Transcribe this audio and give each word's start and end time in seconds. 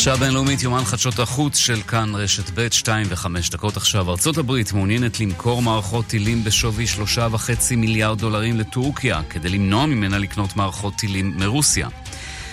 השעה 0.00 0.14
הבינלאומית, 0.14 0.62
יומן 0.62 0.84
חדשות 0.84 1.18
החוץ 1.18 1.56
של 1.56 1.82
כאן 1.82 2.14
רשת 2.14 2.50
ב', 2.54 2.68
שתיים 2.70 3.06
וחמש 3.10 3.50
דקות 3.50 3.76
עכשיו. 3.76 4.10
ארצות 4.10 4.38
הברית 4.38 4.72
מעוניינת 4.72 5.20
למכור 5.20 5.62
מערכות 5.62 6.06
טילים 6.06 6.44
בשווי 6.44 6.86
שלושה 6.86 7.28
וחצי 7.30 7.76
מיליארד 7.76 8.18
דולרים 8.18 8.56
לטורקיה, 8.56 9.22
כדי 9.30 9.48
למנוע 9.48 9.86
ממנה 9.86 10.18
לקנות 10.18 10.56
מערכות 10.56 10.94
טילים 10.94 11.32
מרוסיה. 11.36 11.88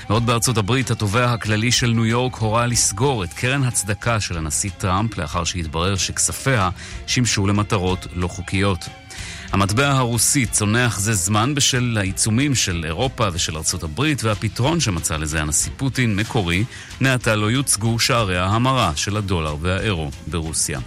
ועוד 0.09 0.25
בארצות 0.25 0.57
הברית, 0.57 0.91
התובע 0.91 1.33
הכללי 1.33 1.71
של 1.71 1.87
ניו 1.87 2.05
יורק 2.05 2.35
הורה 2.35 2.67
לסגור 2.67 3.23
את 3.23 3.33
קרן 3.33 3.63
הצדקה 3.63 4.19
של 4.19 4.37
הנשיא 4.37 4.69
טראמפ, 4.77 5.17
לאחר 5.17 5.43
שהתברר 5.43 5.95
שכספיה 5.95 6.69
שימשו 7.07 7.47
למטרות 7.47 8.07
לא 8.13 8.27
חוקיות. 8.27 8.89
המטבע 9.51 9.91
הרוסי 9.91 10.45
צונח 10.45 10.99
זה 10.99 11.13
זמן 11.13 11.55
בשל 11.55 11.97
העיצומים 11.99 12.55
של 12.55 12.83
אירופה 12.85 13.27
ושל 13.33 13.57
ארצות 13.57 13.83
הברית, 13.83 14.23
והפתרון 14.23 14.79
שמצא 14.79 15.17
לזה 15.17 15.41
הנשיא 15.41 15.71
פוטין, 15.77 16.15
מקורי, 16.15 16.63
מעתה 17.01 17.35
לא 17.35 17.51
יוצגו 17.51 17.99
שערי 17.99 18.37
ההמרה 18.37 18.91
של 18.95 19.17
הדולר 19.17 19.55
והאירו 19.61 20.11
ברוסיה. 20.27 20.79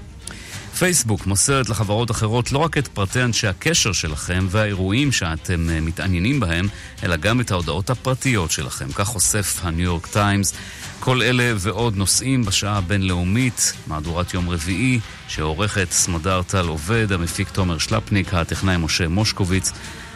פייסבוק 0.78 1.26
מוסרת 1.26 1.68
לחברות 1.68 2.10
אחרות 2.10 2.52
לא 2.52 2.58
רק 2.58 2.78
את 2.78 2.88
פרטי 2.88 3.22
אנשי 3.22 3.46
הקשר 3.46 3.92
שלכם 3.92 4.46
והאירועים 4.50 5.12
שאתם 5.12 5.70
אה, 5.70 5.80
מתעניינים 5.80 6.40
בהם, 6.40 6.68
אלא 7.02 7.16
גם 7.16 7.40
את 7.40 7.50
ההודעות 7.50 7.90
הפרטיות 7.90 8.50
שלכם. 8.50 8.92
כך 8.92 9.06
חושף 9.08 9.60
הניו 9.62 9.84
יורק 9.84 10.06
טיימס. 10.06 10.54
כל 11.00 11.22
אלה 11.22 11.52
ועוד 11.56 11.96
נושאים 11.96 12.44
בשעה 12.44 12.76
הבינלאומית, 12.78 13.72
מהדורת 13.86 14.34
יום 14.34 14.48
רביעי, 14.48 15.00
שעורכת 15.28 15.90
סמדר 15.90 16.42
טל 16.42 16.68
עובד, 16.68 17.12
המפיק 17.12 17.50
תומר 17.50 17.78
שלפניק, 17.78 18.34
הטכנאי 18.34 18.76
משה 18.76 19.08
מושקוביץ. 19.08 19.72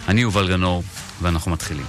אני 0.09 0.21
יובל 0.21 0.49
גנור, 0.49 0.83
ואנחנו 1.23 1.51
מתחילים. 1.51 1.87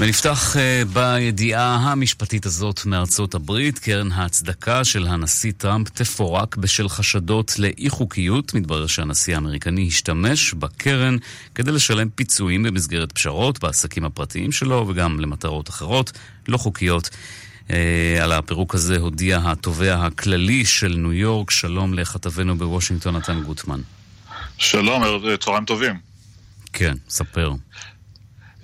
ונפתח 0.00 0.56
uh, 0.56 0.58
בידיעה 0.92 1.76
המשפטית 1.76 2.46
הזאת 2.46 2.86
מארצות 2.86 3.34
הברית, 3.34 3.78
קרן 3.78 4.12
ההצדקה 4.12 4.84
של 4.84 5.06
הנשיא 5.06 5.52
טראמפ 5.56 5.88
תפורק 5.88 6.56
בשל 6.56 6.88
חשדות 6.88 7.58
לאי 7.58 7.90
חוקיות. 7.90 8.54
מתברר 8.54 8.86
שהנשיא 8.86 9.34
האמריקני 9.34 9.86
השתמש 9.86 10.54
בקרן 10.54 11.16
כדי 11.54 11.72
לשלם 11.72 12.08
פיצויים 12.08 12.62
במסגרת 12.62 13.12
פשרות 13.12 13.58
בעסקים 13.60 14.04
הפרטיים 14.04 14.52
שלו 14.52 14.84
וגם 14.88 15.20
למטרות 15.20 15.68
אחרות 15.68 16.12
לא 16.48 16.56
חוקיות. 16.56 17.10
Uh, 17.68 17.72
על 18.22 18.32
הפירוק 18.32 18.74
הזה 18.74 18.98
הודיע 18.98 19.40
התובע 19.44 20.06
הכללי 20.06 20.64
של 20.64 20.94
ניו 20.96 21.12
יורק. 21.12 21.50
שלום 21.50 21.94
לכתבנו 21.94 22.58
בוושינגטון, 22.58 23.16
נתן 23.16 23.42
גוטמן. 23.42 23.80
שלום, 24.58 25.02
צהריים 25.40 25.64
טובים. 25.64 25.94
כן, 26.72 26.94
ספר. 27.08 27.52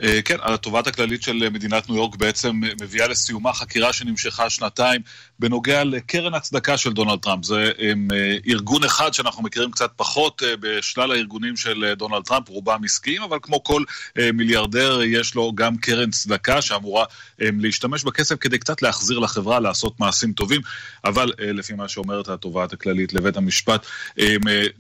אה, 0.03 0.23
כן, 0.25 0.37
התובעת 0.43 0.87
הכללית 0.87 1.23
של 1.23 1.49
מדינת 1.49 1.89
ניו 1.89 1.97
יורק 1.97 2.17
בעצם 2.17 2.61
מביאה 2.81 3.09
לסיומה 3.09 3.53
חקירה 3.53 3.93
שנמשכה 3.93 4.51
שנתיים 4.51 5.01
בנוגע 5.39 5.85
לקרן 5.85 6.35
הצדקה 6.35 6.77
של 6.77 6.93
דונלד 6.93 7.19
טראמפ. 7.19 7.45
זה 7.45 7.71
עם, 7.79 8.09
אה, 8.13 8.37
ארגון 8.49 8.85
אחד 8.85 9.15
שאנחנו 9.15 9.43
מכירים 9.43 9.71
קצת 9.71 9.91
פחות 9.97 10.43
אה, 10.43 10.55
בשלל 10.61 11.13
הארגונים 11.13 11.57
של 11.57 11.93
דונלד 11.97 12.23
טראמפ, 12.25 12.49
רובם 12.49 12.85
עסקיים, 12.85 13.23
אבל 13.23 13.39
כמו 13.43 13.65
כל 13.65 13.83
מיליארדר 14.35 15.03
יש 15.03 15.35
לו 15.35 15.53
גם 15.55 15.77
קרן 15.77 16.11
צדקה 16.11 16.63
שאמורה 16.63 17.05
להשתמש 17.39 18.05
בכסף 18.05 18.35
כדי 18.41 18.59
קצת 18.59 18.83
להחזיר 18.83 19.19
לחברה, 19.19 19.61
לעשות 19.61 20.01
מעשים 20.01 20.33
טובים, 20.33 20.61
אבל 21.05 21.33
לפי 21.39 21.73
מה 21.73 21.89
שאומרת 21.89 22.29
התובעת 22.29 22.73
הכללית 22.73 23.13
לבית 23.13 23.37
המשפט, 23.37 23.87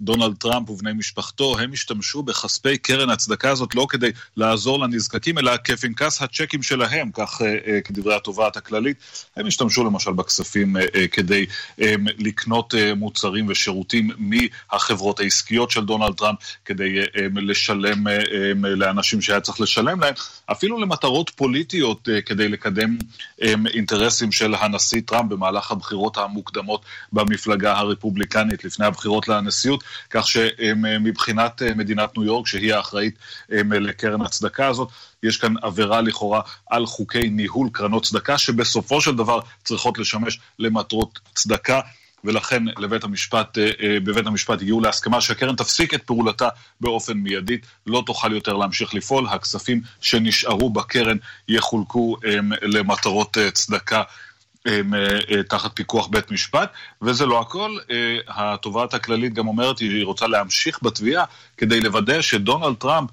דונלד 0.00 0.36
טראמפ 0.36 0.70
ובני 0.70 0.92
משפחתו, 0.92 1.58
הם 1.58 1.72
השתמשו 1.72 2.22
בכספי 2.22 2.78
קרן 2.78 3.10
הצדקה 3.10 3.50
הזאת 3.50 3.74
לא 3.74 3.86
כדי 3.90 4.10
לעזור 4.36 4.78
לנז... 4.78 5.04
הנזקקים, 5.04 5.38
אלא 5.38 5.52
כפנקס 5.64 6.22
הצ'קים 6.22 6.62
שלהם, 6.62 7.10
כך 7.12 7.42
אה, 7.42 7.56
אה, 7.66 7.80
כדברי 7.80 8.14
התובעת 8.14 8.56
הכללית. 8.56 8.96
הם 9.36 9.46
השתמשו 9.46 9.84
למשל 9.84 10.12
בכספים 10.12 10.43
אה, 10.94 11.08
כדי 11.08 11.46
לקנות 12.18 12.74
מוצרים 12.96 13.48
ושירותים 13.48 14.10
מהחברות 14.18 15.20
העסקיות 15.20 15.70
של 15.70 15.84
דונלד 15.84 16.14
טראמפ, 16.14 16.38
כדי 16.64 16.98
לשלם 17.36 18.04
לאנשים 18.62 19.20
שהיה 19.20 19.40
צריך 19.40 19.60
לשלם 19.60 20.00
להם, 20.00 20.14
אפילו 20.52 20.80
למטרות 20.80 21.30
פוליטיות 21.30 22.08
כדי 22.26 22.48
לקדם 22.48 22.96
אינטרסים 23.74 24.32
של 24.32 24.54
הנשיא 24.54 25.00
טראמפ 25.06 25.30
במהלך 25.30 25.70
הבחירות 25.70 26.16
המוקדמות 26.16 26.84
במפלגה 27.12 27.78
הרפובליקנית 27.78 28.64
לפני 28.64 28.86
הבחירות 28.86 29.28
לנשיאות, 29.28 29.84
כך 30.10 30.28
שמבחינת 30.28 31.62
מדינת 31.62 32.18
ניו 32.18 32.24
יורק, 32.26 32.46
שהיא 32.46 32.74
האחראית 32.74 33.14
לקרן 33.48 34.22
הצדקה 34.22 34.66
הזאת, 34.66 34.88
יש 35.24 35.36
כאן 35.36 35.54
עבירה 35.62 36.00
לכאורה 36.00 36.40
על 36.70 36.86
חוקי 36.86 37.28
ניהול 37.30 37.68
קרנות 37.72 38.04
צדקה, 38.04 38.38
שבסופו 38.38 39.00
של 39.00 39.16
דבר 39.16 39.40
צריכות 39.64 39.98
לשמש 39.98 40.38
למטרות 40.58 41.18
צדקה. 41.34 41.80
ולכן 42.24 42.62
לבית 42.78 43.04
המשפט, 43.04 43.58
אה, 43.58 43.70
אה, 43.82 44.00
בבית 44.00 44.26
המשפט 44.26 44.62
הגיעו 44.62 44.80
להסכמה 44.80 45.20
שהקרן 45.20 45.56
תפסיק 45.56 45.94
את 45.94 46.02
פעולתה 46.02 46.48
באופן 46.80 47.12
מיידית, 47.12 47.66
לא 47.86 48.02
תוכל 48.06 48.32
יותר 48.32 48.52
להמשיך 48.52 48.94
לפעול, 48.94 49.26
הכספים 49.28 49.80
שנשארו 50.00 50.70
בקרן 50.70 51.16
יחולקו 51.48 52.16
אה, 52.24 52.38
למטרות 52.62 53.36
צדקה 53.52 54.02
תחת 55.48 55.70
פיקוח 55.74 56.06
בית 56.06 56.30
משפט, 56.30 56.72
וזה 57.02 57.26
לא 57.26 57.40
הכל, 57.40 57.76
התובעת 58.28 58.94
הכללית 58.94 59.34
גם 59.34 59.48
אומרת, 59.48 59.78
היא 59.78 60.04
רוצה 60.04 60.26
להמשיך 60.26 60.78
בתביעה 60.82 61.24
כדי 61.56 61.80
לוודא 61.80 62.22
שדונלד 62.22 62.76
טראמפ 62.76 63.10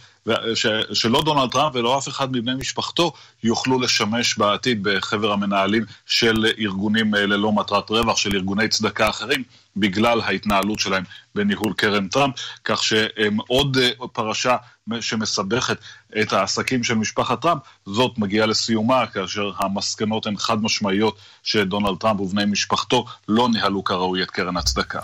שלא 0.94 1.22
דונלד 1.23 1.51
טראמפ 1.51 1.75
ולא 1.75 1.97
אף 1.97 2.07
אחד 2.07 2.31
מבני 2.31 2.53
משפחתו 2.53 3.13
יוכלו 3.44 3.79
לשמש 3.79 4.38
בעתיד 4.38 4.84
בחבר 4.84 5.31
המנהלים 5.31 5.85
של 6.06 6.45
ארגונים 6.59 7.16
אה, 7.16 7.25
ללא 7.25 7.51
מטרת 7.51 7.89
רווח, 7.89 8.18
של 8.18 8.35
ארגוני 8.35 8.68
צדקה 8.68 9.09
אחרים, 9.09 9.44
בגלל 9.75 10.21
ההתנהלות 10.21 10.79
שלהם 10.79 11.03
בניהול 11.35 11.73
קרן 11.73 12.07
טראמפ, 12.07 12.35
כך 12.65 12.83
שהם 12.83 13.37
עוד 13.47 13.77
אה, 13.77 14.07
פרשה 14.13 14.55
שמסבכת 15.01 15.77
את 16.21 16.33
העסקים 16.33 16.83
של 16.83 16.93
משפחת 16.93 17.41
טראמפ, 17.41 17.61
זאת 17.85 18.17
מגיעה 18.17 18.45
לסיומה 18.45 19.07
כאשר 19.07 19.51
המסקנות 19.57 20.25
הן 20.25 20.37
חד 20.37 20.61
משמעיות 20.63 21.17
שדונלד 21.43 21.97
טראמפ 21.99 22.19
ובני 22.19 22.45
משפחתו 22.45 23.05
לא 23.27 23.49
ניהלו 23.49 23.83
כראוי 23.83 24.23
את 24.23 24.31
קרן 24.31 24.57
הצדקה. 24.57 24.99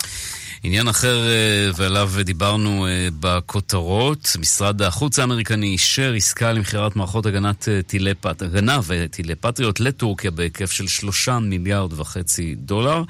עניין 0.63 0.87
אחר, 0.87 1.27
אה, 1.27 1.69
ועליו 1.75 2.11
דיברנו 2.23 2.87
אה, 2.87 3.07
בכותרות, 3.19 4.35
משרד 4.39 4.81
החוץ 4.81 5.19
האמריקני 5.19 5.67
אישר 5.67 6.13
עסקה 6.13 6.51
למכירת 6.51 6.95
מערכות 6.95 7.25
הגנת 7.25 7.69
אה, 7.69 7.81
טילי 7.81 8.13
פט... 8.13 8.41
הגנה 8.41 8.79
וטילי 8.87 9.35
פטריוט 9.35 9.79
לטורקיה 9.79 10.31
בהיקף 10.31 10.71
של 10.71 10.87
שלושה 10.87 11.39
מיליארד 11.39 11.93
וחצי 11.93 12.55
דולר, 12.55 13.03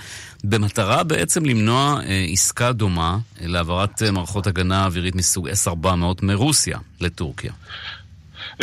במטרה 0.43 1.03
בעצם 1.03 1.45
למנוע 1.45 1.99
עסקה 2.33 2.71
דומה 2.71 3.17
להעברת 3.41 4.03
מערכות 4.03 4.47
הגנה 4.47 4.85
אווירית 4.85 5.15
מסוג 5.15 5.49
S-400 5.49 5.87
מרוסיה 6.21 6.77
לטורקיה. 7.01 7.51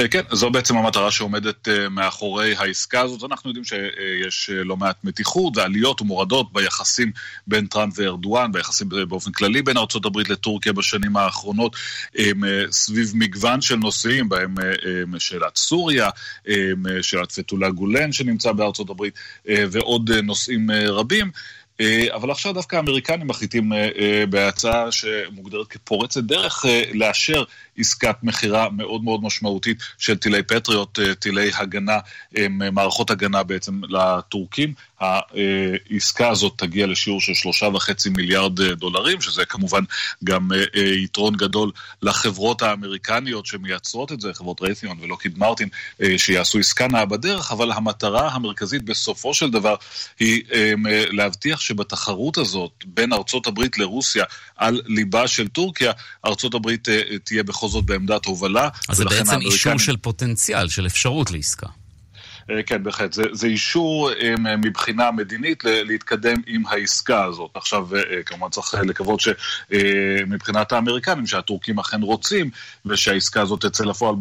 אה, 0.00 0.08
כן, 0.08 0.20
זו 0.32 0.50
בעצם 0.50 0.76
המטרה 0.76 1.10
שעומדת 1.10 1.68
אה, 1.68 1.88
מאחורי 1.88 2.54
העסקה 2.56 3.00
הזאת. 3.00 3.30
אנחנו 3.30 3.50
יודעים 3.50 3.64
שיש 3.64 4.50
אה, 4.50 4.64
לא 4.64 4.76
מעט 4.76 4.96
מתיחות 5.04 5.56
ועליות 5.56 6.00
ומורדות 6.00 6.52
ביחסים 6.52 7.12
בין 7.46 7.66
טראמפ 7.66 7.94
וארדואן, 7.96 8.52
ביחסים 8.52 8.88
באופן 9.08 9.32
כללי 9.32 9.62
בין 9.62 9.76
ארה"ב 9.76 10.18
לטורקיה 10.18 10.72
בשנים 10.72 11.16
האחרונות, 11.16 11.76
סביב 12.70 13.12
מגוון 13.14 13.60
של 13.60 13.76
נושאים, 13.76 14.28
בהם 14.28 14.54
שאלת 15.18 15.56
סוריה, 15.56 16.10
שאלת 17.02 17.32
פטולה 17.32 17.70
גולן 17.70 18.12
שנמצא 18.12 18.52
הברית, 18.90 19.14
ועוד 19.46 20.10
נושאים 20.12 20.70
רבים. 20.70 21.30
אבל 22.14 22.30
עכשיו 22.30 22.52
דווקא 22.52 22.76
האמריקנים 22.76 23.26
מחליטים 23.26 23.72
בהצעה 24.30 24.92
שמוגדרת 24.92 25.66
כפורצת 25.66 26.24
דרך 26.24 26.64
לאשר 26.94 27.44
עסקת 27.78 28.16
מכירה 28.22 28.68
מאוד 28.70 29.04
מאוד 29.04 29.22
משמעותית 29.22 29.78
של 29.98 30.16
טילי 30.16 30.42
פטריוט, 30.42 30.98
אה, 30.98 31.14
טילי 31.14 31.50
הגנה, 31.54 31.98
מערכות 32.72 33.10
הגנה 33.10 33.42
בעצם 33.42 33.80
לטורקים. 33.88 34.74
העסקה 35.00 36.28
הזאת 36.28 36.52
תגיע 36.56 36.86
לשיעור 36.86 37.20
של 37.20 37.34
שלושה 37.34 37.66
וחצי 37.66 38.10
מיליארד 38.10 38.60
אה, 38.60 38.74
דולרים, 38.74 39.20
שזה 39.20 39.44
כמובן 39.44 39.80
גם 40.24 40.48
אה, 40.52 40.80
יתרון 40.82 41.36
גדול 41.36 41.70
לחברות 42.02 42.62
האמריקניות 42.62 43.46
שמייצרות 43.46 44.12
את 44.12 44.20
זה, 44.20 44.34
חברות 44.34 44.62
רייתיון 44.62 44.98
ולוקיד 45.00 45.38
מרטין, 45.38 45.68
שיעשו 46.16 46.58
עסקה 46.58 46.88
נאה 46.88 47.04
בדרך, 47.04 47.52
אבל 47.52 47.72
המטרה 47.72 48.28
המרכזית 48.28 48.82
בסופו 48.82 49.34
של 49.34 49.50
דבר 49.50 49.74
היא 50.20 50.42
להבטיח 51.10 51.60
שבתחרות 51.60 52.38
הזאת 52.38 52.70
בין 52.84 53.12
ארצות 53.12 53.46
הברית 53.46 53.78
לרוסיה 53.78 54.24
על 54.56 54.80
ליבה 54.86 55.28
של 55.28 55.48
טורקיה, 55.48 55.92
ארצות 56.26 56.54
הברית 56.54 56.88
תהיה 57.24 57.42
בכל 57.42 57.63
בכל 57.64 57.70
זאת 57.70 57.84
בעמדת 57.84 58.24
הובלה. 58.24 58.68
אז 58.88 58.96
זה 58.96 59.04
בעצם 59.04 59.30
האמריקנים... 59.30 59.52
אישור 59.52 59.78
של 59.78 59.96
פוטנציאל, 59.96 60.68
של 60.68 60.86
אפשרות 60.86 61.30
לעסקה. 61.30 61.66
כן, 62.66 62.82
בהחלט. 62.82 63.12
זה, 63.12 63.22
זה 63.32 63.46
אישור 63.46 64.10
מבחינה 64.58 65.10
מדינית 65.10 65.64
להתקדם 65.64 66.36
עם 66.46 66.66
העסקה 66.66 67.24
הזאת. 67.24 67.50
עכשיו, 67.54 67.88
כמובן 68.26 68.48
צריך 68.50 68.74
לקוות 68.74 69.20
שמבחינת 69.20 70.72
האמריקנים, 70.72 71.26
שהטורקים 71.26 71.78
אכן 71.78 72.02
רוצים, 72.02 72.50
ושהעסקה 72.86 73.40
הזאת 73.40 73.66
תצא 73.66 73.84
לפועל 73.84 74.14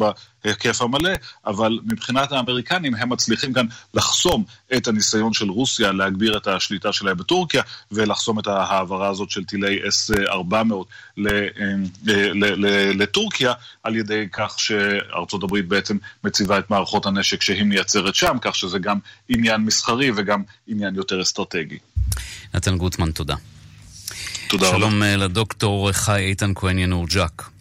בהיקף 0.43 0.81
המלא, 0.81 1.09
אבל 1.45 1.79
מבחינת 1.83 2.31
האמריקנים 2.31 2.95
הם 2.95 3.09
מצליחים 3.09 3.53
כאן 3.53 3.65
לחסום 3.93 4.43
את 4.77 4.87
הניסיון 4.87 5.33
של 5.33 5.49
רוסיה 5.49 5.91
להגביר 5.91 6.37
את 6.37 6.47
השליטה 6.47 6.93
שלהם 6.93 7.17
בטורקיה, 7.17 7.61
ולחסום 7.91 8.39
את 8.39 8.47
ההעברה 8.47 9.09
הזאת 9.09 9.29
של 9.29 9.43
טילי 9.43 9.79
S-400 9.79 10.73
לטורקיה, 12.93 13.53
על 13.83 13.95
ידי 13.95 14.27
כך 14.31 14.55
שארצות 14.59 15.43
הברית 15.43 15.67
בעצם 15.67 15.97
מציבה 16.23 16.59
את 16.59 16.69
מערכות 16.69 17.05
הנשק 17.05 17.41
שהיא 17.41 17.63
מייצרת 17.63 18.15
שם, 18.15 18.37
כך 18.41 18.55
שזה 18.55 18.79
גם 18.79 18.97
עניין 19.29 19.61
מסחרי 19.61 20.11
וגם 20.15 20.43
עניין 20.67 20.95
יותר 20.95 21.21
אסטרטגי. 21.21 21.77
נתן 22.53 22.77
גוטמן, 22.77 23.11
תודה. 23.11 23.35
תודה 24.49 24.67
רבה. 24.67 24.77
שלום 24.77 25.03
אה, 25.03 25.15
לדוקטור 25.15 25.91
חי 25.91 26.19
איתן 26.21 26.51
כהן 26.55 26.77
ינור-ג'ק. 26.77 27.52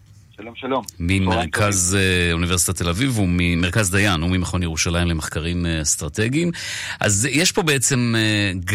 שלום, 0.43 0.55
שלום. 0.55 0.83
ממרכז 1.01 1.99
אה, 2.01 2.33
אוניברסיטת 2.33 2.79
תל 2.79 2.89
אביב 2.89 3.19
וממרכז 3.19 3.91
דיין 3.91 4.23
וממכון 4.23 4.63
ירושלים 4.63 5.09
למחקרים 5.09 5.67
אה, 5.67 5.83
אסטרטגיים. 5.83 6.51
אז 7.01 7.29
יש 7.33 7.53
פה 7.53 7.63
בעצם 7.63 8.15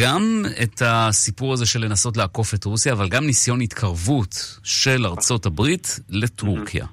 גם 0.01 0.43
את 0.63 0.81
הסיפור 0.85 1.53
הזה 1.53 1.65
של 1.65 1.85
לנסות 1.85 2.17
לעקוף 2.17 2.53
את 2.53 2.63
רוסיה, 2.63 2.93
אבל 2.93 3.09
גם 3.09 3.25
ניסיון 3.25 3.61
התקרבות 3.61 4.59
של 4.63 5.05
ארצות 5.05 5.45
הברית 5.45 5.99
לטורקיה. 6.09 6.85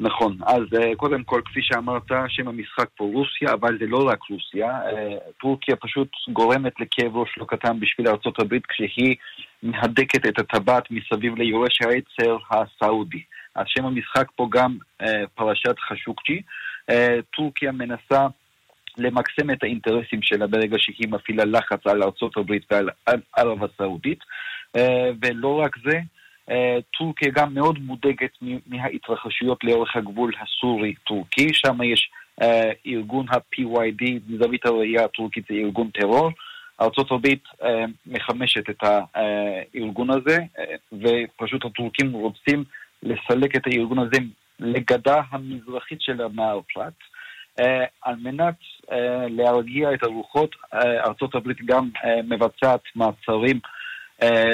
נכון, 0.00 0.36
אז 0.46 0.62
קודם 0.96 1.24
כל, 1.24 1.40
כפי 1.44 1.60
שאמרת, 1.62 2.10
שם 2.28 2.48
המשחק 2.48 2.88
פה 2.96 3.04
רוסיה, 3.04 3.52
אבל 3.52 3.78
זה 3.80 3.86
לא 3.86 4.08
רק 4.08 4.18
רוסיה. 4.30 4.68
טורקיה 5.40 5.76
פשוט 5.76 6.08
גורמת 6.32 6.72
לכאב 6.80 7.16
ראש 7.16 7.28
לא 7.38 7.44
קטן 7.44 7.80
בשביל 7.80 8.06
הברית 8.38 8.66
כשהיא 8.66 9.16
מהדקת 9.62 10.26
את 10.26 10.38
הטבעת 10.38 10.84
מסביב 10.90 11.34
ליורש 11.36 11.78
העצר 11.82 12.36
הסעודי. 12.50 13.22
אז 13.58 13.64
שם 13.68 13.84
המשחק 13.86 14.30
פה 14.36 14.48
גם 14.50 14.76
אה, 15.02 15.22
פרשת 15.34 15.78
חשוקצ'י. 15.78 16.42
אה, 16.90 17.18
טורקיה 17.36 17.72
מנסה 17.72 18.26
למקסם 18.98 19.50
את 19.50 19.62
האינטרסים 19.62 20.22
שלה 20.22 20.46
ברגע 20.46 20.76
שהיא 20.78 21.08
מפעילה 21.08 21.44
לחץ 21.44 21.86
על 21.86 22.02
ארה"ב 22.02 22.52
ועל 22.70 22.88
ערב 23.36 23.58
הסעודית. 23.64 24.18
אה, 24.76 25.10
ולא 25.22 25.60
רק 25.60 25.76
זה, 25.84 25.98
טורקיה 26.98 27.30
גם 27.30 27.54
מאוד 27.54 27.78
מודאגת 27.78 28.30
מההתרחשויות 28.66 29.64
לאורך 29.64 29.96
הגבול 29.96 30.32
הסורי-טורקי, 30.40 31.54
שם 31.54 31.82
יש 31.82 32.10
ארגון 32.86 33.26
ה-PYD, 33.28 34.04
מזווית 34.28 34.66
הראייה 34.66 35.04
הטורקית 35.04 35.44
זה 35.48 35.54
ארגון 35.54 35.90
טרור. 35.90 36.30
ארה"ב 36.80 37.26
אה, 37.62 37.84
מחמשת 38.06 38.70
את 38.70 38.82
הארגון 38.82 40.10
הזה, 40.10 40.38
ופשוט 40.92 41.64
הטורקים 41.64 42.12
רוצים 42.12 42.64
לסלק 43.02 43.56
את 43.56 43.62
הארגון 43.66 43.98
הזה 43.98 44.18
לגדה 44.60 45.20
המזרחית 45.30 46.00
של 46.00 46.22
המערפלט. 46.22 46.94
אה, 47.60 47.84
על 48.02 48.16
מנת 48.16 48.54
להרגיע 49.28 49.94
את 49.94 50.02
הרוחות, 50.02 50.56
ארצות 51.06 51.34
הברית 51.34 51.58
גם 51.64 51.88
מבצעת 52.24 52.80
מעצרים. 52.94 53.60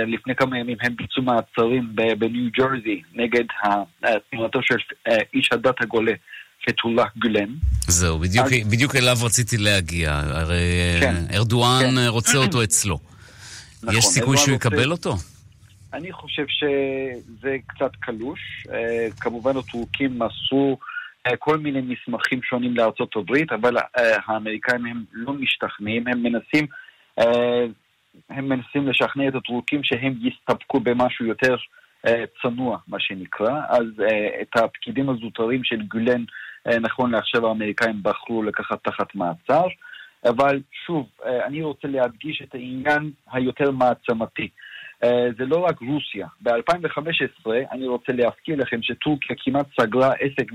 לפני 0.07 0.35
כמה 0.35 0.59
ימים 0.59 0.77
הם 0.83 0.97
ביצעו 0.97 1.23
מעצרים 1.23 1.97
בניו 2.19 2.51
ג'רזי 2.59 3.03
נגד 3.15 3.45
תנועתו 4.31 4.59
של 4.63 4.75
איש 5.35 5.49
הדת 5.53 5.83
הגולה 5.83 6.13
פתולה 6.67 7.05
גולן. 7.17 7.55
זהו, 7.89 8.19
בדיוק, 8.19 8.47
אז... 8.47 8.69
בדיוק 8.71 8.97
אליו 8.97 9.17
רציתי 9.23 9.57
להגיע. 9.57 10.21
הרי 10.25 10.97
כן, 11.01 11.15
ארדואן 11.35 11.81
כן. 11.81 12.07
רוצה 12.09 12.39
אותו 12.39 12.63
אצלו. 12.65 12.99
נכון, 13.83 13.99
יש 13.99 14.05
סיכוי 14.05 14.37
שהוא 14.37 14.55
רוצה... 14.55 14.69
יקבל 14.69 14.91
אותו? 14.91 15.17
אני 15.95 16.13
חושב 16.13 16.45
שזה 16.49 17.57
קצת 17.67 17.97
קלוש. 18.01 18.67
כמובן 19.21 19.57
הטורקים 19.57 20.19
מסרו 20.19 20.79
כל 21.39 21.59
מיני 21.59 21.81
מסמכים 21.81 22.43
שונים 22.43 22.77
לארצות 22.77 23.17
הברית, 23.17 23.53
אבל 23.53 23.75
האמריקאים 23.95 24.87
הם 24.87 25.05
לא 25.13 25.33
משתכנעים, 25.33 26.09
הם 26.09 26.23
מנסים, 26.23 26.67
הם 28.31 28.49
מנסים 28.49 28.89
לשכנע 28.89 29.29
את 29.29 29.35
הטורקים 29.35 29.85
שהם 29.85 30.15
יסתפקו 30.21 30.81
במשהו 30.81 31.27
יותר 31.27 31.57
צנוע, 32.43 32.79
מה 32.89 33.01
שנקרא. 33.01 33.61
אז 33.69 33.87
את 34.43 34.57
הפקידים 34.57 35.11
הזוטרים 35.11 35.65
של 35.65 35.83
גולן 35.83 36.25
אה, 36.67 36.79
נכון 36.79 37.11
לעכשיו 37.11 37.47
האמריקאים 37.47 38.03
בחרו 38.03 38.43
לקחת 38.43 38.85
תחת 38.85 39.15
מעצר, 39.15 39.67
אבל 40.29 40.61
שוב, 40.87 41.07
אה, 41.25 41.47
אני 41.47 41.63
רוצה 41.63 41.89
להדגיש 41.89 42.43
את 42.43 42.55
העניין 42.55 43.11
היותר 43.33 43.71
מעצמתי. 43.71 44.49
אה, 45.05 45.29
זה 45.39 45.45
לא 45.45 45.57
רק 45.57 45.81
רוסיה. 45.81 46.27
ב-2015, 46.41 47.51
אני 47.73 47.87
רוצה 47.87 48.13
להזכיר 48.13 48.57
לכם 48.57 48.83
שטורקיה 48.83 49.37
כמעט 49.39 49.67
סגרה 49.81 50.13
עסק 50.13 50.53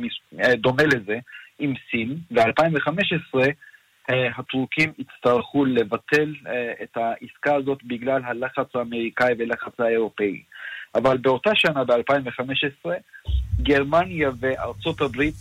דומה 0.56 0.84
לזה 0.84 1.20
עם 1.60 1.74
סין, 1.92 2.18
ב-2015 2.32 3.40
הטורקים 4.38 4.92
יצטרכו 4.98 5.66
לבטל 5.66 6.34
את 6.84 6.98
העסקה 6.98 7.56
הזאת 7.56 7.84
בגלל 7.84 8.22
הלחץ 8.26 8.76
האמריקאי 8.76 9.34
והלחץ 9.38 9.80
האירופאי. 9.80 10.42
אבל 10.96 11.18
באותה 11.18 11.52
שנה, 11.56 11.84
ב-2015, 11.84 12.90
גרמניה 13.62 14.30
וארצות 14.40 15.02
הברית 15.02 15.36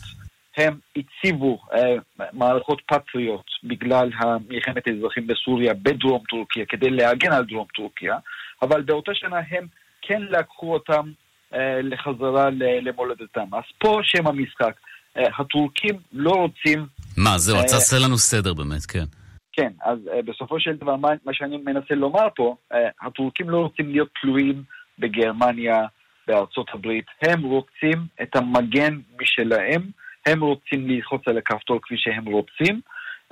הם 0.59 0.79
הציבו 0.97 1.59
אה, 1.75 1.95
מערכות 2.33 2.83
פטריות 2.87 3.45
בגלל 3.65 4.11
מלחמת 4.49 4.87
האזרחים 4.87 5.27
בסוריה 5.27 5.75
בדרום 5.75 6.23
טורקיה 6.29 6.67
כדי 6.67 6.91
להגן 6.91 7.33
על 7.33 7.45
דרום 7.45 7.67
טורקיה, 7.75 8.17
אבל 8.63 8.83
באותה 8.83 9.15
שנה 9.15 9.41
הם 9.51 9.67
כן 10.03 10.23
לקחו 10.23 10.73
אותם 10.75 11.11
אה, 11.55 11.83
לחזרה 11.83 12.51
למולדתם. 12.83 13.55
אז 13.55 13.63
פה 13.79 14.01
שם 14.03 14.27
המשחק. 14.27 14.75
אה, 15.17 15.23
הטורקים 15.39 15.95
לא 16.13 16.31
רוצים... 16.31 16.87
מה, 17.17 17.39
זהו, 17.39 17.57
אה, 17.57 17.65
אתה 17.65 17.75
עושה 17.75 17.97
לנו 18.07 18.19
סדר 18.19 18.55
באמת, 18.55 18.87
כן. 18.89 19.05
כן, 19.53 19.73
אז 19.83 19.99
אה, 20.13 20.23
בסופו 20.23 20.61
של 20.61 20.77
דבר, 20.77 20.97
מה, 20.97 21.09
מה 21.25 21.35
שאני 21.35 21.57
מנסה 21.57 21.95
לומר 21.95 22.29
פה, 22.37 22.57
אה, 22.73 22.79
הטורקים 23.03 23.51
לא 23.51 23.59
רוצים 23.59 23.91
להיות 23.91 24.09
תלויים 24.21 24.63
בגרמניה, 24.99 25.87
בארצות 26.27 26.67
הברית, 26.73 27.05
הם 27.23 27.43
רוצים 27.43 28.07
את 28.23 28.37
המגן 28.37 28.99
משלהם. 29.21 29.83
הם 30.27 30.41
רוצים 30.41 30.89
ללחוץ 30.89 31.23
על 31.27 31.39
הכפתור 31.39 31.79
כפי 31.83 31.95
שהם 31.99 32.25
רוצים, 32.25 32.81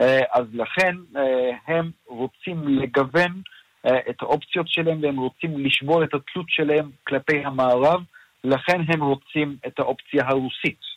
אה, 0.00 0.20
אז 0.32 0.44
לכן 0.52 0.96
אה, 1.16 1.50
הם 1.66 1.90
רוצים 2.06 2.68
לגוון 2.68 3.42
אה, 3.86 3.98
את 4.10 4.22
האופציות 4.22 4.68
שלהם 4.68 5.02
והם 5.02 5.16
רוצים 5.16 5.64
לשבור 5.64 6.04
את 6.04 6.14
התלות 6.14 6.46
שלהם 6.48 6.90
כלפי 7.04 7.44
המערב, 7.44 8.00
לכן 8.44 8.80
הם 8.88 9.02
רוצים 9.02 9.56
את 9.66 9.78
האופציה 9.78 10.24
הרוסית. 10.26 10.96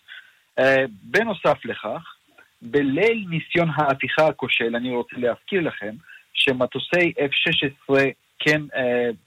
בנוסף 1.03 1.65
לכך, 1.65 2.15
בליל 2.61 3.25
ניסיון 3.29 3.69
ההפיכה 3.75 4.27
הכושל, 4.27 4.75
אני 4.75 4.95
רוצה 4.95 5.15
להזכיר 5.17 5.61
לכם 5.61 5.95
שמטוסי 6.33 7.13
F-16 7.19 7.95
כן 8.39 8.61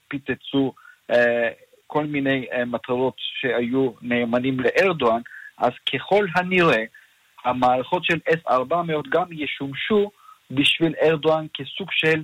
פיצצו 0.07 0.73
כל 1.87 2.05
מיני 2.05 2.45
מטרות 2.65 3.13
שהיו 3.17 3.91
נאמנים 4.01 4.57
לארדואן, 4.59 5.21
אז 5.57 5.71
ככל 5.93 6.25
הנראה, 6.35 6.83
המערכות 7.45 8.05
של 8.05 8.19
S-400 8.29 9.09
גם 9.09 9.25
ישומשו 9.31 10.11
בשביל 10.51 10.93
ארדואן 11.03 11.45
כסוג 11.53 11.87
של 11.91 12.23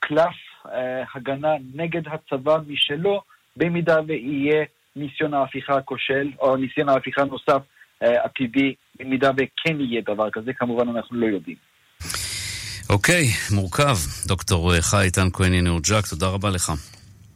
קלף 0.00 0.36
אה, 0.66 1.02
הגנה 1.14 1.52
נגד 1.74 2.02
הצבא 2.06 2.56
משלו, 2.66 3.22
במידה 3.56 3.96
ויהיה 4.06 4.64
ניסיון 4.96 5.34
ההפיכה 5.34 5.76
הכושל, 5.76 6.30
או 6.40 6.56
ניסיון 6.56 6.88
ההפיכה 6.88 7.24
נוסף 7.24 7.62
אה, 8.02 8.24
עתידי, 8.24 8.74
במידה 8.98 9.30
וכן 9.30 9.80
יהיה 9.80 10.02
דבר 10.06 10.30
כזה, 10.30 10.52
כמובן 10.52 10.88
אנחנו 10.88 11.16
לא 11.16 11.26
יודעים. 11.26 11.56
אוקיי, 12.90 13.24
מורכב. 13.54 13.96
דוקטור 14.26 14.74
אה, 14.74 14.82
חי 14.82 15.02
איתן 15.02 15.28
כהן 15.32 15.54
ינאו 15.54 15.80
ג'אק, 15.80 16.06
תודה 16.06 16.26
רבה 16.26 16.50
לך. 16.50 16.72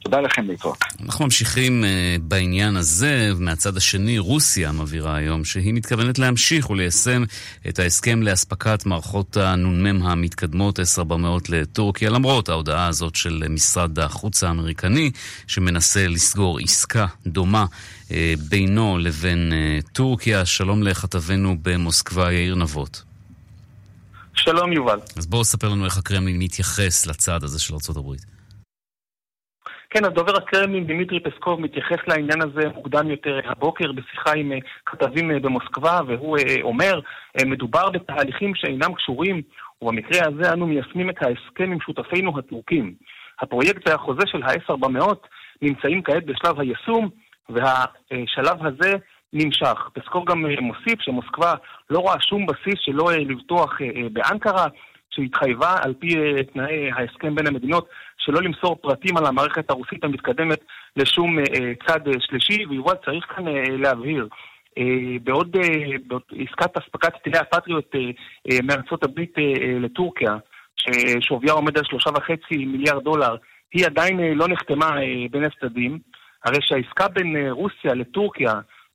תודה 0.05 0.21
לכם 0.21 0.47
להתראות. 0.49 0.79
אנחנו 1.05 1.25
ממשיכים 1.25 1.85
uh, 1.85 2.23
בעניין 2.23 2.77
הזה, 2.77 3.31
מהצד 3.39 3.77
השני, 3.77 4.19
רוסיה 4.19 4.73
מבהירה 4.73 5.17
היום 5.17 5.45
שהיא 5.45 5.75
מתכוונת 5.75 6.19
להמשיך 6.19 6.71
וליישם 6.71 7.25
את 7.69 7.79
ההסכם 7.79 8.23
לאספקת 8.23 8.87
מערכות 8.87 9.37
הנ"מ 9.37 10.03
המתקדמות 10.03 10.79
S-400 10.79 11.15
לטורקיה, 11.49 12.11
למרות 12.11 12.49
ההודעה 12.49 12.87
הזאת 12.87 13.17
של 13.17 13.43
משרד 13.51 13.99
החוץ 13.99 14.45
האמריקני, 14.45 15.11
שמנסה 15.47 16.09
לסגור 16.09 16.59
עסקה 16.59 17.07
דומה 17.27 17.67
uh, 18.09 18.13
בינו 18.49 18.99
לבין 18.99 19.53
uh, 19.53 19.89
טורקיה. 19.93 20.45
שלום 20.45 20.83
לכתבנו 20.83 21.57
במוסקבה, 21.63 22.33
יאיר 22.33 22.55
נבות. 22.55 23.03
שלום 24.35 24.73
יובל. 24.73 24.99
אז 25.17 25.27
בואו 25.27 25.45
ספר 25.45 25.69
לנו 25.69 25.85
איך 25.85 25.99
הקרמלין 25.99 26.39
מתייחס 26.39 27.07
לצעד 27.07 27.45
הזה 27.45 27.59
של 27.59 27.75
ארה"ב. 27.75 28.34
כן, 29.97 30.05
הדובר 30.05 30.37
הקרמלין 30.37 30.87
דמיטרי 30.87 31.21
פסקוב 31.21 31.61
מתייחס 31.61 31.97
לעניין 32.09 32.43
הזה 32.43 32.69
מוקדם 32.75 33.11
יותר 33.11 33.41
הבוקר 33.45 33.93
בשיחה 33.93 34.33
עם 34.37 34.53
אה, 34.53 34.59
כתבים 34.87 35.31
אה, 35.31 35.41
במוסקבה, 35.41 36.01
והוא 36.07 36.39
אה, 36.39 36.63
אומר, 36.63 37.01
מדובר 37.47 37.91
בתהליכים 37.91 38.55
שאינם 38.55 38.95
קשורים, 38.95 39.43
ובמקרה 39.83 40.29
הזה 40.29 40.53
אנו 40.53 40.67
מיישמים 40.67 41.11
את 41.11 41.23
ההסכם 41.23 41.73
עם 41.73 41.81
שותפינו 41.81 42.39
הטורקים. 42.39 42.95
הפרויקט 43.41 43.89
והחוזה 43.89 44.27
של 44.27 44.43
ה-S400 44.43 45.15
נמצאים 45.63 46.03
כעת 46.03 46.25
בשלב 46.27 46.61
היישום, 46.61 47.09
והשלב 47.49 48.67
הזה 48.67 48.95
נמשך. 49.33 49.89
פסקוב 49.93 50.25
גם 50.31 50.45
מוסיף 50.61 51.01
שמוסקבה 51.01 51.55
לא 51.91 51.99
רואה 51.99 52.21
שום 52.21 52.47
בסיס 52.47 52.81
שלא 52.81 53.13
לבטוח 53.13 53.79
באנקרה, 54.13 54.67
שהתחייבה 55.14 55.75
על 55.83 55.94
פי 55.99 56.16
אה, 56.16 56.44
תנאי 56.44 56.90
ההסכם 56.92 57.35
בין 57.35 57.47
המדינות 57.47 57.88
שלא 58.18 58.42
למסור 58.42 58.76
פרטים 58.76 59.16
על 59.16 59.26
המערכת 59.26 59.71
הרוסית 59.71 60.04
המתקדמת 60.04 60.61
לשום 60.97 61.38
אה, 61.38 61.44
צד 61.87 62.09
אה, 62.09 62.12
שלישי, 62.21 62.66
ויובל 62.66 62.94
צריך 63.04 63.25
כאן 63.37 63.44
להבהיר. 63.78 64.28
בעוד 65.23 65.56
עסקת 66.33 66.76
אספקת 66.76 67.12
טילי 67.25 67.38
הפטריוט 67.38 67.94
מארצות 68.62 69.04
הברית 69.04 69.35
לטורקיה, 69.80 70.37
ששוויה 70.76 71.52
עומד 71.52 71.78
על 71.78 71.85
שלושה 71.85 72.11
וחצי 72.11 72.64
מיליארד 72.66 73.04
דולר, 73.04 73.37
היא 73.75 73.87
עדיין 73.87 74.21
לא 74.21 74.49
נחתמה 74.49 74.90
בין 75.30 75.44
הצדדים, 75.44 75.99
הרי 76.44 76.59
שהעסקה 76.61 77.09
בין 77.09 77.37
רוסיה 77.50 77.94
לטורקיה 77.94 78.52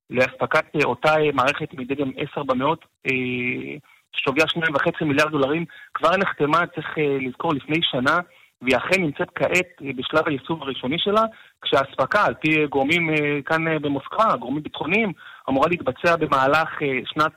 לאספקת 0.10 0.66
אותה 0.84 1.14
מערכת 1.34 1.74
מדגם 1.74 2.10
S-400 2.10 2.64
שוויה 3.08 3.80
שניים 4.14 4.76
וחצי 4.76 5.04
מיליארד 5.04 5.32
דולרים, 5.32 5.66
כבר 5.94 6.18
נחתמה, 6.18 6.68
צריך 6.76 6.98
אה, 6.98 7.18
לזכור, 7.22 7.54
לפני 7.54 7.80
שנה, 7.82 8.20
והיא 8.62 8.78
אכן 8.78 9.02
נמצאת 9.02 9.30
כעת 9.36 9.68
אה, 9.86 9.90
בשלב 9.96 10.28
היישום 10.28 10.62
הראשוני 10.62 11.00
שלה, 11.00 11.24
כשהאספקה, 11.62 12.26
על 12.26 12.34
פי 12.34 12.68
גורמים 12.68 13.10
אה, 13.10 13.42
כאן 13.46 13.82
במוסקבה, 13.82 14.36
גורמים 14.40 14.64
ביטחוניים, 14.64 15.12
אמורה 15.50 15.68
להתבצע 15.70 16.16
במהלך 16.16 16.70
שנת 17.06 17.32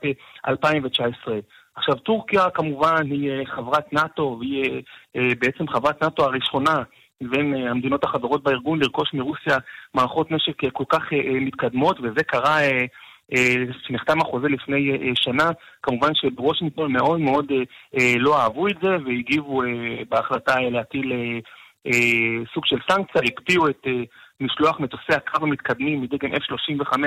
2019. 0.47 1.39
עכשיו, 1.75 1.95
טורקיה 1.95 2.49
כמובן 2.49 3.11
היא 3.11 3.45
חברת 3.45 3.93
נאט"ו, 3.93 4.37
והיא 4.39 4.81
בעצם 5.39 5.67
חברת 5.67 6.03
נאט"ו 6.03 6.23
הראשונה 6.23 6.83
בין 7.21 7.53
המדינות 7.53 8.03
החברות 8.03 8.43
בארגון 8.43 8.79
לרכוש 8.79 9.13
מרוסיה 9.13 9.57
מערכות 9.93 10.31
נשק 10.31 10.73
כל 10.73 10.83
כך 10.89 11.01
מתקדמות, 11.41 11.99
וזה 11.99 12.23
קרה 12.23 12.57
כשנחתם 13.33 14.21
החוזה 14.21 14.47
לפני 14.47 14.91
אה, 14.91 15.11
שנה, 15.15 15.51
כמובן 15.83 16.15
שבוושינגטון 16.15 16.91
מאוד 16.91 17.19
מאוד 17.19 17.51
אה, 17.51 17.57
אה, 17.99 18.13
לא 18.17 18.41
אהבו 18.41 18.67
את 18.67 18.75
זה 18.81 18.89
והגיבו 19.05 19.61
בהחלטה 20.09 20.59
להטיל 20.59 21.11
סוג 22.53 22.65
של 22.65 22.77
סנקציה, 22.91 23.21
הקפיאו 23.25 23.67
את 23.69 23.87
משלוח 24.39 24.79
מטוסי 24.79 25.13
הקרב 25.13 25.43
המתקדמים 25.43 26.01
מדגם 26.01 26.29
F-35 26.33 26.97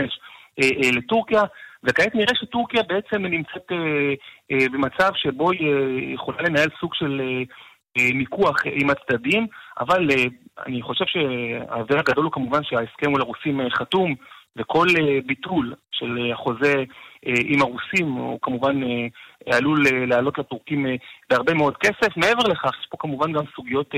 לטורקיה, 0.97 1.43
וכעת 1.85 2.15
נראה 2.15 2.35
שטורקיה 2.35 2.83
בעצם 2.83 3.27
נמצאת 3.27 3.73
במצב 4.73 5.11
שבו 5.15 5.51
היא 5.51 6.15
יכולה 6.15 6.43
לנהל 6.43 6.69
סוג 6.81 6.95
של 6.95 7.21
מיקוח 7.99 8.57
עם 8.73 8.91
הצדדים, 8.91 9.47
אבל 9.81 10.09
אני 10.67 10.83
חושב 10.83 11.05
שההבדל 11.07 11.99
הגדול 11.99 12.25
הוא 12.25 12.33
כמובן 12.33 12.65
שההסכם 12.65 13.11
מול 13.11 13.21
הרוסים 13.21 13.61
חתום, 13.71 14.15
וכל 14.57 14.87
אה, 14.99 15.19
ביטול 15.27 15.75
של 15.91 16.19
אה, 16.19 16.33
החוזה 16.35 16.75
אה, 17.27 17.35
עם 17.45 17.63
הרוסים 17.63 18.13
הוא 18.13 18.39
כמובן 18.43 18.81
עלול 19.53 19.85
לעלות 20.07 20.39
לטורקים 20.39 20.87
בהרבה 21.31 21.55
מאוד 21.55 21.77
כסף. 21.77 22.17
מעבר 22.17 22.49
לכך, 22.49 22.71
יש 22.81 22.87
פה 22.91 22.97
כמובן 23.01 23.33
גם 23.33 23.45
סוגיות 23.57 23.95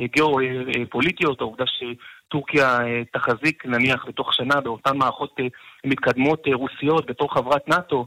גיאו-פוליטיות, 0.00 1.40
העובדה 1.40 1.64
שטורקיה 1.66 2.78
תחזיק 3.12 3.66
נניח 3.66 4.04
בתוך 4.08 4.34
שנה 4.34 4.60
באותן 4.60 4.96
מערכות 4.96 5.36
מתקדמות 5.84 6.46
רוסיות 6.52 7.06
בתור 7.06 7.34
חברת 7.34 7.68
נאט"ו, 7.68 8.06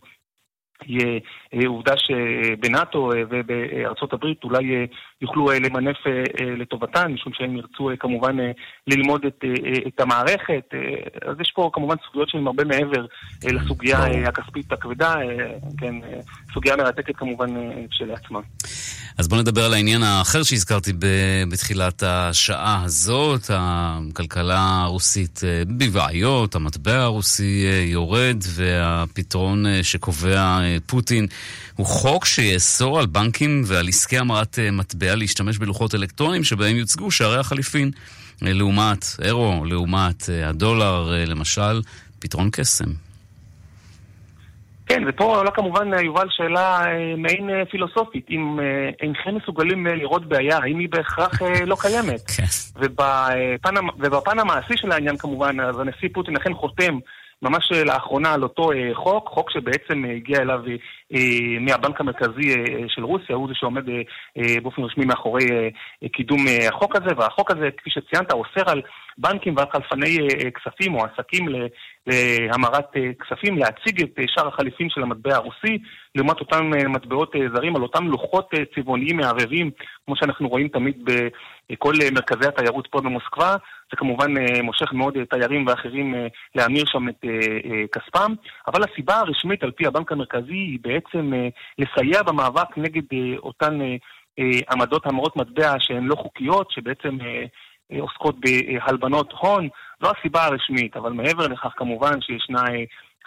אה, 1.53 1.67
עובדה 1.67 1.93
שבנאט"ו 1.97 3.11
אה, 3.11 3.21
ובארצות 3.29 4.13
הברית 4.13 4.43
אולי 4.43 4.75
אה, 4.75 4.85
יוכלו 5.21 5.51
למנף 5.51 5.97
לטובתן, 6.59 7.11
משום 7.11 7.33
שהם 7.33 7.57
ירצו 7.57 7.89
כמובן 7.99 8.35
ללמוד 8.87 9.25
את, 9.25 9.43
את 9.87 9.99
המערכת. 9.99 10.63
אז 11.25 11.35
יש 11.41 11.51
פה 11.55 11.69
כמובן 11.73 11.95
סוגיות 12.05 12.29
שהן 12.29 12.47
הרבה 12.47 12.63
מעבר 12.63 13.05
לסוגיה 13.43 14.03
הכספית 14.27 14.71
הכבדה, 14.71 15.15
כן, 15.77 15.95
סוגיה 16.53 16.75
מרתקת 16.75 17.15
כמובן 17.15 17.49
כשלעצמה. 17.89 18.39
אז 19.17 19.27
בואו 19.27 19.41
נדבר 19.41 19.65
על 19.65 19.73
העניין 19.73 20.03
האחר 20.03 20.43
שהזכרתי 20.43 20.91
בתחילת 21.51 22.03
השעה 22.03 22.81
הזאת, 22.85 23.41
הכלכלה 23.49 24.81
הרוסית 24.83 25.41
בבעיות, 25.67 26.55
המטבע 26.55 27.01
הרוסי 27.01 27.65
יורד 27.85 28.37
והפתרון 28.55 29.65
שקובע 29.81 30.59
פוטין 30.85 31.27
הוא 31.75 31.85
חוק 31.85 32.25
שיאסור 32.25 32.99
על 32.99 33.05
בנקים 33.05 33.61
ועל 33.65 33.87
עסקי 33.87 34.17
המרת 34.17 34.59
אה, 34.59 34.71
מטבע 34.71 35.15
להשתמש 35.15 35.57
בלוחות 35.57 35.95
אלקטרונים 35.95 36.43
שבהם 36.43 36.75
יוצגו 36.75 37.11
שערי 37.11 37.39
החליפין 37.39 37.91
אה, 38.45 38.53
לעומת 38.53 39.05
אירו, 39.25 39.65
לעומת 39.65 40.29
אה, 40.29 40.49
הדולר, 40.49 41.11
למשל, 41.27 41.81
פתרון 42.19 42.49
קסם. 42.51 42.89
כן, 44.85 45.03
ופה 45.07 45.37
עולה 45.37 45.51
כמובן, 45.51 45.87
יובל, 46.03 46.27
שאלה 46.29 46.85
מעין 47.17 47.49
פילוסופית. 47.71 48.25
אם 48.29 48.59
אינכם 49.01 49.35
מסוגלים 49.35 49.87
לראות 49.87 50.29
בעיה, 50.29 50.57
האם 50.57 50.79
היא 50.79 50.89
בהכרח 50.89 51.41
לא 51.41 51.75
קיימת? 51.79 52.21
כן. 52.37 52.43
ובפן, 52.75 53.73
ובפן 53.99 54.39
המעשי 54.39 54.73
של 54.75 54.91
העניין 54.91 55.17
כמובן, 55.17 55.59
אז 55.59 55.79
הנשיא 55.79 56.09
פוטין 56.13 56.35
אכן 56.35 56.53
חותם 56.53 56.99
ממש 57.43 57.71
אה, 57.71 57.83
לאחרונה 57.83 58.33
על 58.33 58.43
אותו 58.43 58.71
אה, 58.71 58.89
חוק, 58.93 59.27
חוק 59.27 59.51
שבעצם 59.51 60.05
אה, 60.05 60.11
הגיע 60.11 60.41
אליו 60.41 60.59
מהבנק 61.59 62.01
המרכזי 62.01 62.53
של 62.87 63.03
רוסיה, 63.03 63.35
הוא 63.35 63.47
זה 63.47 63.53
שעומד 63.55 63.83
באופן 64.63 64.81
רשמי 64.81 65.05
מאחורי 65.05 65.45
קידום 66.13 66.45
החוק 66.67 66.95
הזה, 66.95 67.15
והחוק 67.17 67.51
הזה, 67.51 67.69
כפי 67.77 67.89
שציינת, 67.89 68.31
אוסר 68.31 68.71
על 68.71 68.81
בנקים 69.17 69.55
ועל 69.57 69.65
חלפני 69.71 70.17
כספים 70.55 70.95
או 70.95 71.05
עסקים 71.05 71.45
להמרת 72.07 72.91
כספים 73.19 73.57
להציג 73.57 74.01
את 74.01 74.19
שער 74.27 74.47
החליפין 74.47 74.89
של 74.89 75.01
המטבע 75.01 75.35
הרוסי 75.35 75.77
לעומת 76.15 76.39
אותם 76.39 76.71
מטבעות 76.89 77.35
זרים 77.55 77.75
על 77.75 77.81
אותם 77.81 78.07
לוחות 78.07 78.51
צבעוניים 78.75 79.17
מערערים, 79.17 79.71
כמו 80.05 80.15
שאנחנו 80.15 80.49
רואים 80.49 80.67
תמיד 80.67 81.09
בכל 81.69 81.93
מרכזי 82.13 82.47
התיירות 82.47 82.87
פה 82.91 83.01
במוסקבה. 83.01 83.55
זה 83.93 83.97
כמובן 83.97 84.37
אה, 84.37 84.61
מושך 84.61 84.93
מאוד 84.93 85.17
אה, 85.17 85.25
תיירים 85.25 85.67
ואחרים 85.67 86.15
אה, 86.15 86.27
להמיר 86.55 86.85
שם 86.85 87.09
את 87.09 87.25
כספם, 87.91 88.33
אבל 88.67 88.83
הסיבה 88.83 89.15
הרשמית 89.15 89.63
על 89.63 89.71
פי 89.71 89.87
הבנק 89.87 90.11
המרכזי 90.11 90.53
היא 90.53 90.79
בעצם 90.81 91.31
לסייע 91.77 92.23
במאבק 92.23 92.77
נגד 92.77 93.01
אותן 93.37 93.79
עמדות 94.71 95.05
המרות 95.05 95.35
מטבע 95.35 95.73
שהן 95.79 96.03
לא 96.03 96.15
חוקיות, 96.15 96.71
שבעצם 96.71 97.17
עוסקות 97.99 98.35
בהלבנות 98.39 99.33
הון. 99.39 99.69
זו 100.01 100.11
הסיבה 100.17 100.45
הרשמית, 100.45 100.97
אבל 100.97 101.11
מעבר 101.11 101.47
לכך 101.47 101.73
כמובן 101.77 102.21
שישנה 102.21 102.63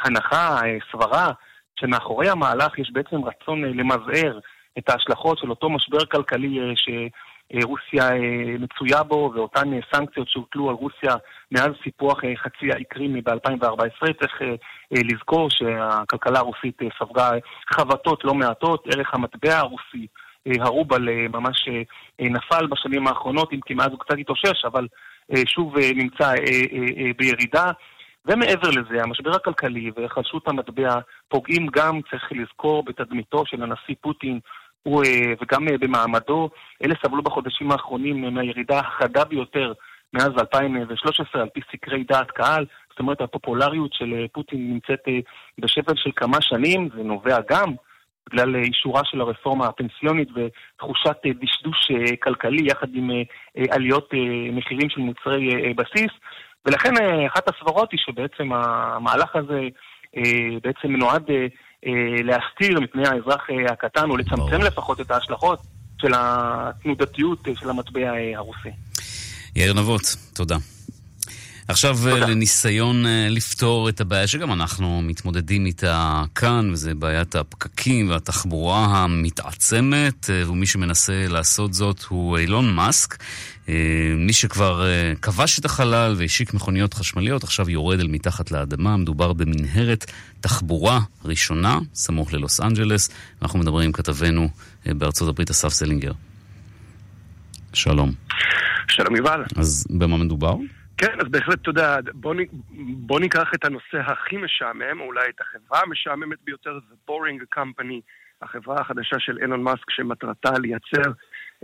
הנחה, 0.04 0.58
סברה, 0.92 1.32
שמאחורי 1.80 2.28
המהלך 2.28 2.78
יש 2.78 2.90
בעצם 2.92 3.16
רצון 3.25 3.64
למזער 3.64 4.38
את 4.78 4.90
ההשלכות 4.90 5.38
של 5.38 5.50
אותו 5.50 5.70
משבר 5.70 6.04
כלכלי 6.04 6.58
ש... 6.76 6.88
אה, 7.54 7.60
רוסיה 7.64 8.08
אה, 8.08 8.58
מצויה 8.58 9.02
בו, 9.02 9.32
ואותן 9.34 9.72
אה, 9.72 9.78
סנקציות 9.94 10.28
שהוטלו 10.28 10.68
על 10.68 10.74
רוסיה 10.74 11.14
מאז 11.52 11.70
סיפוח 11.84 12.20
חצי 12.36 12.72
האי 12.72 12.84
קרימי 12.84 13.20
ב-2014. 13.20 14.12
צריך 14.20 14.42
לזכור 14.90 15.50
שהכלכלה 15.50 16.38
הרוסית 16.38 16.78
ספגה 16.98 17.30
חבטות 17.74 18.24
לא 18.24 18.34
מעטות, 18.34 18.86
ערך 18.92 19.14
המטבע 19.14 19.58
הרוסי, 19.58 20.06
הרובל, 20.60 21.08
ממש 21.28 21.68
נפל 22.20 22.66
בשנים 22.66 23.06
האחרונות, 23.06 23.52
אם 23.52 23.60
כי 23.66 23.74
מאז 23.74 23.88
הוא 23.90 23.98
קצת 23.98 24.18
התאושש, 24.18 24.64
אבל 24.64 24.86
שוב 25.46 25.74
נמצא 25.78 26.34
בירידה. 27.16 27.64
ומעבר 28.26 28.70
לזה, 28.70 29.02
המשבר 29.02 29.36
הכלכלי 29.36 29.90
והחלשות 29.96 30.48
המטבע 30.48 30.98
פוגעים 31.28 31.66
גם, 31.66 32.00
צריך 32.10 32.32
לזכור, 32.32 32.84
בתדמיתו 32.84 33.46
של 33.46 33.62
הנשיא 33.62 33.94
פוטין 34.00 34.40
הוא, 34.87 35.05
אה, 35.05 35.33
וגם 35.40 35.69
אה, 35.69 35.78
במעמדו, 35.78 36.50
אלה 36.85 36.95
סבלו 37.02 37.23
בחודשים 37.23 37.73
האחרונים 37.73 38.25
אה, 38.25 38.31
מהירידה 38.31 38.78
החדה 38.78 39.25
ביותר 39.25 39.73
מאז 40.12 40.31
2013 40.38 41.43
על 41.43 41.49
פי 41.49 41.61
סקרי 41.73 42.05
דעת 42.05 42.31
קהל. 42.31 42.66
זאת 42.90 42.99
אומרת, 42.99 43.21
הפופולריות 43.21 43.93
של 43.93 44.26
פוטין 44.33 44.73
נמצאת 44.73 45.00
בשפל 45.59 45.93
של 45.97 46.11
כמה 46.16 46.40
שנים, 46.40 46.88
זה 46.97 47.02
נובע 47.02 47.38
גם 47.50 47.75
בגלל 48.31 48.57
אישורה 48.57 49.00
של 49.05 49.21
הרפורמה 49.21 49.66
הפנסיונית 49.66 50.28
ותחושת 50.35 51.16
דשדוש 51.25 51.90
כלכלי 52.23 52.66
יחד 52.66 52.95
עם 52.95 53.11
עליות 53.71 54.11
מחירים 54.52 54.90
של 54.90 55.00
מוצרי 55.00 55.75
בסיס. 55.75 56.11
ולכן 56.66 56.90
אחת 57.26 57.49
הסברות 57.49 57.93
היא 57.93 58.00
שבעצם 58.00 58.52
המהלך 58.52 59.37
הזה 59.37 59.61
בעצם 60.62 60.97
נועד 60.97 61.31
להסתיר 62.25 62.80
מפני 62.80 63.09
האזרח 63.09 63.47
אה, 63.50 63.73
הקטן, 63.73 64.11
או 64.11 64.16
לצמצם 64.16 64.61
לפחות 64.61 65.00
את 65.00 65.11
ההשלכות 65.11 65.59
של 66.00 66.12
התנודתיות 66.14 67.49
אה, 67.49 67.52
של 67.56 67.71
המטבע 67.71 68.11
הרוסי. 68.37 68.68
יאיר 69.56 69.73
נבות, 69.73 70.16
תודה. 70.35 70.56
עכשיו 71.68 71.97
תודה. 72.11 72.26
לניסיון 72.26 73.04
לפתור 73.28 73.88
את 73.88 74.00
הבעיה 74.00 74.26
שגם 74.26 74.52
אנחנו 74.52 75.02
מתמודדים 75.02 75.66
איתה 75.66 76.23
כאן, 76.35 76.71
וזה 76.73 76.95
בעיית 76.95 77.35
הפקקים 77.35 78.11
והתחבורה 78.11 78.85
המתעצמת, 78.85 80.30
ומי 80.47 80.66
שמנסה 80.66 81.26
לעשות 81.28 81.75
זאת 81.75 82.02
הוא 82.02 82.38
אילון 82.38 82.75
מאסק. 82.75 83.16
אה, 83.68 84.14
מי 84.16 84.32
שכבר 84.32 84.87
אה, 84.87 85.12
כבש 85.23 85.58
את 85.58 85.64
החלל 85.64 86.14
והשיק 86.18 86.54
מכוניות 86.54 86.94
חשמליות, 86.94 87.44
עכשיו 87.44 87.70
יורד 87.70 88.00
אל 88.00 88.08
מתחת 88.08 88.50
לאדמה. 88.50 88.96
מדובר 88.96 89.32
במנהרת 89.32 90.04
תחבורה 90.40 90.99
ראשונה, 91.25 91.78
סמוך 91.94 92.32
ללוס 92.32 92.61
אנג'לס. 92.61 93.11
אנחנו 93.42 93.58
מדברים 93.58 93.87
עם 93.87 93.92
כתבנו 93.92 94.49
אה, 94.87 94.94
בארצות 94.94 95.28
הברית, 95.28 95.50
אסף 95.50 95.68
סלינגר. 95.68 96.12
שלום. 97.73 98.11
שלום 98.88 99.16
יובל. 99.16 99.44
אז 99.56 99.87
במה 99.90 100.16
מדובר? 100.16 100.56
כן, 100.99 101.20
אז 101.20 101.28
בהחלט, 101.30 101.62
אתה 101.62 101.70
יודע, 101.70 101.96
בוא, 102.14 102.35
בוא 102.96 103.20
ניקח 103.20 103.49
את 103.54 103.64
הנושא 103.64 103.99
הכי 104.06 104.37
משעמם, 104.37 105.00
או 105.00 105.06
אולי 105.06 105.28
את 105.28 105.40
החברה 105.40 105.80
המשעממת 105.87 106.38
ביותר, 106.44 106.78
זה 106.88 106.94
Boring 107.06 107.42
Company, 107.50 108.00
החברה 108.42 108.80
החדשה 108.80 109.16
של 109.18 109.38
אילון 109.42 109.62
מאסק, 109.62 109.90
שמטרתה 109.90 110.50
לייצר 110.58 111.11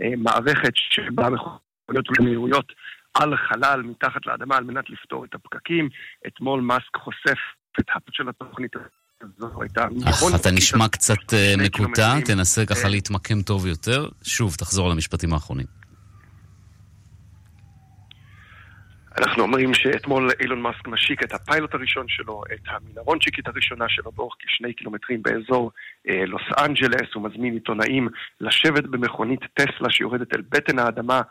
אה, 0.01 0.13
מערכת 0.17 0.71
שבה 0.75 1.29
מכוניות 1.83 2.07
במהירויות 2.19 2.73
על 3.13 3.37
חלל 3.37 3.81
מתחת 3.81 4.25
לאדמה 4.25 4.57
על 4.57 4.63
מנת 4.63 4.89
לפתור 4.89 5.25
את 5.25 5.35
הפקקים. 5.35 5.89
אתמול 6.27 6.61
מאסק 6.61 6.95
חושף 6.97 7.39
את 7.79 7.85
הפת 7.95 8.13
של 8.13 8.29
התוכנית 8.29 8.75
הזו. 8.75 8.85
נכון, 9.91 10.35
אתה 10.35 10.51
נשמע 10.51 10.87
קצת 10.87 11.33
אה, 11.33 11.53
מקוטע, 11.57 12.21
תנסה 12.25 12.65
ככה 12.65 12.83
אה, 12.83 12.89
להתמקם 12.89 13.41
טוב 13.41 13.67
יותר. 13.67 14.07
שוב, 14.23 14.55
תחזור 14.55 14.89
למשפטים 14.89 15.33
האחרונים. 15.33 15.65
אנחנו 19.17 19.43
אומרים 19.43 19.73
שאתמול 19.73 20.29
אילון 20.39 20.61
מאסק 20.61 20.87
משיק 20.87 21.23
את 21.23 21.33
הפיילוט 21.33 21.73
הראשון 21.73 22.05
שלו, 22.07 22.43
את 22.53 22.59
המנהרונצ'יקית 22.67 23.47
הראשונה 23.47 23.85
שלו 23.89 24.11
באורך 24.11 24.35
כשני 24.39 24.73
קילומטרים 24.73 25.23
באזור 25.23 25.71
אה, 26.09 26.25
לוס 26.25 26.41
אנג'לס, 26.57 27.13
הוא 27.13 27.23
מזמין 27.23 27.53
עיתונאים 27.53 28.07
לשבת 28.41 28.83
במכונית 28.83 29.39
טסלה 29.53 29.89
שיורדת 29.89 30.35
אל 30.35 30.41
בטן 30.49 30.79
האדמה 30.79 31.21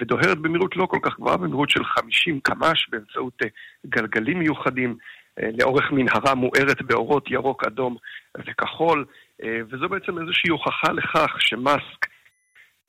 ודוהרת 0.00 0.38
במהירות 0.38 0.76
לא 0.76 0.86
כל 0.86 0.98
כך 1.02 1.16
גבוהה, 1.16 1.36
במהירות 1.36 1.70
של 1.70 1.84
50 1.84 2.40
קמ"ש 2.40 2.88
באמצעות 2.88 3.42
אה, 3.44 3.48
גלגלים 3.86 4.38
מיוחדים 4.38 4.96
אה, 5.40 5.48
לאורך 5.58 5.92
מנהרה 5.92 6.34
מוארת 6.34 6.82
באורות 6.82 7.30
ירוק, 7.30 7.64
אדום 7.64 7.96
וכחול, 8.38 9.04
אה, 9.42 9.58
וזו 9.70 9.88
בעצם 9.88 10.18
איזושהי 10.18 10.50
הוכחה 10.50 10.92
לכך 10.92 11.36
שמאסק 11.38 12.06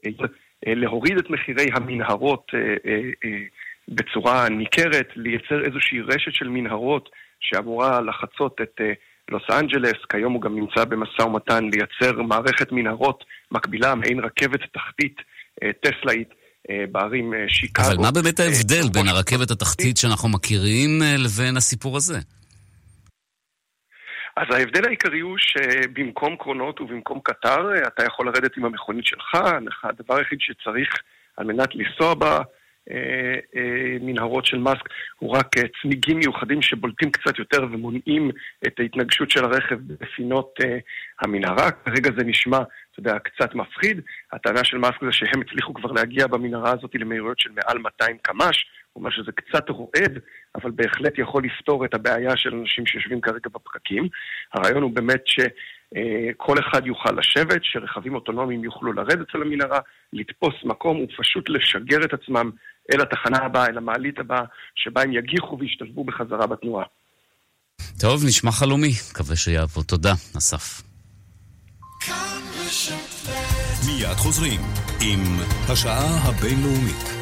אה, 0.06 0.74
להוריד 0.76 1.18
את 1.18 1.30
מחירי 1.30 1.66
המנהרות 1.74 2.52
אה, 2.54 2.60
אה, 2.60 3.00
אה, 3.26 3.44
בצורה 3.88 4.50
ניכרת, 4.50 5.10
לייצר 5.16 5.66
איזושהי 5.66 6.02
רשת 6.02 6.34
של 6.34 6.48
מנהרות 6.48 7.10
שאמורה 7.40 8.02
לחצות 8.02 8.62
את 8.62 8.82
אה, 8.82 8.94
לוס 9.30 9.44
אנג'לס, 9.60 10.06
כיום 10.10 10.34
הוא 10.34 10.42
גם 10.42 10.56
נמצא 10.56 10.86
במשא 10.86 11.22
ומתן 11.22 11.64
לייצר 11.64 12.22
מערכת 12.22 12.72
מנהרות 12.72 13.24
מקבילה, 13.52 13.96
מעין 13.96 14.20
רכבת 14.20 14.60
תחתית 14.74 15.22
אה, 15.64 15.72
טסלאית. 15.74 16.30
אה, 16.70 16.86
בערים 16.92 17.34
שיקגו. 17.48 17.88
אבל 17.88 17.98
מה 17.98 18.12
באמת 18.12 18.40
ההבדל 18.40 18.90
בין 18.94 19.08
הרכבת 19.08 19.52
התחתית 19.52 19.98
שאנחנו 19.98 20.30
מכירים 20.30 20.90
לבין 21.18 21.58
הסיפור 21.58 21.98
הזה? 21.98 22.18
אז 24.38 24.56
ההבדל 24.56 24.86
העיקרי 24.86 25.20
הוא 25.20 25.38
שבמקום 25.38 26.36
קרונות 26.38 26.82
ובמקום 26.82 27.20
קטר, 27.24 27.88
אתה 27.88 28.06
יכול 28.06 28.26
לרדת 28.26 28.58
עם 28.58 28.66
המכונית 28.66 29.06
שלך, 29.06 29.38
הדבר 29.84 30.16
היחיד 30.16 30.40
שצריך 30.42 30.90
על 31.38 31.46
מנת 31.46 31.70
לנסוע 31.76 32.14
בה 32.14 32.32
אה, 32.32 32.38
אה, 32.38 32.44
מנהרות 34.02 34.46
של 34.46 34.58
מאסק 34.58 34.90
הוא 35.20 35.38
רק 35.38 35.58
אה, 35.58 35.64
צמיגים 35.82 36.18
מיוחדים 36.18 36.62
שבולטים 36.62 37.12
קצת 37.12 37.40
יותר 37.40 37.64
ומונעים 37.72 38.32
את 38.68 38.80
ההתנגשות 38.80 39.32
של 39.32 39.46
הרכב 39.46 39.76
בפינות 39.80 40.54
המנהרה. 41.22 41.72
כרגע 41.72 42.10
זה 42.18 42.24
נשמע, 42.24 42.58
אתה 42.58 43.00
יודע, 43.00 43.20
קצת 43.20 43.56
מפחיד. 43.56 44.02
הטענה 44.34 44.64
של 44.64 44.78
מאסק 44.78 45.02
זה 45.02 45.12
שהם 45.12 45.42
הצליחו 45.42 45.74
כבר 45.74 45.92
להגיע 45.92 46.28
במנהרה 46.28 46.72
הזאת 46.72 46.96
למהירויות 46.96 47.40
של 47.40 47.50
מעל 47.52 47.78
200 47.78 48.18
קמ"ש. 48.22 48.66
הוא 48.94 49.02
אומר 49.02 49.12
שזה 49.12 49.32
קצת 49.32 49.70
רועד, 49.70 50.20
אבל 50.56 50.72
בהחלט 50.72 51.18
יכול 51.18 51.44
לפתור 51.44 51.86
את 51.86 51.94
הבעיה 51.94 52.38
של 52.38 52.56
אנשים 52.56 52.86
שיושבים 52.86 53.22
כרגע 53.22 53.50
בפקקים. 53.54 54.08
הרעיון 54.54 54.84
הוא 54.84 54.92
באמת 54.92 55.24
שכל 55.26 56.60
אחד 56.60 56.88
יוכל 56.88 57.12
לשבת, 57.12 57.64
שרכבים 57.64 58.16
אוטונומיים 58.16 58.64
יוכלו 58.64 58.94
לרדת 58.94 59.36
על 59.36 59.42
המנהרה, 59.42 59.80
לתפוס 60.14 60.54
מקום 60.64 61.02
ופשוט 61.02 61.50
לשגר 61.50 62.04
את 62.06 62.14
עצמם 62.14 62.52
אל 62.94 63.02
התחנה 63.02 63.38
הבאה, 63.46 63.66
אל 63.66 63.78
המעלית 63.78 64.20
הבאה, 64.20 64.44
שבה 64.76 65.02
הם 65.02 65.12
יגיחו 65.14 65.58
וישתלבו 65.60 66.04
בחזרה 66.04 66.48
בתנועה. 66.48 66.86
טוב, 68.00 68.26
נשמע 68.26 68.52
חלומי, 68.52 68.92
מקווה 69.12 69.36
שיעבוד. 69.36 69.86
תודה, 69.86 70.14
אסף. 70.38 70.82
מיד 73.86 74.18
חוזרים 74.18 74.62
עם 75.02 75.20
השעה 75.70 76.18
הבינלאומית. 76.24 77.17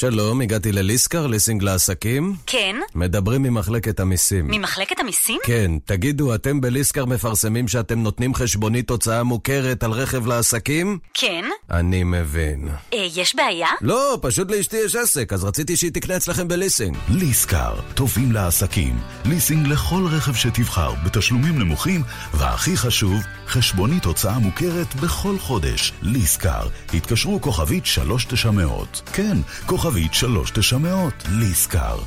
שלום, 0.00 0.40
הגעתי 0.40 0.72
לליסקר, 0.72 1.26
ליסינג 1.26 1.62
לעסקים. 1.62 2.34
כן. 2.46 2.76
מדברים 2.94 3.42
ממחלקת 3.42 4.00
המיסים. 4.00 4.46
ממחלקת 4.46 5.00
המיסים? 5.00 5.38
כן. 5.44 5.72
תגידו, 5.84 6.34
אתם 6.34 6.60
בליסקר 6.60 7.04
מפרסמים 7.04 7.68
שאתם 7.68 8.02
נותנים 8.02 8.34
חשבונית 8.34 8.90
הוצאה 8.90 9.22
מוכרת 9.22 9.82
על 9.82 9.90
רכב 9.90 10.26
לעסקים? 10.26 10.98
כן. 11.14 11.44
אני 11.70 12.04
מבין. 12.04 12.68
אה, 12.94 13.06
יש 13.16 13.36
בעיה? 13.36 13.68
לא, 13.80 14.18
פשוט 14.22 14.50
לאשתי 14.50 14.76
יש 14.76 14.96
עסק, 14.96 15.32
אז 15.32 15.44
רציתי 15.44 15.76
שהיא 15.76 15.90
תקנה 15.90 16.16
אצלכם 16.16 16.48
בליסינג. 16.48 16.96
ליסקר, 17.08 17.74
טובים 17.94 18.32
לעסקים. 18.32 18.98
ליסינג 19.24 19.66
לכל 19.66 20.06
רכב 20.10 20.34
שתבחר, 20.34 20.92
בתשלומים 21.04 21.58
נמוכים, 21.58 22.02
והכי 22.34 22.76
חשוב, 22.76 23.20
חשבונית 23.46 24.04
הוצאה 24.04 24.38
מוכרת 24.38 24.94
בכל 24.94 25.38
חודש. 25.38 25.92
ליסקר, 26.02 26.68
התקשרו 26.94 27.40
כוכבית 27.40 27.86
3900. 27.86 29.02
כן, 29.12 29.36
כוכבית 29.66 29.89
3900. 30.12 31.14
ליסקר. 31.28 31.98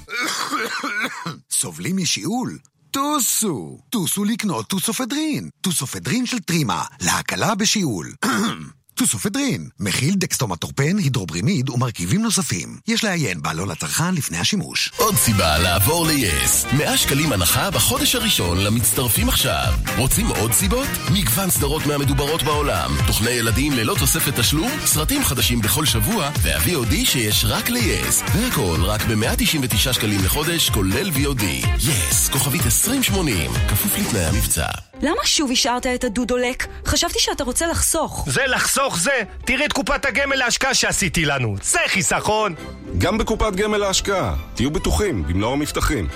סובלים 1.51 1.97
משיעול? 1.97 2.57
טוסו! 2.91 3.79
טוסו 3.89 4.23
לקנות 4.23 4.67
טוסופדרין. 4.67 5.49
טוסופדרין 5.61 6.25
של 6.25 6.39
טרימה, 6.39 6.83
להקלה 7.01 7.55
בשיעול. 7.55 8.13
טוסופדרין, 8.95 9.69
מכיל 9.79 10.15
דקסטרומטורפן, 10.15 10.97
הידרוברומיד 10.97 11.69
ומרכיבים 11.69 12.21
נוספים. 12.21 12.77
יש 12.87 13.03
לעיין 13.03 13.41
בעלון 13.41 13.69
לצרכן 13.69 14.15
לפני 14.15 14.37
השימוש. 14.37 14.91
עוד 14.97 15.15
סיבה 15.15 15.59
לעבור 15.59 16.07
ל-yes. 16.07 16.75
100 16.77 16.97
שקלים 16.97 17.33
הנחה 17.33 17.71
בחודש 17.71 18.15
הראשון 18.15 18.57
למצטרפים 18.57 19.29
עכשיו. 19.29 19.73
רוצים 19.97 20.27
עוד 20.27 20.51
סיבות? 20.51 20.87
מגוון 21.13 21.49
סדרות 21.49 21.85
מהמדוברות 21.85 22.43
בעולם. 22.43 22.91
תוכני 23.07 23.29
ילדים 23.29 23.73
ללא 23.73 23.95
תוספת 23.99 24.39
תשלום, 24.39 24.71
סרטים 24.85 25.23
חדשים 25.23 25.61
בכל 25.61 25.85
שבוע, 25.85 26.29
וה-VOD 26.41 26.95
שיש 27.05 27.45
רק 27.47 27.69
ל-yes. 27.69 28.31
והכל 28.33 28.77
רק 28.83 29.01
ב-199 29.05 29.93
שקלים 29.93 30.23
לחודש, 30.25 30.69
כולל 30.69 31.09
VOD. 31.09 31.43
yes, 31.79 32.31
כוכבית 32.31 32.65
2080, 32.65 33.51
כפוף 33.69 33.97
לתנאי 33.97 34.25
המבצע. 34.25 34.67
למה 35.01 35.25
שוב 35.25 35.51
השארת 35.51 35.85
את 35.87 36.03
הדודולק? 36.03 36.67
חשבתי 36.85 37.19
שאתה 37.19 37.43
רוצה 37.43 37.67
לחסוך. 37.67 38.25
זה 38.29 38.45
לחסוך 38.47 38.99
זה? 38.99 39.11
תראי 39.45 39.65
את 39.65 39.73
קופת 39.73 40.05
הגמל 40.05 40.35
להשקעה 40.35 40.73
שעשיתי 40.73 41.25
לנו. 41.25 41.55
זה 41.61 41.79
חיסכון! 41.87 42.55
גם 42.97 43.17
בקופת 43.17 43.55
גמל 43.55 43.77
להשקעה. 43.77 44.35
תהיו 44.55 44.71
בטוחים, 44.71 45.23
במלוא 45.23 45.53
המבטחים. 45.53 46.07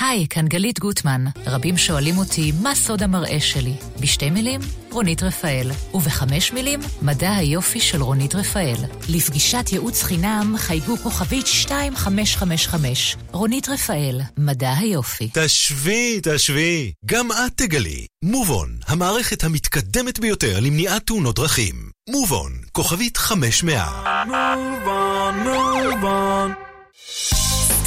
היי, 0.00 0.26
כאן 0.30 0.48
גלית 0.48 0.78
גוטמן. 0.78 1.24
רבים 1.46 1.76
שואלים 1.78 2.18
אותי 2.18 2.52
מה 2.62 2.74
סוד 2.74 3.02
המראה 3.02 3.40
שלי. 3.40 3.72
בשתי 4.00 4.30
מילים, 4.30 4.60
רונית 4.90 5.22
רפאל. 5.22 5.70
ובחמש 5.94 6.52
מילים, 6.52 6.80
מדע 7.02 7.34
היופי 7.34 7.80
של 7.80 8.02
רונית 8.02 8.34
רפאל. 8.34 8.76
לפגישת 9.08 9.64
ייעוץ 9.72 10.02
חינם 10.02 10.54
חייגו 10.58 10.96
כוכבית 10.96 11.46
2555. 11.46 13.16
רונית 13.32 13.68
רפאל, 13.68 14.20
מדע 14.38 14.72
היופי. 14.78 15.28
תשווי, 15.32 16.20
תשווי. 16.22 16.92
גם 17.06 17.32
את 17.32 17.52
תגלי. 17.56 18.06
מובון, 18.24 18.78
המערכת 18.86 19.44
המתקדמת 19.44 20.18
ביותר 20.20 20.60
למניעת 20.60 21.06
תאונות 21.06 21.36
דרכים. 21.36 21.74
מובון, 22.08 22.52
כוכבית 22.72 23.16
500. 23.16 23.82
מובון, 24.26 25.34
מובון. 25.38 26.52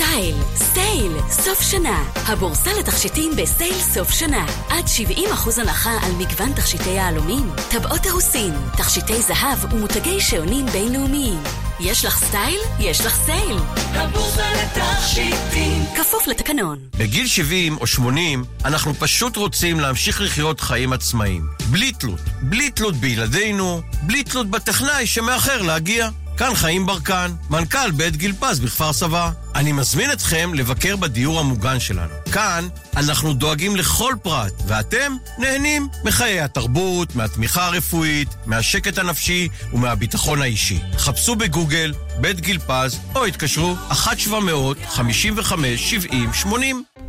סטייל, 0.02 0.36
סטייל, 0.56 1.12
סוף 1.30 1.62
שנה. 1.62 2.04
הבורסה 2.16 2.70
לתכשיטים 2.80 3.32
בסייל 3.38 3.74
סוף 3.74 4.12
שנה. 4.12 4.46
עד 4.70 4.86
70% 4.86 5.62
הנחה 5.62 5.92
על 6.02 6.12
מגוון 6.12 6.54
תכשיטי 6.54 6.90
יהלומים, 6.90 7.50
טבעות 7.70 8.06
אירוסין, 8.06 8.54
תכשיטי 8.78 9.22
זהב 9.22 9.74
ומותגי 9.74 10.22
שעונים 10.22 10.66
בינלאומיים. 10.66 11.44
יש 11.80 12.06
לך 12.06 12.18
סטייל? 12.18 12.60
יש 12.80 13.06
לך 13.06 13.16
סייל. 13.16 13.58
הבורסה 13.76 14.46
לתכשיטים. 14.54 15.84
כפוף 15.98 16.28
לתקנון. 16.28 16.80
בגיל 16.98 17.28
70 17.28 17.78
או 17.78 17.88
80 17.88 18.44
אנחנו 18.66 18.94
פשוט 18.94 19.38
רוצים 19.38 19.80
להמשיך 19.80 20.22
לחיות 20.22 20.60
חיים 20.60 20.94
עצמאיים. 20.94 21.48
בלי 21.72 21.92
תלות. 21.92 22.22
בלי 22.42 22.70
תלות 22.70 22.96
בילדינו, 22.96 23.82
בלי 24.02 24.24
תלות 24.24 24.48
בטכנאי 24.48 25.08
שמאחר 25.08 25.62
להגיע. 25.62 26.10
כאן 26.42 26.56
חיים 26.56 26.86
ברקן, 26.86 27.32
מנכ"ל 27.50 27.92
בית 27.92 28.16
גיל 28.16 28.34
פז 28.40 28.60
בכפר 28.60 28.94
סבא. 28.94 29.32
אני 29.56 29.72
מזמין 29.72 30.12
אתכם 30.12 30.54
לבקר 30.54 30.96
בדיור 30.96 31.40
המוגן 31.40 31.80
שלנו. 31.80 32.14
כאן 32.32 32.68
אנחנו 32.98 33.34
דואגים 33.34 33.76
לכל 33.76 34.14
פרט, 34.24 34.54
ואתם 34.68 35.16
נהנים 35.38 35.88
מחיי 36.04 36.42
התרבות, 36.42 37.16
מהתמיכה 37.16 37.66
הרפואית, 37.66 38.28
מהשקט 38.46 38.98
הנפשי 38.98 39.48
ומהביטחון 39.74 40.42
האישי. 40.42 40.80
חפשו 40.98 41.36
בגוגל 41.36 41.94
בית 42.22 42.40
גיל 42.40 42.60
פז, 42.68 43.00
או 43.16 43.26
התקשרו 43.26 43.76
1-700-55-70-80. 43.92 46.46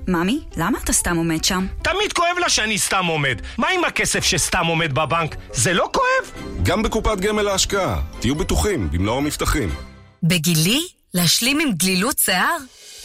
ממי, 0.08 0.40
למה 0.56 0.78
אתה 0.84 0.92
סתם 0.92 1.16
עומד 1.16 1.44
שם? 1.44 1.66
תמיד 1.82 2.12
כואב 2.12 2.38
לה 2.40 2.48
שאני 2.48 2.78
סתם 2.78 3.06
עומד. 3.06 3.40
מה 3.58 3.68
עם 3.68 3.84
הכסף 3.84 4.24
שסתם 4.24 4.66
עומד 4.66 4.92
בבנק? 4.92 5.36
זה 5.52 5.72
לא 5.72 5.88
כואב? 5.92 6.44
גם 6.62 6.82
בקופת 6.82 7.20
גמל 7.20 7.42
להשקעה. 7.42 8.00
תהיו 8.20 8.34
בטוחים 8.34 8.90
במלוא 8.90 9.16
המבטחים. 9.16 9.68
בגילי? 10.22 10.80
להשלים 11.14 11.60
עם 11.60 11.72
גלילות 11.72 12.18
שיער? 12.18 12.56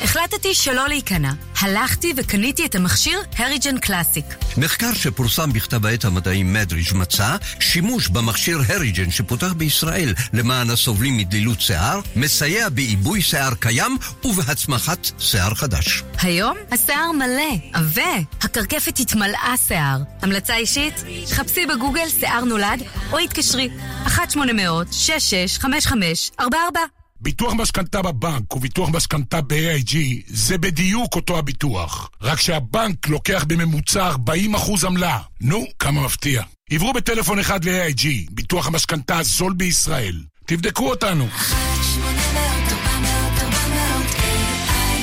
החלטתי 0.01 0.53
שלא 0.53 0.87
להיכנע. 0.87 1.31
הלכתי 1.61 2.13
וקניתי 2.17 2.65
את 2.65 2.75
המכשיר 2.75 3.19
הריג'ן 3.37 3.77
קלאסיק. 3.77 4.25
מחקר 4.57 4.93
שפורסם 4.93 5.53
בכתב 5.53 5.85
העת 5.85 6.05
המדעי 6.05 6.43
מדריג' 6.43 6.93
מצא 6.93 7.35
שימוש 7.59 8.07
במכשיר 8.07 8.59
הריג'ן 8.67 9.11
שפותח 9.11 9.53
בישראל 9.53 10.13
למען 10.33 10.69
הסובלים 10.69 11.17
מדלילות 11.17 11.61
שיער, 11.61 11.99
מסייע 12.15 12.69
בעיבוי 12.69 13.21
שיער 13.21 13.53
קיים 13.59 13.97
ובהצמחת 14.23 15.11
שיער 15.19 15.53
חדש. 15.53 16.03
היום 16.21 16.57
השיער 16.71 17.11
מלא, 17.11 17.55
עבה, 17.73 18.17
הקרקפת 18.41 18.99
התמלאה 18.99 19.53
שיער. 19.67 19.97
המלצה 20.21 20.55
אישית? 20.55 21.03
חפשי 21.31 21.65
בגוגל 21.65 22.09
שיער 22.19 22.43
נולד 22.43 22.83
או 23.11 23.17
התקשרי 23.17 23.69
1-800-665544 24.07 26.96
ביטוח 27.21 27.53
משכנתה 27.53 28.01
בבנק 28.01 28.55
וביטוח 28.55 28.89
משכנתה 28.89 29.41
ב-AIG 29.41 29.95
זה 30.27 30.57
בדיוק 30.57 31.15
אותו 31.15 31.37
הביטוח. 31.37 32.09
רק 32.21 32.39
שהבנק 32.39 33.07
לוקח 33.07 33.45
בממוצע 33.47 34.11
40% 34.11 34.85
עמלה. 34.85 35.19
נו, 35.41 35.65
כמה 35.79 36.01
מפתיע. 36.01 36.43
עברו 36.69 36.93
בטלפון 36.93 37.39
אחד 37.39 37.65
ל-AIG, 37.65 38.05
ביטוח 38.31 38.67
המשכנתה 38.67 39.17
הזול 39.17 39.53
בישראל. 39.53 40.23
תבדקו 40.45 40.89
אותנו. 40.89 41.27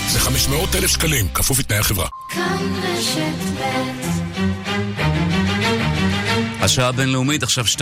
זה 0.09 0.21
500 0.21 0.75
אלף 0.75 0.91
שקלים, 0.91 1.29
כפוף 1.29 1.59
לתנאי 1.59 1.79
החברה. 1.79 2.09
כאן 2.31 2.73
רשת 2.83 3.35
השעה 6.65 6.89
הבינלאומית 6.89 7.43
עכשיו 7.43 7.65
2.26 7.65 7.81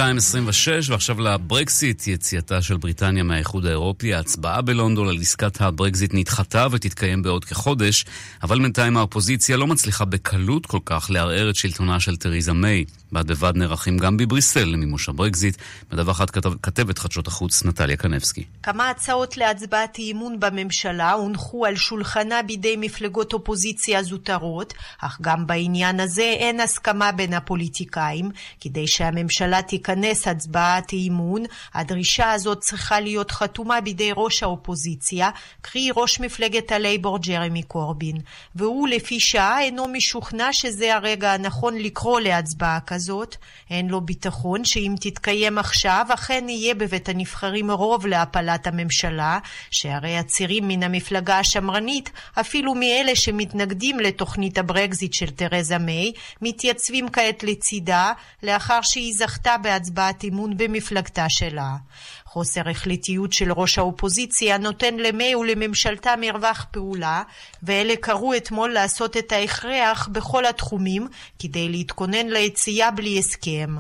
ועכשיו 0.89 1.21
לברקסיט, 1.21 2.07
יציאתה 2.07 2.63
של 2.63 2.77
בריטניה 2.77 3.23
מהאיחוד 3.23 3.67
האירופי. 3.67 4.15
ההצבעה 4.15 4.63
בלונדון 4.63 5.09
על 5.09 5.19
עסקת 5.21 5.61
הברקזיט 5.61 6.11
נדחתה 6.15 6.67
ותתקיים 6.71 7.23
בעוד 7.23 7.45
כחודש, 7.45 8.05
אבל 8.43 8.59
בינתיים 8.59 8.97
האופוזיציה 8.97 9.57
לא 9.57 9.67
מצליחה 9.67 10.05
בקלות 10.05 10.67
כל 10.67 10.79
כך 10.85 11.11
לערער 11.11 11.51
את 11.51 11.57
שלטונה 11.57 12.01
של 12.01 12.17
תריזה 12.17 12.53
מיי. 12.53 12.85
בד 13.13 13.27
בבד 13.27 13.53
נערכים 13.57 13.99
גם 13.99 14.17
בבריסל 14.17 14.65
למימוש 14.65 15.09
הברקזיט, 15.09 15.57
מדווחת 15.93 16.31
כתב, 16.31 16.53
כתבת 16.63 16.99
חדשות 16.99 17.27
החוץ 17.27 17.65
נטליה 17.65 17.97
קנבסקי. 17.97 18.45
כמה 18.63 18.91
הצעות 18.91 19.37
להצבעת 19.37 19.99
אי-אמון 19.99 20.41
בממשלה 20.41 21.13
הונחו 21.13 21.67
על 21.67 21.77
שולחנה 21.77 22.43
בידי 22.43 22.77
מפלגות 22.77 23.33
אופוזיציה 23.33 24.03
זוטרות, 24.03 24.75
אך 25.01 25.19
גם 25.21 25.47
בעניין 25.47 26.01
הזה 26.01 26.23
אין 26.23 26.61
הסכמה 26.61 27.13
בין 27.13 27.35
הפוליטיקאים, 27.35 28.31
כדי 28.73 28.87
שהממשלה 28.87 29.63
תיכנס 29.63 30.29
הצבעת 30.29 30.93
אי-אמון, 30.93 31.43
הדרישה 31.75 32.33
הזאת 32.33 32.59
צריכה 32.61 33.01
להיות 33.01 33.31
חתומה 33.31 33.81
בידי 33.81 34.11
ראש 34.17 34.43
האופוזיציה, 34.43 35.31
קרי 35.61 35.89
ראש 35.97 36.21
מפלגת 36.21 36.73
הלייבור 36.73 37.19
ג'רמי 37.19 37.63
קורבין, 37.63 38.17
והוא 38.55 38.89
לפי 38.89 39.21
שעה 39.21 39.61
אינו 39.61 39.89
משוכנע 39.89 40.49
שזה 40.53 40.95
הרגע 40.95 41.33
הנכון 41.33 41.79
לקרוא 41.79 42.21
להצבעה 42.21 42.79
כזאת, 42.81 43.37
אין 43.71 43.89
לו 43.89 44.01
ביטחון 44.01 44.65
שאם 44.65 44.95
תתקיים 45.01 45.59
עכשיו 45.59 46.07
אכן 46.15 46.49
יהיה 46.49 46.75
בבית 46.75 47.09
הנבחרים 47.09 47.71
רוב 47.71 48.07
להפלת 48.07 48.67
הממשלה, 48.67 49.39
שהרי 49.71 50.19
הצירים 50.19 50.69
מן 50.69 50.83
המפלגה 50.83 51.39
השמרנית, 51.39 52.11
אפילו 52.41 52.75
מאלה 52.75 53.17
שמתנגדים 53.17 54.01
לתוכנית 54.01 54.59
הברקזיט 54.59 55.13
של 55.13 55.31
תרזה 55.31 55.79
מיי, 55.79 56.13
מתייצבים 56.43 57.09
כעת 57.09 57.43
לצידה, 57.43 58.13
לאחר 58.43 58.62
שהיא 58.83 59.15
זכתה 59.15 59.57
בהצבעת 59.63 60.25
אמון 60.25 60.57
במפלגתה 60.57 61.27
שלה. 61.29 61.77
חוסר 62.25 62.69
החלטיות 62.69 63.33
של 63.33 63.53
ראש 63.53 63.79
האופוזיציה 63.79 64.59
נותן 64.59 64.97
למי 64.97 65.35
ולממשלתה 65.35 66.15
מרווח 66.21 66.67
פעולה, 66.71 67.23
ואלה 67.63 67.95
קראו 68.01 68.37
אתמול 68.37 68.73
לעשות 68.73 69.17
את 69.17 69.33
ההכרח 69.33 70.09
בכל 70.13 70.47
התחומים 70.47 71.09
כדי 71.39 71.69
להתכונן 71.69 72.27
ליציאה 72.27 72.91
בלי 72.91 73.19
הסכם. 73.19 73.77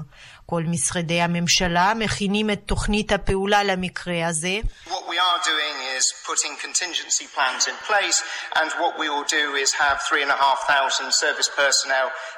כל 0.52 0.62
משרדי 0.66 1.20
הממשלה 1.20 1.92
מכינים 1.96 2.50
את 2.50 2.60
תוכנית 2.66 3.12
הפעולה 3.12 3.64
למקרה 3.64 4.26
הזה. 4.26 4.60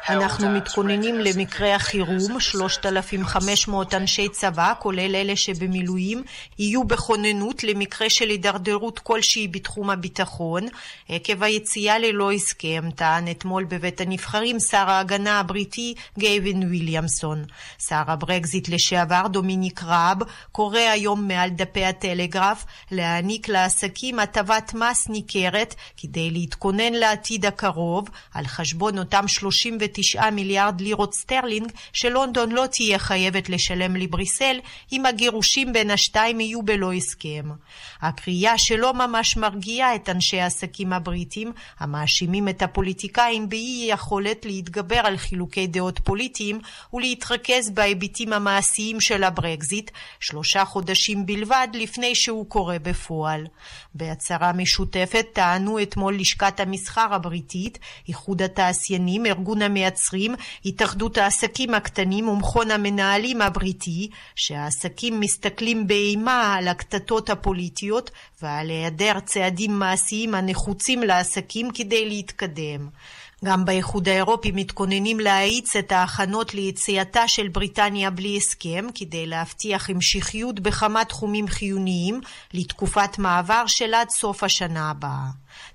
אנחנו 0.09 0.51
מתכוננים 0.51 1.21
למקרה 1.21 1.75
החירום, 1.75 2.41
3,500 2.41 3.95
אנשי 3.95 4.29
צבא, 4.29 4.73
כולל 4.79 5.15
אלה 5.15 5.37
שבמילואים, 5.37 6.25
יהיו 6.59 6.85
בכוננות 6.85 7.65
למקרה 7.65 8.11
של 8.11 8.29
הידרדרות 8.29 8.99
כלשהי 8.99 9.49
בתחום 9.49 9.91
הביטחון, 9.91 10.63
עקב 11.09 11.43
היציאה 11.43 11.99
ללא 11.99 12.33
הסכם, 12.33 12.91
טען 12.97 13.31
אתמול 13.31 13.65
בבית 13.65 14.01
הנבחרים 14.01 14.61
שר 14.61 14.91
ההגנה 14.91 15.41
הבריטי 15.41 15.95
גייבין 16.19 16.63
וויליאמסון. 16.63 17.45
שר 17.89 18.04
הברקזיט 18.07 18.69
לשעבר 18.69 19.27
דומיניק 19.29 19.83
ראב 19.83 20.19
קורא 20.53 20.79
היום 20.79 21.29
מעל 21.29 21.51
דפי 21.51 21.85
הטלגרף 21.85 22.65
להעניק 22.91 23.49
לעסקים 23.49 24.19
הטבת 24.19 24.75
מס 24.75 25.09
ניכרת 25.09 25.75
כדי 25.97 26.31
להתכונן 26.31 26.93
לעתיד 26.93 27.47
הקרוב 27.47 28.09
על 28.35 28.47
חשבון 28.47 28.99
אותם 28.99 29.29
39 29.29 30.31
מיליארד 30.31 30.81
לירות 30.81 31.15
סטרלינג 31.15 31.73
שלונדון 31.93 32.53
לא 32.53 32.65
תהיה 32.73 32.99
חייבת 32.99 33.49
לשלם 33.49 33.97
לבריסל 33.97 34.57
אם 34.93 35.07
הגירושים 35.07 35.73
בין 35.73 35.91
השתיים 35.91 36.41
יהיו 36.41 36.63
בלא 36.63 36.93
הסכם. 36.93 37.51
הקריאה 38.03 38.59
שלא 38.59 38.95
ממש 38.95 39.37
מרגיעה 39.37 39.95
את 39.95 40.09
אנשי 40.09 40.41
העסקים 40.41 40.93
הבריטים 40.93 41.53
המאשימים 41.79 42.49
את 42.49 42.63
הפוליטיקאים 42.63 43.49
באי 43.49 43.87
יכולת 43.91 44.45
להתגבר 44.45 45.01
על 45.05 45.17
חילוקי 45.17 45.67
דעות 45.67 45.99
פוליטיים 45.99 46.61
ולהתרכז 46.93 47.71
בהיבטים 47.85 48.33
המעשיים 48.33 49.01
של 49.01 49.25
הברקזיט, 49.25 49.91
שלושה 50.21 50.65
חודשים 50.65 51.27
בלבד 51.27 51.69
לפני 51.75 52.15
שהוא 52.15 52.47
קורה 52.47 52.79
בפועל. 52.79 53.47
בהצהרה 53.95 54.53
משותפת 54.53 55.27
טענו 55.33 55.83
אתמול 55.83 56.17
לשכת 56.19 56.61
המסחר 56.61 57.15
הבריטית, 57.15 57.79
איחוד 58.09 58.43
התעשיינים, 58.43 59.27
ארגון 59.27 59.63
המייצרים, 59.63 60.35
התאחדות 60.65 61.19
העסקים 61.19 61.75
הקטנים 61.75 62.29
ומכון 62.29 62.71
המנהלים 62.71 63.43
הבריטי, 63.43 64.09
שהעסקים 64.37 65.21
מסתכלים 65.21 65.87
באימה 65.87 66.55
על 66.55 66.69
הקטטות 66.69 67.31
הפוליטיות 67.31 68.11
ועל 68.43 68.71
היעדר 68.71 69.21
צעדים 69.21 69.79
מעשיים 69.79 70.35
הנחוצים 70.35 71.03
לעסקים 71.03 71.71
כדי 71.75 72.09
להתקדם. 72.09 72.89
גם 73.45 73.65
באיחוד 73.65 74.09
האירופי 74.09 74.53
מתכוננים 74.55 75.21
להאיץ 75.21 75.77
את 75.77 75.93
ההכנות 75.93 76.55
ליציאתה 76.55 77.29
של 77.29 77.49
בריטניה 77.49 78.11
בלי 78.11 78.37
הסכם, 78.37 78.87
כדי 78.95 79.27
להבטיח 79.27 79.91
המשכיות 79.91 80.61
בכמה 80.61 81.05
תחומים 81.05 81.49
חיוניים 81.49 82.21
לתקופת 82.55 83.19
מעבר 83.19 83.65
של 83.67 83.95
עד 83.95 84.09
סוף 84.11 84.45
השנה 84.45 84.91
הבאה. 84.91 85.29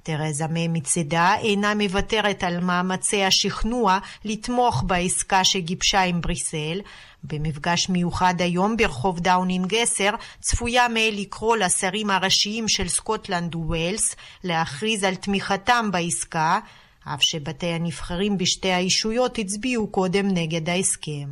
תרזה 0.03 0.47
מיי 0.47 0.67
מצידה 0.67 1.35
אינה 1.35 1.73
מוותרת 1.75 2.43
על 2.43 2.59
מאמצי 2.59 3.23
השכנוע 3.23 3.97
לתמוך 4.25 4.83
בעסקה 4.87 5.43
שגיבשה 5.43 6.01
עם 6.01 6.21
בריסל. 6.21 6.81
במפגש 7.23 7.89
מיוחד 7.89 8.33
היום 8.39 8.77
ברחוב 8.77 9.19
דאונינג 9.19 9.75
10 9.75 10.09
צפויה 10.41 10.87
מיי 10.87 11.11
לקרוא 11.11 11.57
לשרים 11.57 12.09
הראשיים 12.09 12.67
של 12.67 12.87
סקוטלנד 12.87 13.55
וווילס 13.55 14.15
להכריז 14.43 15.03
על 15.03 15.15
תמיכתם 15.15 15.89
בעסקה, 15.91 16.59
אף 17.05 17.19
שבתי 17.21 17.65
הנבחרים 17.65 18.37
בשתי 18.37 18.71
הישויות 18.71 19.37
הצביעו 19.37 19.87
קודם 19.87 20.27
נגד 20.27 20.69
ההסכם. 20.69 21.29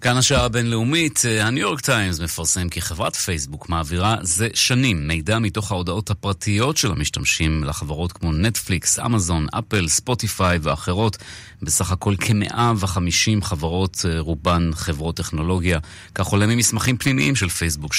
כאן 0.00 0.16
השעה 0.16 0.44
הבינלאומית, 0.44 1.22
הניו 1.40 1.62
יורק 1.62 1.80
טיימס 1.80 2.20
מפרסם 2.20 2.68
כי 2.68 2.80
חברת 2.80 3.16
פייסבוק 3.16 3.68
מעבירה 3.68 4.16
זה 4.22 4.48
שנים 4.54 5.08
מידע 5.08 5.38
מתוך 5.38 5.72
ההודעות 5.72 6.10
הפרטיות 6.10 6.76
של 6.76 6.90
המשתמשים 6.90 7.64
לחברות 7.64 8.12
כמו 8.12 8.32
נטפליקס, 8.32 8.98
אמזון, 8.98 9.46
אפל, 9.58 9.88
ספוטיפיי 9.88 10.58
ואחרות. 10.62 11.16
בסך 11.62 11.92
הכל 11.92 12.14
כ-150 12.20 13.44
חברות, 13.44 14.04
רובן 14.18 14.70
חברות 14.74 15.16
טכנולוגיה. 15.16 15.78
כך 16.14 16.26
עולה 16.26 16.46
ממסמכים 16.46 16.96
פנימיים 16.96 17.36
של 17.36 17.48
פייסבוק 17.48 17.92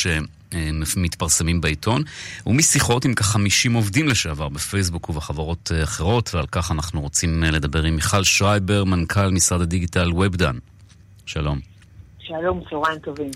שמתפרסמים 0.86 1.62
בעיתון, 1.62 2.04
ומשיחות 2.46 3.06
עם 3.06 3.14
כ-50 3.16 3.76
עובדים 3.76 4.08
לשעבר 4.08 4.50
בפייסבוק 4.50 5.10
ובחברות 5.10 5.72
אחרות, 5.84 6.36
ועל 6.36 6.46
כך 6.52 6.72
אנחנו 6.72 7.02
רוצים 7.02 7.44
לדבר 7.44 7.84
עם 7.84 7.96
מיכל 7.96 8.24
שרייבר, 8.24 8.84
מנכ"ל 8.84 9.30
משרד 9.32 9.62
הדיגיטל 9.62 10.14
ובדן. 10.14 10.58
שלום. 11.26 11.60
שלום, 12.30 12.62
צהריים 12.70 13.00
טובים. 13.00 13.32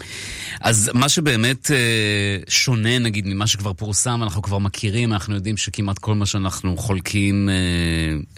אז 0.62 0.92
מה 0.94 1.10
שבאמת 1.10 1.72
אה, 1.72 2.38
שונה, 2.48 3.00
נגיד, 3.00 3.28
ממה 3.28 3.48
שכבר 3.48 3.74
פורסם, 3.74 4.24
אנחנו 4.24 4.42
כבר 4.42 4.58
מכירים, 4.58 5.14
אנחנו 5.14 5.36
יודעים 5.36 5.58
שכמעט 5.58 6.00
כל 6.00 6.16
מה 6.16 6.26
שאנחנו 6.26 6.78
חולקים 6.78 7.50
אה, 7.50 7.54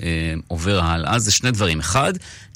אה, 0.06 0.34
עובר 0.48 0.80
הלאה, 0.80 1.20
זה 1.20 1.32
שני 1.32 1.52
דברים. 1.52 1.80
אחד, 1.80 2.14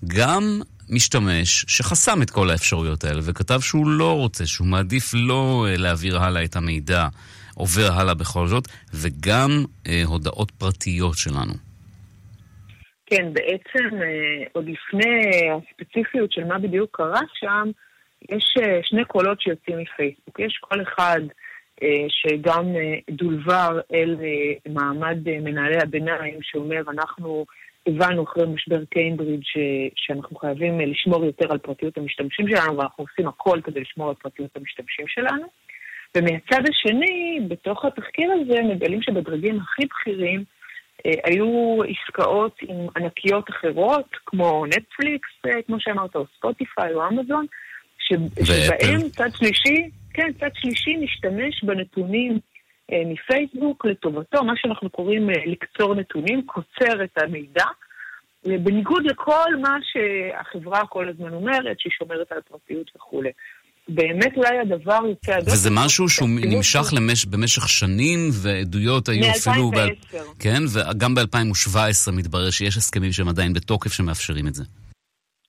גם 0.08 0.62
משתמש 0.90 1.66
שחסם 1.68 2.22
את 2.22 2.30
כל 2.30 2.50
האפשרויות 2.50 3.04
האלה 3.04 3.20
וכתב 3.24 3.60
שהוא 3.60 3.88
לא 3.88 4.14
רוצה, 4.18 4.46
שהוא 4.46 4.68
מעדיף 4.68 5.12
לא 5.14 5.66
אה, 5.70 5.78
להעביר 5.78 6.20
הלאה 6.20 6.44
את 6.44 6.56
המידע, 6.56 7.08
עובר 7.56 7.92
הלאה 7.92 8.14
בכל 8.14 8.48
זאת, 8.48 8.68
וגם 8.94 9.66
אה, 9.88 10.02
הודעות 10.06 10.52
פרטיות 10.52 11.18
שלנו. 11.18 11.54
כן, 13.10 13.34
בעצם 13.34 14.02
אה, 14.02 14.44
עוד 14.52 14.66
לפני 14.70 15.22
הספציפיות 15.52 16.32
של 16.32 16.44
מה 16.44 16.60
בדיוק 16.60 16.98
קרה 16.98 17.22
שם, 17.34 17.70
יש 18.32 18.56
אה, 18.62 18.80
שני 18.84 19.06
קולות 19.06 19.42
שיוצאים 19.42 19.78
מפייסבוק. 19.78 20.40
יש 20.40 20.58
קול 20.62 20.84
אחד 20.84 21.20
אה, 21.84 22.06
שגם 22.10 22.66
דולבר 23.10 23.80
אל 23.94 24.16
מעמד 24.70 25.18
מנהלי 25.26 25.78
הביניים, 25.82 26.38
שאומר, 26.42 26.82
אנחנו 26.90 27.46
הבנו 27.90 28.24
אחרי 28.24 28.46
משבר 28.46 28.86
קיימברידג' 28.86 29.44
שאנחנו 29.96 30.36
חייבים 30.36 30.80
לשמור 30.80 31.26
יותר 31.26 31.52
על 31.52 31.58
פרטיות 31.58 31.98
המשתמשים 31.98 32.48
שלנו, 32.48 32.78
ואנחנו 32.78 33.04
עושים 33.04 33.28
הכל 33.28 33.60
כדי 33.64 33.80
לשמור 33.80 34.10
על 34.10 34.16
פרטיות 34.16 34.50
המשתמשים 34.56 35.08
שלנו. 35.08 35.44
ומהצד 36.18 36.62
השני, 36.70 37.40
בתוך 37.48 37.86
התחקיר 37.86 38.32
הזה, 38.32 38.62
מגלים 38.62 39.02
שבדרגים 39.02 39.60
הכי 39.60 39.86
בכירים, 39.86 40.44
היו 41.06 41.80
עסקאות 41.84 42.58
עם 42.62 42.88
ענקיות 42.98 43.50
אחרות, 43.50 44.16
כמו 44.26 44.66
נטפליקס, 44.66 45.30
כמו 45.68 45.76
שאמרת, 45.80 46.16
או 46.16 46.26
ספוטיפיי 46.38 46.94
או 46.94 47.08
אמזון, 47.08 47.46
שבהם 48.00 49.10
צד 49.10 49.30
שלישי, 49.36 49.90
כן, 50.14 50.32
צד 50.40 50.50
שלישי 50.54 50.98
משתמש 50.98 51.64
בנתונים 51.64 52.32
אה, 52.32 52.40
מפייסבוק 53.06 53.86
לטובתו, 53.86 54.44
מה 54.44 54.54
שאנחנו 54.56 54.90
קוראים 54.90 55.30
אה, 55.30 55.36
לקצור 55.46 55.96
נתונים, 55.96 56.46
קוצר 56.46 57.04
את 57.04 57.18
המידע, 57.18 57.66
בניגוד 58.46 59.06
לכל 59.06 59.56
מה 59.62 59.78
שהחברה 59.84 60.88
כל 60.88 61.10
הזמן 61.10 61.34
אומרת, 61.34 61.80
שהיא 61.80 61.92
שומרת 61.98 62.32
על 62.32 62.38
הפרטיות 62.38 62.92
וכולי. 62.96 63.30
באמת 63.90 64.38
אולי 64.38 64.60
הדבר 64.60 65.00
יוצא 65.10 65.32
הדוח. 65.32 65.54
וזה 65.54 65.70
משהו 65.74 66.10
שהוא 66.10 66.30
נמשך 66.30 66.94
למש... 66.94 67.26
במשך 67.26 67.70
שנים, 67.70 68.20
ועדויות 68.44 69.10
היו 69.10 69.26
אפילו... 69.32 69.72
מ-2010. 69.72 69.78
ב... 69.78 70.18
כן, 70.40 70.62
וגם 70.74 71.16
ב-2017 71.16 72.12
מתברר 72.18 72.50
שיש 72.50 72.78
הסכמים 72.78 73.12
שהם 73.12 73.28
עדיין 73.28 73.54
בתוקף 73.54 73.94
שמאפשרים 73.94 74.48
את 74.48 74.54
זה. 74.54 74.64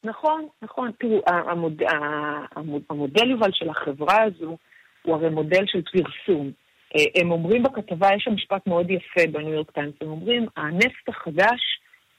נכון, 0.05 0.47
נכון. 0.63 0.91
תראו, 1.01 1.21
המוד... 1.27 1.83
המוד... 2.57 2.83
המודל 2.91 3.31
יובל 3.31 3.51
של 3.53 3.71
החברה 3.71 4.23
הזו 4.23 4.57
הוא 5.03 5.15
הרי 5.15 5.31
מודל 5.31 5.65
של 5.67 5.83
פרסום. 5.83 6.51
אה, 6.97 7.21
הם 7.21 7.31
אומרים 7.31 7.63
בכתבה, 7.63 8.09
יש 8.17 8.23
שם 8.25 8.35
משפט 8.35 8.67
מאוד 8.67 8.87
יפה 8.91 9.27
בניו 9.33 9.53
יורק 9.53 9.71
טיימס, 9.71 9.95
הם 10.01 10.09
אומרים, 10.09 10.47
הנפט 10.57 11.09
החדש 11.09 11.61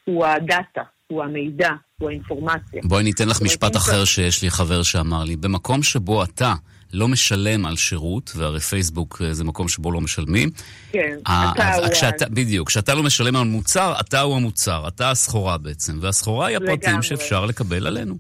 הוא 0.05 0.25
הדאטה, 0.25 0.81
הוא 1.07 1.23
המידע, 1.23 1.69
הוא 1.99 2.09
האינפורמציה. 2.09 2.81
בואי 2.83 3.03
ניתן 3.03 3.27
לך 3.29 3.41
משפט 3.41 3.75
אחר 3.75 4.05
שיש 4.05 4.43
לי 4.43 4.49
חבר 4.49 4.83
שאמר 4.83 5.23
לי. 5.23 5.35
במקום 5.35 5.83
שבו 5.83 6.23
אתה 6.23 6.53
לא 6.93 7.07
משלם 7.07 7.65
על 7.65 7.75
שירות, 7.75 8.31
והרי 8.37 8.59
פייסבוק 8.59 9.21
זה 9.31 9.43
מקום 9.43 9.67
שבו 9.67 9.91
לא 9.91 10.01
משלמים. 10.01 10.49
כן, 10.91 11.17
אתה 11.23 11.75
הוא... 11.75 11.87
כשאתה, 11.87 12.25
בדיוק, 12.29 12.67
כשאתה 12.67 12.93
לא 12.93 13.03
משלם 13.03 13.35
על 13.35 13.47
מוצר, 13.47 13.93
אתה 13.99 14.21
הוא 14.21 14.35
המוצר, 14.35 14.87
אתה 14.87 15.11
הסחורה 15.11 15.57
בעצם, 15.57 15.93
והסחורה 16.01 16.47
היא 16.47 16.57
הפרטים 16.57 16.89
לגמרי. 16.89 17.03
שאפשר 17.03 17.45
לקבל 17.45 17.87
עלינו. 17.87 18.15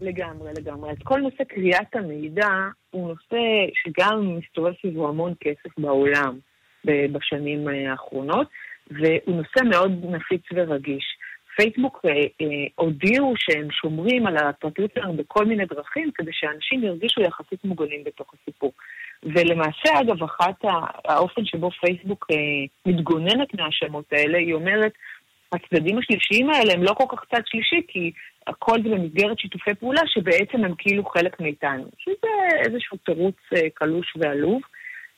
לגמרי, 0.00 0.50
לגמרי. 0.56 0.90
אז 0.90 0.96
כל 1.04 1.20
נושא 1.20 1.44
קריאת 1.44 1.94
המידע 1.94 2.48
הוא 2.90 3.08
נושא 3.08 3.38
שגם 3.74 4.38
מסתובב 4.38 4.72
סביבו 4.80 5.08
המון 5.08 5.34
כסף 5.40 5.78
בעולם 5.78 6.38
בשנים 6.84 7.68
האחרונות, 7.68 8.46
והוא 8.90 9.36
נושא 9.36 9.64
מאוד 9.70 10.04
נפיץ 10.04 10.42
ורגיש. 10.54 11.04
פייסבוק 11.56 12.00
אה, 12.04 12.10
אה, 12.10 12.46
הודיעו 12.74 13.34
שהם 13.36 13.70
שומרים 13.70 14.26
על 14.26 14.36
הפרטיות 14.36 14.90
שלנו 14.94 15.12
בכל 15.16 15.44
מיני 15.44 15.64
דרכים 15.64 16.10
כדי 16.14 16.30
שאנשים 16.32 16.84
ירגישו 16.84 17.20
יחסית 17.20 17.64
מוגנים 17.64 18.04
בתוך 18.04 18.34
הסיפור. 18.34 18.72
ולמעשה, 19.22 20.00
אגב, 20.00 20.22
אחת 20.22 20.64
האופן 21.04 21.44
שבו 21.44 21.70
פייסבוק 21.70 22.26
אה, 22.30 22.36
מתגוננת 22.86 23.54
מהשמות 23.54 24.04
האלה, 24.12 24.38
היא 24.38 24.54
אומרת, 24.54 24.92
הצדדים 25.52 25.98
השלישיים 25.98 26.50
האלה 26.50 26.72
הם 26.72 26.82
לא 26.82 26.94
כל 26.94 27.04
כך 27.08 27.24
צד 27.34 27.40
שלישי, 27.46 27.80
כי 27.88 28.12
הכל 28.46 28.82
זה 28.82 28.88
במסגרת 28.88 29.38
שיתופי 29.38 29.74
פעולה 29.74 30.00
שבעצם 30.06 30.64
הם 30.64 30.74
כאילו 30.78 31.04
חלק 31.04 31.40
מאיתנו. 31.40 31.84
שזה 31.98 32.28
איזשהו 32.64 32.96
תירוץ 32.96 33.36
אה, 33.56 33.70
קלוש 33.74 34.16
ועלוב. 34.16 34.60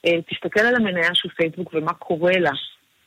אה, 0.07 0.23
תסתכל 0.31 0.61
על 0.61 0.75
המניה 0.77 1.15
של 1.15 1.29
פייסבוק 1.29 1.75
ומה 1.75 1.93
קורה 1.93 2.33
לה 2.39 2.51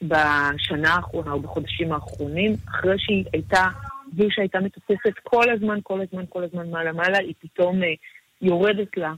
בשנה 0.01 0.93
האחרונה 0.93 1.31
או 1.31 1.39
בחודשים 1.39 1.91
האחרונים, 1.91 2.55
אחרי 2.69 2.95
שהיא 2.99 3.25
הייתה, 3.33 3.65
והיא 4.13 4.29
שהייתה 4.31 4.59
מטוססת 4.59 5.19
כל 5.23 5.49
הזמן, 5.49 5.79
כל 5.83 6.01
הזמן, 6.01 6.23
כל 6.29 6.43
הזמן 6.43 6.69
מעלה-מעלה, 6.69 7.17
היא 7.17 7.33
פתאום 7.39 7.83
אה, 7.83 7.87
יורדת 8.41 8.97
לה 8.97 9.13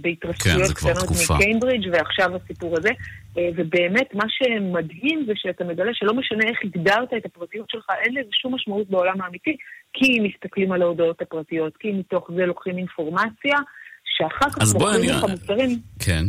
בהתרסקויות 0.00 0.68
כן, 0.68 0.74
קטנות 0.74 1.08
מקיימברידג' 1.10 1.88
ועכשיו 1.92 2.36
הסיפור 2.36 2.76
הזה. 2.78 2.90
אה, 3.38 3.48
ובאמת, 3.56 4.14
מה 4.14 4.24
שמדהים 4.28 5.24
זה 5.26 5.32
שאתה 5.36 5.64
מגלה 5.64 5.90
שלא 5.94 6.14
משנה 6.14 6.44
איך 6.48 6.58
הגדרת 6.64 7.08
את 7.16 7.26
הפרטיות 7.26 7.70
שלך, 7.70 7.86
אין 8.04 8.14
לזה 8.14 8.30
שום 8.32 8.54
משמעות 8.54 8.90
בעולם 8.90 9.20
האמיתי, 9.20 9.56
כי 9.92 10.20
מסתכלים 10.20 10.72
על 10.72 10.82
ההודעות 10.82 11.22
הפרטיות, 11.22 11.76
כי 11.76 11.92
מתוך 11.92 12.30
זה 12.36 12.46
לוקחים 12.46 12.78
אינפורמציה, 12.78 13.56
שאחר 14.04 14.50
כך 14.50 14.74
מוכרים 14.74 15.10
לך 15.10 15.24
מוצרים. 15.30 15.78
כן. 15.98 16.24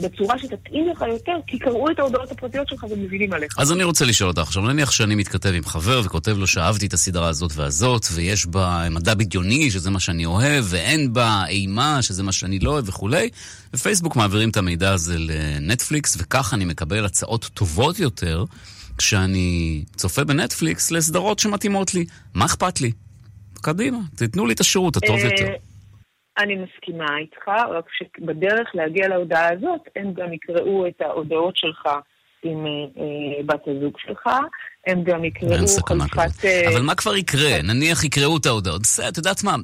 בצורה 0.00 0.38
שתתאים 0.38 0.88
לך 0.88 1.04
יותר, 1.08 1.32
כי 1.46 1.58
קראו 1.58 1.90
את 1.90 1.98
ההודעות 1.98 2.30
הפרטיות 2.30 2.68
שלך 2.68 2.86
ומבינים 2.90 3.32
עליך. 3.32 3.58
אז 3.58 3.72
אני 3.72 3.84
רוצה 3.84 4.04
לשאול 4.04 4.28
אותך 4.28 4.40
עכשיו, 4.40 4.62
נניח 4.62 4.90
שאני 4.90 5.14
מתכתב 5.14 5.52
עם 5.54 5.64
חבר 5.64 6.02
וכותב 6.04 6.38
לו 6.38 6.46
שאהבתי 6.46 6.86
את 6.86 6.92
הסדרה 6.92 7.28
הזאת 7.28 7.52
והזאת, 7.54 8.06
ויש 8.12 8.46
בה 8.46 8.86
מדע 8.90 9.14
בדיוני, 9.14 9.70
שזה 9.70 9.90
מה 9.90 10.00
שאני 10.00 10.24
אוהב, 10.24 10.64
ואין 10.68 11.12
בה 11.12 11.44
אימה, 11.48 12.02
שזה 12.02 12.22
מה 12.22 12.32
שאני 12.32 12.58
לא 12.58 12.70
אוהב 12.70 12.88
וכולי, 12.88 13.28
ופייסבוק 13.74 14.16
מעבירים 14.16 14.50
את 14.50 14.56
המידע 14.56 14.92
הזה 14.92 15.18
לנטפליקס, 15.18 16.16
וכך 16.20 16.54
אני 16.54 16.64
מקבל 16.64 17.04
הצעות 17.04 17.50
טובות 17.54 17.98
יותר 17.98 18.44
כשאני 18.98 19.84
צופה 19.96 20.24
בנטפליקס 20.24 20.90
לסדרות 20.90 21.38
שמתאימות 21.38 21.94
לי. 21.94 22.04
מה 22.34 22.44
אכפת 22.44 22.80
לי? 22.80 22.92
קדימה, 23.60 23.98
תיתנו 24.16 24.46
לי 24.46 24.54
את 24.54 24.60
השירות 24.60 24.96
הטוב 24.96 25.18
יותר. 25.18 25.52
אני 26.38 26.54
מסכימה 26.56 27.18
איתך, 27.18 27.48
רק 27.48 27.84
שבדרך 27.92 28.68
להגיע 28.74 29.08
להודעה 29.08 29.52
הזאת, 29.52 29.80
הם 29.96 30.12
גם 30.14 30.32
יקראו 30.32 30.86
את 30.86 31.00
ההודעות 31.00 31.56
שלך 31.56 31.88
עם 32.42 32.66
אה, 32.66 33.42
בת 33.46 33.60
הזוג 33.66 33.98
שלך, 33.98 34.28
הם 34.86 35.04
גם 35.04 35.24
יקראו 35.24 35.66
חלופת... 35.88 36.44
אה, 36.44 36.68
אבל 36.68 36.82
מה 36.82 36.94
כבר 36.94 37.16
יקרה? 37.16 37.62
נניח 37.62 38.04
יקראו 38.04 38.36
את 38.36 38.46
ההודעות. 38.46 38.84
זה, 38.84 39.08
את 39.08 39.16
יודעת 39.16 39.44
מה? 39.44 39.56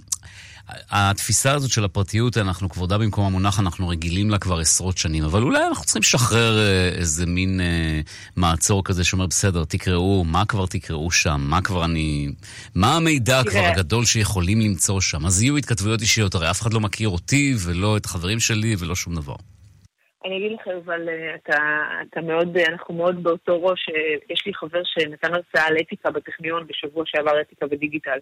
התפיסה 0.91 1.55
הזאת 1.55 1.71
של 1.71 1.85
הפרטיות, 1.85 2.37
אנחנו 2.37 2.69
כבודה 2.69 2.99
במקום 2.99 3.27
המונח, 3.27 3.61
אנחנו 3.61 3.89
רגילים 3.89 4.31
לה 4.31 4.39
כבר 4.39 4.59
עשרות 4.59 4.99
שנים, 4.99 5.25
אבל 5.25 5.43
אולי 5.43 5.67
אנחנו 5.67 5.85
צריכים 5.85 6.01
לשחרר 6.01 6.59
אה, 6.59 6.89
איזה 6.99 7.27
מין 7.27 7.61
אה, 7.61 8.01
מעצור 8.37 8.85
כזה 8.85 9.05
שאומר, 9.05 9.27
בסדר, 9.27 9.65
תקראו, 9.65 10.25
מה 10.25 10.45
כבר 10.45 10.67
תקראו 10.67 11.11
שם? 11.11 11.41
מה 11.41 11.63
כבר 11.63 11.85
אני... 11.85 12.29
מה 12.75 12.97
המידע 12.97 13.41
כבר 13.51 13.65
הגדול 13.65 14.05
שיכולים 14.05 14.61
למצוא 14.61 15.01
שם? 15.01 15.27
אז 15.27 15.43
יהיו 15.43 15.57
התכתבויות 15.57 16.01
אישיות, 16.01 16.35
הרי 16.35 16.51
אף 16.51 16.63
אחד 16.63 16.73
לא 16.73 16.81
מכיר 16.81 17.09
אותי 17.09 17.55
ולא 17.67 17.97
את 17.97 18.05
החברים 18.05 18.41
שלי 18.41 18.75
ולא 18.79 18.95
שום 18.95 19.15
דבר. 19.15 19.37
אני 20.25 20.37
אגיד 20.37 20.53
לך, 20.61 20.69
אבל 20.85 21.09
אה, 21.09 21.35
אתה, 21.35 21.59
אתה 22.11 22.21
מאוד, 22.21 22.57
אנחנו 22.57 22.95
מאוד 22.95 23.23
באותו 23.23 23.63
ראש. 23.63 23.87
יש 24.31 24.43
לי 24.47 24.55
חבר 24.55 24.81
שנתן 24.85 25.35
הרצאה 25.35 25.67
על 25.67 25.77
אתיקה 25.81 26.11
בטכניון 26.11 26.67
בשבוע 26.67 27.03
שעבר, 27.07 27.41
אתיקה 27.41 27.67
ודיגיטל. 27.71 28.19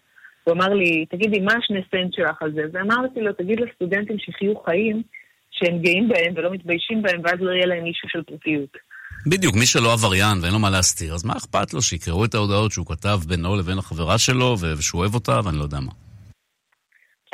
הוא 0.46 0.54
אמר 0.54 0.68
לי, 0.68 1.06
תגידי, 1.06 1.40
מה 1.40 1.52
השני 1.52 1.80
סנט 1.90 2.14
שלך 2.14 2.42
על 2.42 2.52
זה? 2.52 2.62
ואמרתי 2.72 3.20
לו, 3.20 3.32
תגיד 3.32 3.60
לסטודנטים 3.60 4.18
שיחיו 4.18 4.54
חיים 4.64 5.02
שהם 5.50 5.78
גאים 5.78 6.08
בהם 6.08 6.32
ולא 6.36 6.50
מתביישים 6.52 7.02
בהם, 7.02 7.20
ואז 7.24 7.34
לא 7.40 7.50
יהיה 7.50 7.66
להם 7.66 7.84
אישו 7.86 8.08
של 8.08 8.22
פרטיות. 8.22 8.76
בדיוק, 9.30 9.54
מי 9.54 9.66
שלא 9.66 9.92
עבריין 9.92 10.38
ואין 10.42 10.52
לו 10.52 10.58
מה 10.58 10.70
להסתיר, 10.70 11.14
אז 11.14 11.24
מה 11.24 11.32
אכפת 11.36 11.74
לו 11.74 11.82
שיקראו 11.82 12.24
את 12.24 12.34
ההודעות 12.34 12.72
שהוא 12.72 12.86
כתב 12.86 13.18
בינו 13.28 13.56
לבין 13.56 13.78
החברה 13.78 14.18
שלו, 14.18 14.56
ושהוא 14.60 15.00
אוהב 15.00 15.14
אותה, 15.14 15.40
ואני 15.44 15.58
לא 15.58 15.62
יודע 15.62 15.80
מה. 15.80 15.92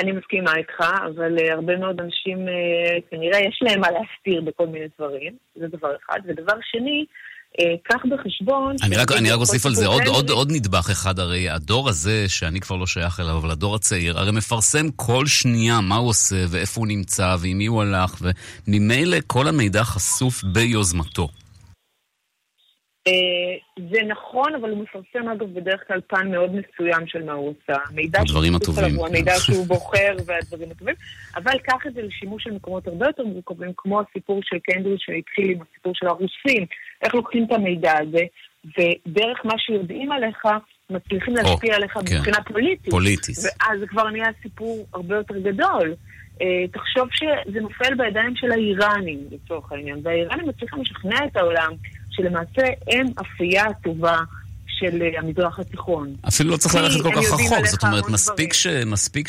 אני 0.00 0.12
מסכימה 0.12 0.52
איתך, 0.56 0.80
אבל 0.80 1.36
uh, 1.38 1.52
הרבה 1.52 1.76
מאוד 1.76 2.00
אנשים, 2.00 2.38
uh, 2.48 3.10
כנראה 3.10 3.38
יש 3.40 3.58
להם 3.62 3.80
מה 3.80 3.88
להסתיר 3.90 4.40
בכל 4.40 4.66
מיני 4.66 4.86
דברים, 4.98 5.32
זה 5.54 5.66
דבר 5.68 5.96
אחד. 5.96 6.20
ודבר 6.26 6.54
שני, 6.62 6.98
אה, 7.00 7.06
קח 7.82 8.02
בחשבון... 8.10 8.76
אני 8.82 8.96
רק, 8.96 9.12
אני 9.12 9.30
רק 9.30 9.38
אוסיף 9.38 9.66
על 9.66 9.74
זה 9.74 9.86
עוד, 9.86 10.02
עוד, 10.06 10.30
עוד 10.30 10.52
נדבך 10.52 10.90
אחד, 10.90 11.18
הרי 11.18 11.48
הדור 11.50 11.88
הזה, 11.88 12.28
שאני 12.28 12.60
כבר 12.60 12.76
לא 12.76 12.86
שייך 12.86 13.20
אליו, 13.20 13.36
אבל 13.38 13.50
הדור 13.50 13.74
הצעיר, 13.74 14.18
הרי 14.18 14.32
מפרסם 14.32 14.90
כל 14.96 15.26
שנייה 15.26 15.80
מה 15.80 15.96
הוא 15.96 16.08
עושה 16.08 16.44
ואיפה 16.48 16.80
הוא 16.80 16.88
נמצא 16.88 17.36
ועם 17.40 17.58
מי 17.58 17.66
הוא 17.66 17.82
הלך, 17.82 18.14
וממילא 18.68 19.16
כל 19.26 19.48
המידע 19.48 19.84
חשוף 19.84 20.44
ביוזמתו. 20.44 21.28
אה, 23.06 23.82
זה 23.90 23.98
נכון, 24.08 24.54
אבל 24.54 24.70
הוא 24.70 24.82
מפרסם 24.82 25.28
אגב 25.28 25.54
בדרך 25.54 25.80
כלל 25.88 26.00
פן 26.06 26.30
מאוד 26.30 26.50
מסוים 26.50 27.06
של 27.06 27.24
מה 27.24 27.32
הוא 27.32 27.48
עושה. 27.50 27.80
הדברים 28.14 28.56
הטובים. 28.56 28.94
הוא 28.94 29.06
המידע 29.06 29.34
שהוא 29.44 29.66
בוחר 29.66 30.16
והדברים 30.26 30.70
הטובים, 30.70 30.94
אבל 31.36 31.58
קח 31.58 31.86
את 31.86 31.94
זה 31.94 32.02
לשימוש 32.02 32.42
של 32.44 32.50
מקומות 32.50 32.86
הרבה 32.86 33.06
יותר 33.06 33.24
מורכבים, 33.24 33.72
כמו 33.76 34.00
הסיפור 34.00 34.40
של 34.42 34.58
קנדל 34.58 34.94
שהתחיל 34.98 35.50
עם 35.50 35.58
הסיפור 35.62 35.92
של 35.94 36.06
הרוסים, 36.06 36.66
איך 37.02 37.14
לוקחים 37.14 37.44
את 37.44 37.52
המידע 37.52 37.92
הזה, 37.98 38.24
ודרך 38.64 39.38
מה 39.44 39.54
שיודעים 39.58 40.12
עליך, 40.12 40.46
מצליחים 40.90 41.34
להשפיע 41.34 41.74
עליך 41.76 41.92
כן. 41.92 42.16
מבחינה 42.16 42.42
פוליטית. 42.42 42.90
פוליטית. 42.90 43.36
ואז 43.38 43.80
זה 43.80 43.86
כבר 43.86 44.10
נהיה 44.10 44.28
סיפור 44.42 44.86
הרבה 44.94 45.16
יותר 45.16 45.38
גדול. 45.38 45.94
Uh, 46.32 46.44
תחשוב 46.72 47.08
שזה 47.12 47.60
נופל 47.60 47.94
בידיים 47.94 48.36
של 48.36 48.52
האיראנים, 48.52 49.18
לצורך 49.30 49.72
העניין, 49.72 50.00
והאיראנים 50.02 50.48
מצליחים 50.48 50.80
לשכנע 50.82 51.26
את 51.26 51.36
העולם 51.36 51.72
שלמעשה 52.10 52.66
הם 52.90 53.06
אפייה 53.20 53.64
הטובה 53.64 54.18
של 54.82 55.02
אה, 55.02 55.20
המזרח 55.20 55.58
התיכון. 55.58 56.14
אפילו 56.28 56.50
לא 56.50 56.56
צריך 56.56 56.74
ללכת 56.74 57.00
כל 57.00 57.10
כך 57.16 57.32
רחוק, 57.32 57.66
זאת 57.66 57.82
אומרת, 57.82 58.08
מספיק, 58.08 58.52
ש, 58.52 58.66
מספיק 58.66 59.28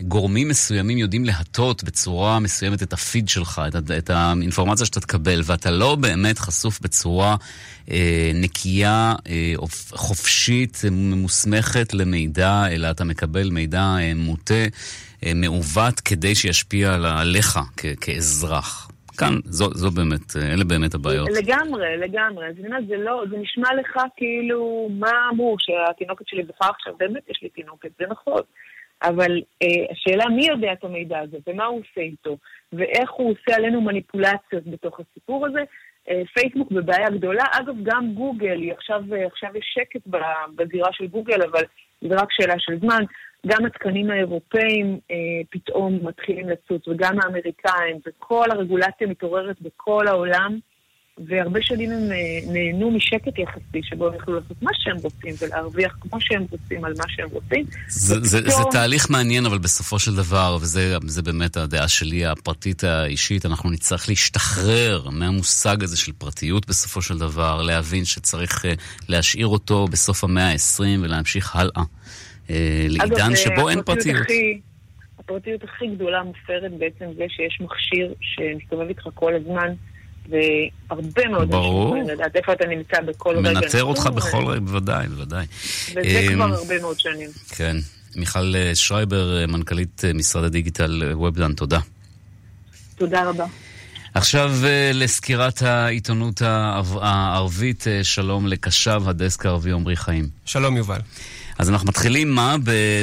שגורמים 0.00 0.48
מסוימים 0.48 0.98
יודעים 0.98 1.24
להטות 1.24 1.84
בצורה 1.84 2.38
מסוימת 2.38 2.82
את 2.82 2.92
הפיד 2.92 3.28
שלך, 3.28 3.62
את, 3.68 3.90
את 3.90 4.10
האינפורמציה 4.10 4.86
שאתה 4.86 5.00
תקבל, 5.00 5.40
ואתה 5.44 5.70
לא 5.70 5.94
באמת 5.94 6.38
חשוף 6.38 6.80
בצורה 6.80 7.36
אה, 7.90 8.30
נקייה, 8.34 9.14
אה, 9.28 9.54
חופשית, 9.90 10.82
מוסמכת 10.92 11.94
למידע, 11.94 12.66
אלא 12.70 12.90
אתה 12.90 13.04
מקבל 13.04 13.50
מידע 13.50 13.96
אה, 14.00 14.12
מוטה, 14.14 14.54
אה, 15.26 15.34
מעוות, 15.34 16.00
כדי 16.00 16.34
שישפיע 16.34 16.94
עליך 16.94 17.58
כאזרח. 18.00 18.87
כאן, 19.18 19.34
זו, 19.44 19.70
זו 19.70 19.90
באמת, 19.90 20.36
אלה 20.36 20.64
באמת 20.64 20.94
הבעיות. 20.94 21.28
לגמרי, 21.28 21.96
לגמרי. 21.96 22.46
אז 22.46 22.54
אומרת, 22.64 22.86
זה 22.86 22.96
לא, 22.96 23.24
זה 23.30 23.36
נשמע 23.38 23.68
לך 23.80 23.96
כאילו, 24.16 24.88
מה 24.90 25.10
אמרו, 25.32 25.56
שהתינוקת 25.58 26.28
שלי 26.28 26.42
בכה 26.42 26.68
עכשיו, 26.68 26.94
באמת 26.98 27.22
יש 27.30 27.42
לי 27.42 27.48
תינוקת, 27.48 27.90
זה 27.98 28.04
נכון. 28.10 28.42
אבל 29.02 29.40
אה, 29.62 29.92
השאלה 29.92 30.28
מי 30.28 30.46
יודע 30.46 30.72
את 30.72 30.84
המידע 30.84 31.18
הזה, 31.18 31.36
ומה 31.46 31.64
הוא 31.64 31.80
עושה 31.80 32.00
איתו, 32.00 32.36
ואיך 32.72 33.10
הוא 33.10 33.30
עושה 33.30 33.56
עלינו 33.56 33.80
מניפולציות 33.80 34.66
בתוך 34.66 35.00
הסיפור 35.00 35.46
הזה. 35.46 35.60
אה, 36.10 36.22
פייסבוק 36.34 36.72
בבעיה 36.72 37.10
גדולה. 37.10 37.44
אגב, 37.50 37.74
גם 37.82 38.14
גוגל, 38.14 38.70
עכשיו, 38.76 39.02
אה, 39.12 39.26
עכשיו 39.26 39.50
יש 39.56 39.74
שקט 39.74 40.06
בזירה 40.56 40.88
של 40.92 41.06
גוגל, 41.06 41.42
אבל 41.42 41.62
זה 42.00 42.14
רק 42.14 42.28
שאלה 42.30 42.54
של 42.58 42.78
זמן. 42.80 43.04
גם 43.46 43.66
התקנים 43.66 44.10
האירופאים 44.10 44.98
אה, 45.10 45.16
פתאום 45.50 45.98
מתחילים 46.02 46.48
לצוץ, 46.48 46.88
וגם 46.88 47.16
האמריקאים, 47.22 47.96
וכל 48.06 48.50
הרגולציה 48.50 49.06
מתעוררת 49.06 49.56
בכל 49.62 50.06
העולם, 50.06 50.58
והרבה 51.26 51.62
שנים 51.62 51.90
הם 51.90 52.12
אה, 52.12 52.52
נהנו 52.52 52.90
משקט 52.90 53.38
יחסי, 53.38 53.80
שבו 53.82 54.06
הם 54.06 54.14
יכלו 54.14 54.34
לעשות 54.34 54.62
מה 54.62 54.70
שהם 54.74 54.96
רוצים 54.96 55.34
ולהרוויח 55.40 55.96
כמו 56.00 56.20
שהם 56.20 56.46
רוצים 56.50 56.84
על 56.84 56.92
מה 56.98 57.04
שהם 57.08 57.28
רוצים. 57.32 57.64
זה, 57.88 58.14
ופתאום... 58.14 58.28
זה, 58.28 58.40
זה 58.40 58.62
תהליך 58.70 59.10
מעניין, 59.10 59.46
אבל 59.46 59.58
בסופו 59.58 59.98
של 59.98 60.16
דבר, 60.16 60.58
וזה 60.60 61.22
באמת 61.24 61.56
הדעה 61.56 61.88
שלי 61.88 62.26
הפרטית 62.26 62.84
האישית, 62.84 63.46
אנחנו 63.46 63.70
נצטרך 63.70 64.08
להשתחרר 64.08 65.08
מהמושג 65.10 65.82
הזה 65.82 65.96
של 65.96 66.12
פרטיות 66.12 66.68
בסופו 66.68 67.02
של 67.02 67.18
דבר, 67.18 67.62
להבין 67.62 68.04
שצריך 68.04 68.64
אה, 68.64 68.72
להשאיר 69.08 69.46
אותו 69.46 69.86
בסוף 69.88 70.24
המאה 70.24 70.50
ה-20 70.50 70.82
ולהמשיך 71.02 71.56
הלאה. 71.56 71.82
אה, 72.50 72.86
לעידן 72.88 73.36
שבו 73.36 73.68
אין 73.68 73.82
פרטיות. 73.82 74.26
הפרטיות 75.18 75.64
הכי 75.64 75.86
גדולה 75.86 76.22
מופרת 76.22 76.72
בעצם 76.78 77.04
זה 77.16 77.24
שיש 77.28 77.60
מכשיר 77.60 78.14
שמסתובב 78.20 78.88
איתך 78.88 79.08
כל 79.14 79.32
הזמן, 79.34 79.72
והרבה 80.28 81.28
מאוד 81.28 81.54
אנשים 81.54 81.82
יכולים 81.86 82.08
לדעת 82.08 82.36
איפה 82.36 82.52
אתה 82.52 82.66
נמצא 82.66 83.00
בכל 83.00 83.36
רגע. 83.36 83.52
מנטר 83.60 83.84
אותך 83.84 84.06
בכל 84.06 84.46
רגע, 84.46 84.60
בוודאי, 84.60 85.08
בוודאי. 85.08 85.46
וזה 85.90 86.00
אה, 86.04 86.26
כבר 86.34 86.44
הרבה 86.44 86.80
מאוד 86.80 87.00
שנים. 87.00 87.30
כן. 87.48 87.76
מיכל 88.16 88.56
אה, 88.56 88.74
שרייבר, 88.74 89.46
מנכ"לית 89.48 90.02
משרד 90.14 90.44
הדיגיטל 90.44 91.02
ובדן, 91.20 91.52
תודה. 91.52 91.78
תודה 92.96 93.28
רבה. 93.28 93.46
עכשיו 94.14 94.52
לסקירת 94.94 95.62
העיתונות 95.62 96.42
הערבית, 96.42 97.84
שלום 98.02 98.46
לקשב 98.46 99.02
הדסק 99.06 99.46
הערבי 99.46 99.72
עמרי 99.72 99.96
חיים. 99.96 100.28
שלום 100.44 100.76
יובל. 100.76 101.00
אז 101.58 101.70
אנחנו 101.70 101.88
מתחילים 101.88 102.30
מה? 102.30 102.56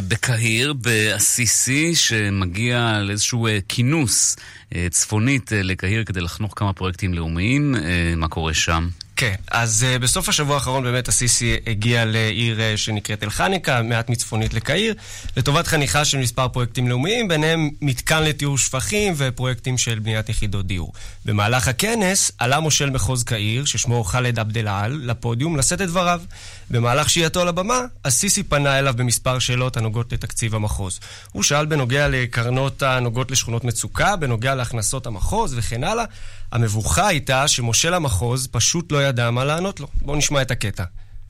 בקהיר, 0.08 0.74
באסיסי, 0.74 1.96
שמגיע 1.96 3.00
לאיזשהו 3.02 3.48
אה, 3.48 3.60
כינוס 3.68 4.36
אה, 4.76 4.88
צפונית 4.92 5.54
אה, 5.54 5.64
לקהיר 5.64 6.04
כדי 6.04 6.22
לחנוך 6.22 6.54
כמה 6.56 6.74
פרויקטים 6.74 7.14
לאומיים. 7.14 7.76
מה 8.18 8.28
קורה 8.28 8.54
שם? 8.54 8.88
כן, 9.16 9.36
אז 9.52 9.86
uh, 9.86 10.00
בסוף 10.00 10.30
השבוע 10.30 10.56
האחרון 10.56 10.84
באמת 10.84 11.08
הסיסי 11.08 11.58
הגיע 11.68 12.06
לעיר 12.06 12.58
uh, 12.58 12.78
שנקראת 12.78 13.24
אל-חניקה, 13.24 13.82
מעט 13.82 14.10
מצפונית 14.10 14.54
לקהיר, 14.54 14.94
לטובת 15.38 15.68
חניכה 15.68 16.06
של 16.06 16.18
מספר 16.18 16.48
פרויקטים 16.48 16.88
לאומיים, 16.88 17.28
ביניהם 17.28 17.70
מתקן 17.82 18.24
לטיהור 18.24 18.58
שפכים 18.58 19.14
ופרויקטים 19.18 19.78
של 19.78 20.00
בניית 20.00 20.30
יחידות 20.30 20.68
דיור. 20.68 20.94
במהלך 21.26 21.68
הכנס 21.68 22.32
עלה 22.38 22.60
מושל 22.60 22.90
מחוז 22.90 23.24
קהיר, 23.24 23.66
ששמו 23.66 24.04
חאלד 24.04 24.40
עבד 24.40 24.58
אל-על, 24.58 25.02
לפודיום 25.04 25.58
לשאת 25.58 25.82
את 25.82 25.88
דבריו. 25.88 26.22
במהלך 26.70 27.10
שהייתו 27.10 27.42
על 27.42 27.48
הבמה, 27.48 27.80
הסיסי 28.06 28.44
פנה 28.44 28.80
אליו 28.80 28.94
במספר 28.98 29.40
שאלות 29.40 29.78
הנוגעות 29.78 30.14
לתקציב 30.14 30.56
המחוז. 30.56 31.00
הוא 31.32 31.44
שאל 31.44 31.66
בנוגע 31.66 32.08
לקרנות 32.08 32.84
הנוגעות 32.84 33.32
לשכונות 33.32 33.64
מצוקה, 33.64 34.16
בנוגע 34.16 34.56
להכנסות 34.56 35.08
המחוז 35.08 35.54
וכן 35.58 35.84
הלאה. 35.84 36.06
המבוכה 36.52 37.08
הייתה 37.08 37.48
שמושל 37.48 37.94
המחוז 37.94 38.48
פשוט 38.52 38.92
לא 38.92 39.05
ידע 39.05 39.31
מה 39.31 39.45
לענות 39.45 39.81
לו. 39.81 39.89
בואו 40.03 40.17
נשמע 40.17 40.43
את 40.43 40.51
הקטע. 40.51 40.85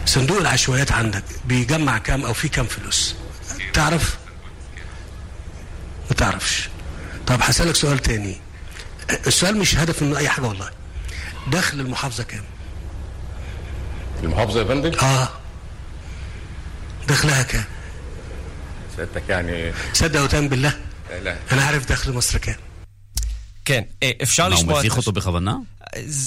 صندوق 0.07 0.39
العشوائيات 0.39 0.93
عندك 0.93 1.25
بيجمع 1.45 1.99
كام 1.99 2.25
او 2.25 2.35
في 2.35 2.49
كام 2.49 2.67
فلوس 2.67 3.15
تعرف 3.73 4.19
ما 6.11 6.17
تعرفش 6.17 6.69
طب 7.27 7.39
هسألك 7.43 7.75
سؤال 7.75 7.99
تاني 7.99 8.37
السؤال 9.27 9.57
مش 9.57 9.77
هدف 9.77 10.03
منه 10.03 10.19
اي 10.19 10.29
حاجه 10.29 10.45
والله 10.45 10.71
دخل 11.47 11.81
المحافظه 11.81 12.23
كام 12.25 12.45
المحافظه 14.23 14.61
يا 14.61 14.65
فندم 14.65 14.99
اه 14.99 15.29
دخلها 17.09 17.43
كام 17.43 17.65
سيادتك 18.97 19.29
يعني 19.29 19.73
صدق 19.93 20.23
وتأمن 20.23 20.49
بالله 20.49 20.73
لا 21.23 21.37
انا 21.53 21.63
عارف 21.63 21.89
دخل 21.89 22.13
مصر 22.13 22.39
كام 22.39 22.57
כן, 23.65 23.85
אפשר 24.23 24.49
לשמוע... 24.49 24.67
מה, 24.67 24.73
הוא 24.73 24.81
מביך 24.81 24.97
אותו 24.97 25.13
בכוונה? 25.13 25.53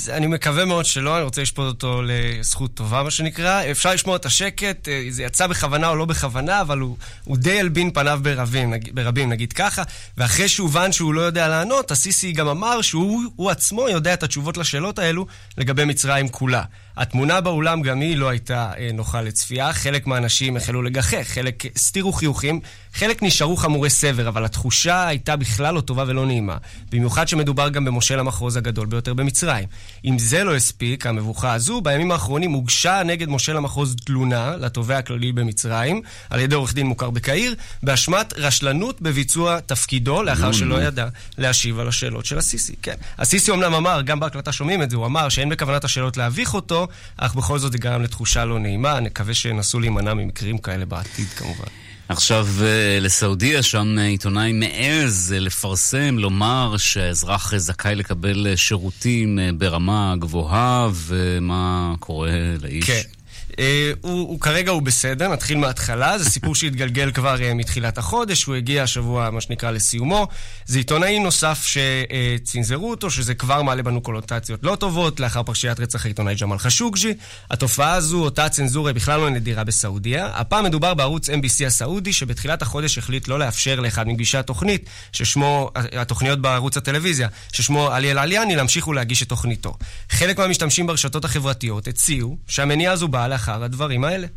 אני 0.09 0.27
מקווה 0.27 0.65
מאוד 0.65 0.85
שלא, 0.85 1.17
אני 1.17 1.25
רוצה 1.25 1.43
לשפוט 1.43 1.67
אותו 1.67 2.03
לזכות 2.05 2.75
טובה, 2.75 3.03
מה 3.03 3.11
שנקרא. 3.11 3.71
אפשר 3.71 3.95
לשמוע 3.95 4.17
את 4.17 4.27
השקט, 4.27 4.89
זה 5.11 5.23
יצא 5.23 5.47
בכוונה 5.47 5.89
או 5.89 5.97
לא 5.97 6.05
בכוונה, 6.05 6.61
אבל 6.61 6.79
הוא, 6.79 6.97
הוא 7.25 7.37
די 7.37 7.61
הלבין 7.61 7.91
פניו 7.91 8.21
ברבים, 8.23 8.71
נגיד, 8.71 8.95
ברבים, 8.95 9.29
נגיד 9.29 9.53
ככה. 9.53 9.83
ואחרי 10.19 10.49
שהובן 10.49 10.93
שהוא 10.93 11.15
לא 11.15 11.21
יודע 11.21 11.49
לענות, 11.49 11.91
הסיסי 11.91 12.33
גם 12.33 12.49
אמר 12.49 12.83
שהוא 12.83 13.51
עצמו 13.51 13.89
יודע 13.89 14.15
את 14.15 14.23
התשובות 14.23 14.57
לשאלות 14.57 14.99
האלו 14.99 15.27
לגבי 15.59 15.85
מצרים 15.85 16.29
כולה. 16.29 16.63
התמונה 16.99 17.41
באולם 17.41 17.83
גם 17.83 18.01
היא 18.01 18.17
לא 18.17 18.29
הייתה 18.29 18.71
אה, 18.79 18.91
נוחה 18.95 19.21
לצפייה, 19.21 19.73
חלק 19.73 20.07
מהאנשים 20.07 20.57
החלו 20.57 20.83
לגחך, 20.83 21.23
חלק 21.23 21.63
הסתירו 21.77 22.13
חיוכים, 22.13 22.61
חלק 22.95 23.23
נשארו 23.23 23.57
חמורי 23.57 23.91
סבר, 23.91 24.29
אבל 24.29 24.45
התחושה 24.45 25.07
הייתה 25.07 25.37
בכלל 25.37 25.75
לא 25.75 25.81
טובה 25.81 26.05
ולא 26.07 26.27
נעימה. 26.27 26.57
במיוחד 26.93 27.29
שמדובר 27.29 27.69
גם 27.69 27.85
במושל 27.85 28.19
המחרוז 28.19 28.57
הגדול 28.57 28.87
ביותר 28.87 29.15
במצרים. 29.15 29.65
אם 30.05 30.19
זה 30.19 30.45
לא 30.45 30.57
הספיק, 30.57 31.07
המבוכה 31.07 31.53
הזו, 31.53 31.81
בימים 31.81 32.11
האחרונים 32.11 32.53
הוגשה 32.53 33.03
נגד 33.05 33.29
מושל 33.29 33.57
המחוז 33.57 33.97
תלונה 34.05 34.57
לתובע 34.57 34.99
הכללי 34.99 35.33
במצרים, 35.33 36.03
על 36.31 36.41
ידי 36.41 36.55
עורך 36.55 36.75
דין 36.75 36.87
מוכר 36.87 37.11
בקהיר, 37.11 37.55
באשמת 37.83 38.33
רשלנות 38.37 39.03
בביצוע 39.03 39.61
תפקידו, 39.61 40.23
לאחר 40.23 40.53
שלא 40.53 40.83
ידע 40.83 41.09
להשיב 41.39 41.79
על 41.79 41.89
השאלות 41.89 42.27
של 42.27 42.39
הסיסי. 42.39 42.75
כן. 42.83 42.95
הסיסי 43.19 43.51
אומנם 43.51 43.75
אמר, 43.75 44.03
גם 44.03 44.21
בהקלטה 44.21 44.53
שומעים 44.53 44.83
את 44.83 44.91
זה, 44.91 44.97
הוא 44.97 45.07
אמר 45.07 45.29
שאין 45.29 45.49
בכוונת 45.49 45.85
השאלות 45.85 46.17
להביך 46.17 46.55
אותו, 46.55 46.88
אך 47.17 47.35
בכל 47.35 47.59
זאת 47.59 47.73
זה 47.73 47.79
גרם 47.79 48.03
לתחושה 48.03 48.45
לא 48.45 48.59
נעימה. 48.59 49.01
נקווה 49.01 49.35
שינסו 49.35 49.81
להימנע 49.81 50.15
ממקרים 50.15 50.59
כאלה 50.59 50.85
בעתיד 50.85 51.29
כמובן. 51.29 51.69
עכשיו 52.09 52.47
אה, 52.63 52.99
לסעודיה, 53.01 53.63
שם 53.63 53.99
אה, 53.99 54.05
עיתונאי 54.07 54.53
מעז 54.53 55.35
אה, 55.35 55.41
לפרסם, 55.41 56.19
לומר 56.19 56.77
שהאזרח 56.77 57.57
זכאי 57.57 57.95
לקבל 57.95 58.57
שירותים 58.57 59.39
ברמה 59.59 60.15
גבוהה, 60.19 60.89
ומה 60.95 61.95
קורה 62.01 62.31
לאיש? 62.61 62.85
כן. 62.85 63.18
אה, 63.59 63.93
הוא, 64.01 64.13
הוא 64.13 64.41
כרגע 64.41 64.71
הוא 64.71 64.83
בסדר, 64.83 65.33
נתחיל 65.33 65.59
מההתחלה, 65.59 66.19
זה 66.19 66.31
סיפור 66.31 66.55
שהתגלגל 66.55 67.13
כבר 67.13 67.43
אה, 67.43 67.55
מתחילת 67.55 67.99
החודש, 67.99 68.45
הוא 68.45 68.55
הגיע 68.55 68.83
השבוע, 68.83 69.31
מה 69.31 69.41
שנקרא, 69.41 69.71
לסיומו. 69.71 70.29
זה 70.67 70.79
עיתונאי 70.79 71.19
נוסף 71.19 71.67
שצנזרו 71.67 72.91
אותו, 72.91 73.11
שזה 73.11 73.35
כבר 73.35 73.63
מעלה 73.63 73.83
בנו 73.83 74.01
קולוטציות 74.01 74.61
לא 74.63 74.77
טובות, 74.77 75.21
לאחר 75.21 75.43
פרשיית 75.43 75.81
רצח 75.81 76.05
העיתונאי 76.05 76.35
ג'מאל 76.35 76.59
חשוג'י. 76.59 77.15
התופעה 77.51 77.93
הזו, 77.93 78.19
אותה 78.19 78.49
צנזורה, 78.49 78.93
בכלל 78.93 79.21
לא 79.21 79.31
נדירה 79.31 79.65
בסעודיה. 79.65 80.27
הפעם 80.27 80.65
מדובר 80.65 80.95
בערוץ 80.95 81.31
MBC 81.31 81.67
הסעודי, 81.67 82.13
שבתחילת 82.13 82.63
החודש 82.63 82.99
החליט 82.99 83.29
לא 83.29 83.39
לאפשר 83.39 83.81
לאחד 83.81 84.09
מגישי 84.09 84.39
התוכנית, 84.39 84.89
ששמו, 85.13 85.71
התוכניות 85.75 86.41
בערוץ 86.41 86.77
הטלוויזיה, 86.77 87.29
ששמו 87.53 87.89
עלי 87.89 88.11
אל-עליאני, 88.11 88.57
להמשיך 88.57 88.89
ולהגיש 88.89 89.23
את 89.23 89.29
תוכניתו. 89.29 89.75
חלק 90.11 90.39
מהמשתמשים 90.39 90.87
ברשתות 90.87 91.25
החברתיות 91.25 91.89
הציעו 91.89 92.37
שהמניע 92.49 92.93
הזו 92.93 93.09
באה 93.09 93.29
לאחר 93.29 93.48
אחר 93.48 93.64
הדברים 93.64 94.04
האלה. 94.04 94.28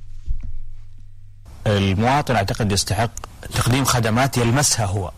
المواطن 1.67 2.37
اعتقد 2.37 2.73
يستحق 2.73 3.11
تقديم 3.55 3.85
خدمات 3.85 4.37
يلمسها 4.39 4.87
هو 4.87 5.13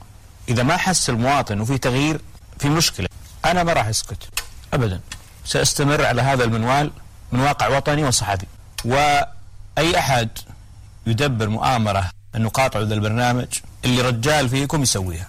اذا 0.48 0.62
ما 0.62 0.76
حس 0.76 1.10
المواطن 1.10 1.60
وفي 1.60 1.78
تغيير 1.78 2.20
في 2.58 2.68
مشكله 2.68 3.08
انا 3.44 3.62
ما 3.64 3.72
راح 3.72 3.86
اسكت 3.86 4.28
ابدا 4.74 5.00
ساستمر 5.44 6.04
على 6.04 6.22
هذا 6.22 6.44
المنوال 6.44 6.90
من 7.32 7.40
واقع 7.40 7.68
وطني 7.76 8.04
وصحفي 8.04 8.46
واي 8.84 9.98
احد 9.98 10.28
يدبر 11.06 11.48
مؤامره 11.48 12.10
انه 12.36 12.48
قاطعوا 12.48 12.84
ذا 12.84 12.94
البرنامج 12.94 13.46
اللي 13.84 14.02
رجال 14.02 14.48
فيكم 14.48 14.82
يسويها 14.82 15.28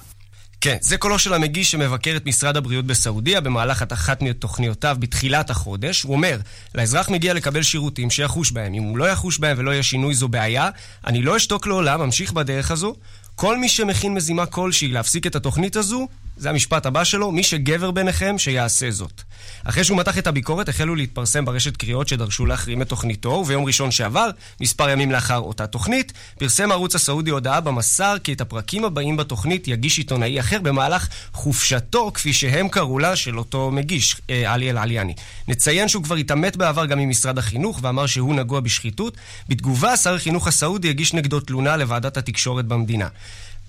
כן, 0.64 0.76
זה 0.80 0.96
קולו 0.96 1.18
של 1.18 1.34
המגיש 1.34 1.70
שמבקר 1.70 2.16
את 2.16 2.26
משרד 2.26 2.56
הבריאות 2.56 2.84
בסעודיה 2.84 3.40
במהלך 3.40 3.84
אחת 3.92 4.22
מתוכניותיו 4.22 4.96
בתחילת 5.00 5.50
החודש. 5.50 6.02
הוא 6.02 6.12
אומר, 6.12 6.38
לאזרח 6.74 7.08
מגיע 7.08 7.34
לקבל 7.34 7.62
שירותים 7.62 8.10
שיחוש 8.10 8.50
בהם. 8.50 8.74
אם 8.74 8.82
הוא 8.82 8.98
לא 8.98 9.04
יחוש 9.10 9.38
בהם 9.38 9.56
ולא 9.58 9.70
יהיה 9.70 9.82
שינוי 9.82 10.14
זו 10.14 10.28
בעיה, 10.28 10.70
אני 11.06 11.22
לא 11.22 11.36
אשתוק 11.36 11.66
לעולם, 11.66 12.00
אמשיך 12.00 12.32
בדרך 12.32 12.70
הזו. 12.70 12.94
כל 13.34 13.58
מי 13.58 13.68
שמכין 13.68 14.14
מזימה 14.14 14.46
כלשהי 14.46 14.88
להפסיק 14.88 15.26
את 15.26 15.36
התוכנית 15.36 15.76
הזו, 15.76 16.08
זה 16.36 16.50
המשפט 16.50 16.86
הבא 16.86 17.04
שלו, 17.04 17.32
מי 17.32 17.42
שגבר 17.42 17.90
ביניכם, 17.90 18.38
שיעשה 18.38 18.90
זאת. 18.90 19.22
אחרי 19.64 19.84
שהוא 19.84 19.98
מתח 19.98 20.18
את 20.18 20.26
הביקורת, 20.26 20.68
החלו 20.68 20.94
להתפרסם 20.94 21.44
ברשת 21.44 21.76
קריאות 21.76 22.08
שדרשו 22.08 22.46
להחרים 22.46 22.82
את 22.82 22.88
תוכניתו, 22.88 23.28
וביום 23.28 23.64
ראשון 23.64 23.90
שעבר, 23.90 24.30
מספר 24.60 24.90
ימים 24.90 25.10
לאחר 25.10 25.38
אותה 25.38 25.66
תוכנית, 25.66 26.12
פרסם 26.38 26.70
הערוץ 26.70 26.94
הסעודי 26.94 27.30
הודעה 27.30 27.60
במסר 27.60 28.16
כי 28.24 28.32
את 28.32 28.40
הפרקים 28.40 28.84
הבאים 28.84 29.16
בתוכנית 29.16 29.68
יגיש 29.68 29.98
עיתונאי 29.98 30.40
אחר 30.40 30.60
במהלך 30.60 31.08
חופשתו, 31.32 32.10
כפי 32.14 32.32
שהם 32.32 32.68
קראו 32.68 32.98
לה, 32.98 33.16
של 33.16 33.38
אותו 33.38 33.70
מגיש, 33.70 34.16
אה, 34.30 34.52
עלי 34.52 34.70
אל-עליאני. 34.70 35.14
נציין 35.48 35.88
שהוא 35.88 36.02
כבר 36.02 36.14
התעמת 36.14 36.56
בעבר 36.56 36.86
גם 36.86 36.98
עם 36.98 37.08
משרד 37.08 37.38
החינוך, 37.38 37.78
ואמר 37.82 38.06
שהוא 38.06 38.34
נגוע 38.34 38.60
בשחיתות. 38.60 39.16
בתגובה, 39.48 39.96
שר 39.96 40.14
החינוך 40.14 40.48
הסעודי 40.48 40.88
הגיש 40.88 41.14
נגדו 41.14 41.40
תלונה 41.40 41.76
לוועדת 41.76 42.16
התקשורת 42.16 42.64
במדינה. 42.64 43.08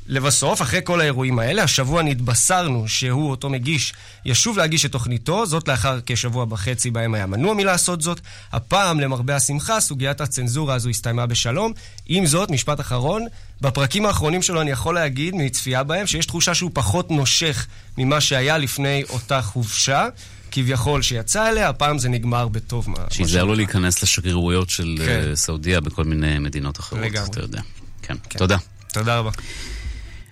לבסוף, 0.07 0.61
אחרי 0.61 0.79
כל 0.83 1.01
האירועים 1.01 1.39
האלה, 1.39 1.63
השבוע 1.63 2.03
נתבשרנו 2.03 2.87
שהוא, 2.87 3.31
אותו 3.31 3.49
מגיש, 3.49 3.93
ישוב 4.25 4.57
להגיש 4.57 4.85
את 4.85 4.91
תוכניתו, 4.91 5.45
זאת 5.45 5.67
לאחר 5.67 5.99
כשבוע 6.05 6.45
וחצי 6.49 6.91
בהם 6.91 7.13
היה 7.13 7.25
מנוע 7.25 7.53
מלעשות 7.53 8.01
זאת. 8.01 8.19
הפעם, 8.51 8.99
למרבה 8.99 9.35
השמחה, 9.35 9.79
סוגיית 9.79 10.21
הצנזורה 10.21 10.75
הזו 10.75 10.89
הסתיימה 10.89 11.25
בשלום. 11.25 11.73
עם 12.05 12.25
זאת, 12.25 12.51
משפט 12.51 12.79
אחרון, 12.79 13.25
בפרקים 13.61 14.05
האחרונים 14.05 14.41
שלו 14.41 14.61
אני 14.61 14.71
יכול 14.71 14.95
להגיד, 14.95 15.35
מצפייה 15.35 15.83
בהם, 15.83 16.07
שיש 16.07 16.25
תחושה 16.25 16.53
שהוא 16.53 16.71
פחות 16.73 17.11
נושך 17.11 17.65
ממה 17.97 18.21
שהיה 18.21 18.57
לפני 18.57 19.03
אותה 19.09 19.41
חופשה. 19.41 20.07
כביכול 20.51 21.01
שיצא 21.01 21.49
אליה, 21.49 21.69
הפעם 21.69 21.97
זה 21.97 22.09
נגמר 22.09 22.47
בטוב. 22.47 22.87
שיזהר 23.11 23.43
לו 23.43 23.55
להיכנס 23.55 24.03
לשגרירויות 24.03 24.69
של 24.69 24.95
כן. 25.05 25.29
אה, 25.29 25.35
סעודיה 25.35 25.81
בכל 25.81 26.03
מיני 26.03 26.39
מדינות 26.39 26.79
אחרות, 26.79 27.01
לגמרי. 27.01 27.29
אתה 27.29 27.39
יודע. 27.39 27.61
כן. 28.01 28.15
כן. 28.29 28.39
תודה. 28.39 28.57
תודה 28.93 29.19
רבה. 29.19 29.31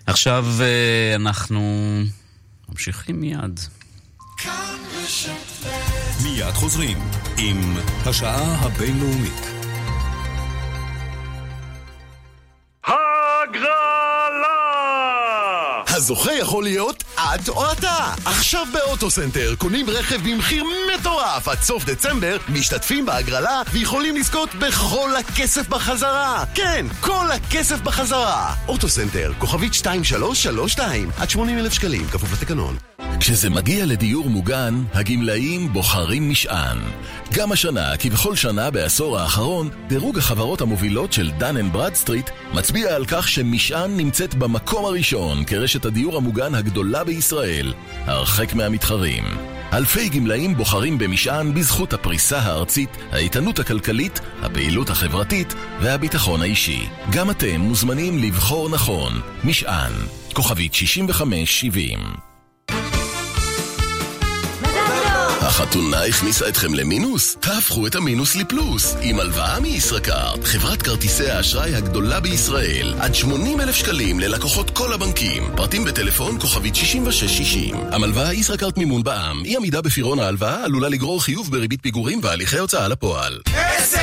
עכשיו 0.07 0.45
אה, 0.61 1.15
אנחנו 1.15 1.61
ממשיכים 2.69 3.21
מיד. 3.21 3.59
מיד 6.23 6.53
חוזרים 6.53 6.97
עם 7.37 7.73
השעה 8.05 8.55
הבינלאומית. 8.65 9.53
הזוכה 16.03 16.33
יכול 16.33 16.63
להיות 16.63 17.03
את 17.17 17.49
או 17.49 17.71
אתה. 17.71 18.13
עכשיו 18.25 18.67
באוטוסנטר 18.73 19.55
קונים 19.57 19.89
רכב 19.89 20.29
במחיר 20.29 20.63
מטורף 20.93 21.47
עד 21.47 21.61
סוף 21.61 21.85
דצמבר, 21.85 22.37
משתתפים 22.49 23.05
בהגרלה 23.05 23.61
ויכולים 23.71 24.15
לזכות 24.15 24.55
בכל 24.55 25.09
הכסף 25.19 25.67
בחזרה. 25.67 26.43
כן, 26.55 26.85
כל 26.99 27.25
הכסף 27.31 27.81
בחזרה. 27.81 28.53
אוטוסנטר, 28.67 29.31
כוכבית 29.39 29.73
2332, 29.73 31.09
עד 31.19 31.29
80 31.29 31.57
אלף 31.57 31.73
שקלים, 31.73 32.07
כפוף 32.07 32.33
לתקנון. 32.33 32.92
כשזה 33.23 33.49
מגיע 33.49 33.85
לדיור 33.85 34.29
מוגן, 34.29 34.83
הגמלאים 34.93 35.73
בוחרים 35.73 36.29
משען. 36.29 36.77
גם 37.33 37.51
השנה, 37.51 37.97
כבכל 37.97 38.35
שנה 38.35 38.71
בעשור 38.71 39.19
האחרון, 39.19 39.69
דירוג 39.87 40.17
החברות 40.17 40.61
המובילות 40.61 41.13
של 41.13 41.31
דן 41.31 41.57
אנד 41.57 41.73
ברדסטריט 41.73 42.29
מצביע 42.53 42.95
על 42.95 43.05
כך 43.05 43.27
שמשען 43.27 43.97
נמצאת 43.97 44.35
במקום 44.35 44.85
הראשון 44.85 45.45
כרשת 45.45 45.85
הדיור 45.85 46.17
המוגן 46.17 46.55
הגדולה 46.55 47.03
בישראל, 47.03 47.73
הרחק 48.05 48.53
מהמתחרים. 48.53 49.23
אלפי 49.73 50.09
גמלאים 50.09 50.55
בוחרים 50.55 50.97
במשען 50.97 51.53
בזכות 51.53 51.93
הפריסה 51.93 52.39
הארצית, 52.39 52.89
האיתנות 53.11 53.59
הכלכלית, 53.59 54.19
הפעילות 54.41 54.89
החברתית 54.89 55.53
והביטחון 55.81 56.41
האישי. 56.41 56.87
גם 57.11 57.31
אתם 57.31 57.61
מוזמנים 57.61 58.17
לבחור 58.17 58.69
נכון. 58.69 59.21
משען, 59.43 59.91
כוכבית 60.33 60.73
6570 60.73 62.32
החתונה 65.53 66.03
הכניסה 66.03 66.49
אתכם 66.49 66.73
למינוס? 66.73 67.37
תהפכו 67.39 67.87
את 67.87 67.95
המינוס 67.95 68.35
לפלוס 68.35 68.95
עם 69.01 69.19
הלוואה 69.19 69.59
מישראכרט, 69.59 70.43
חברת 70.43 70.81
כרטיסי 70.81 71.29
האשראי 71.29 71.75
הגדולה 71.75 72.19
בישראל. 72.19 72.93
עד 72.99 73.15
80 73.15 73.61
אלף 73.61 73.75
שקלים 73.75 74.19
ללקוחות 74.19 74.69
כל 74.69 74.93
הבנקים. 74.93 75.43
פרטים 75.55 75.85
בטלפון 75.85 76.39
כוכבית 76.39 76.75
6660. 76.75 77.75
המלוואה 77.91 78.33
ישראכרט 78.33 78.77
מימון 78.77 79.03
בע"מ. 79.03 79.45
אי 79.45 79.57
עמידה 79.57 79.81
בפירעון 79.81 80.19
ההלוואה 80.19 80.63
עלולה 80.63 80.89
לגרור 80.89 81.23
חיוב 81.23 81.51
בריבית 81.51 81.81
פיגורים 81.81 82.19
והליכי 82.23 82.57
הוצאה 82.57 82.87
לפועל. 82.87 83.39
10, 83.55 83.97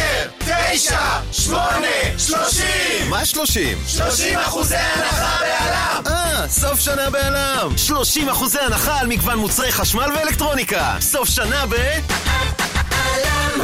9, 0.73 0.99
8, 1.33 1.87
30! 2.19 3.11
מה 3.11 3.25
30? 3.25 3.79
30 3.89 4.39
אחוזי 4.39 4.77
הנחה 4.77 5.37
בעלם! 5.41 6.03
אה, 6.07 6.49
סוף 6.49 6.81
שנה 6.81 7.11
בעלם! 7.11 7.79
30 7.79 8.29
אחוזי 8.29 8.59
הנחה 8.59 9.01
על 9.01 9.07
מגוון 9.07 9.39
מוצרי 9.39 9.73
חשמל 9.73 10.11
ואלקטרוניקה! 10.17 10.97
סוף 11.01 11.29
שנה 11.29 11.67
ב... 11.67 11.75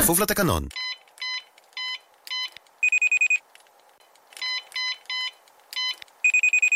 כפוף 0.03 0.21
לתקנון. 0.21 0.65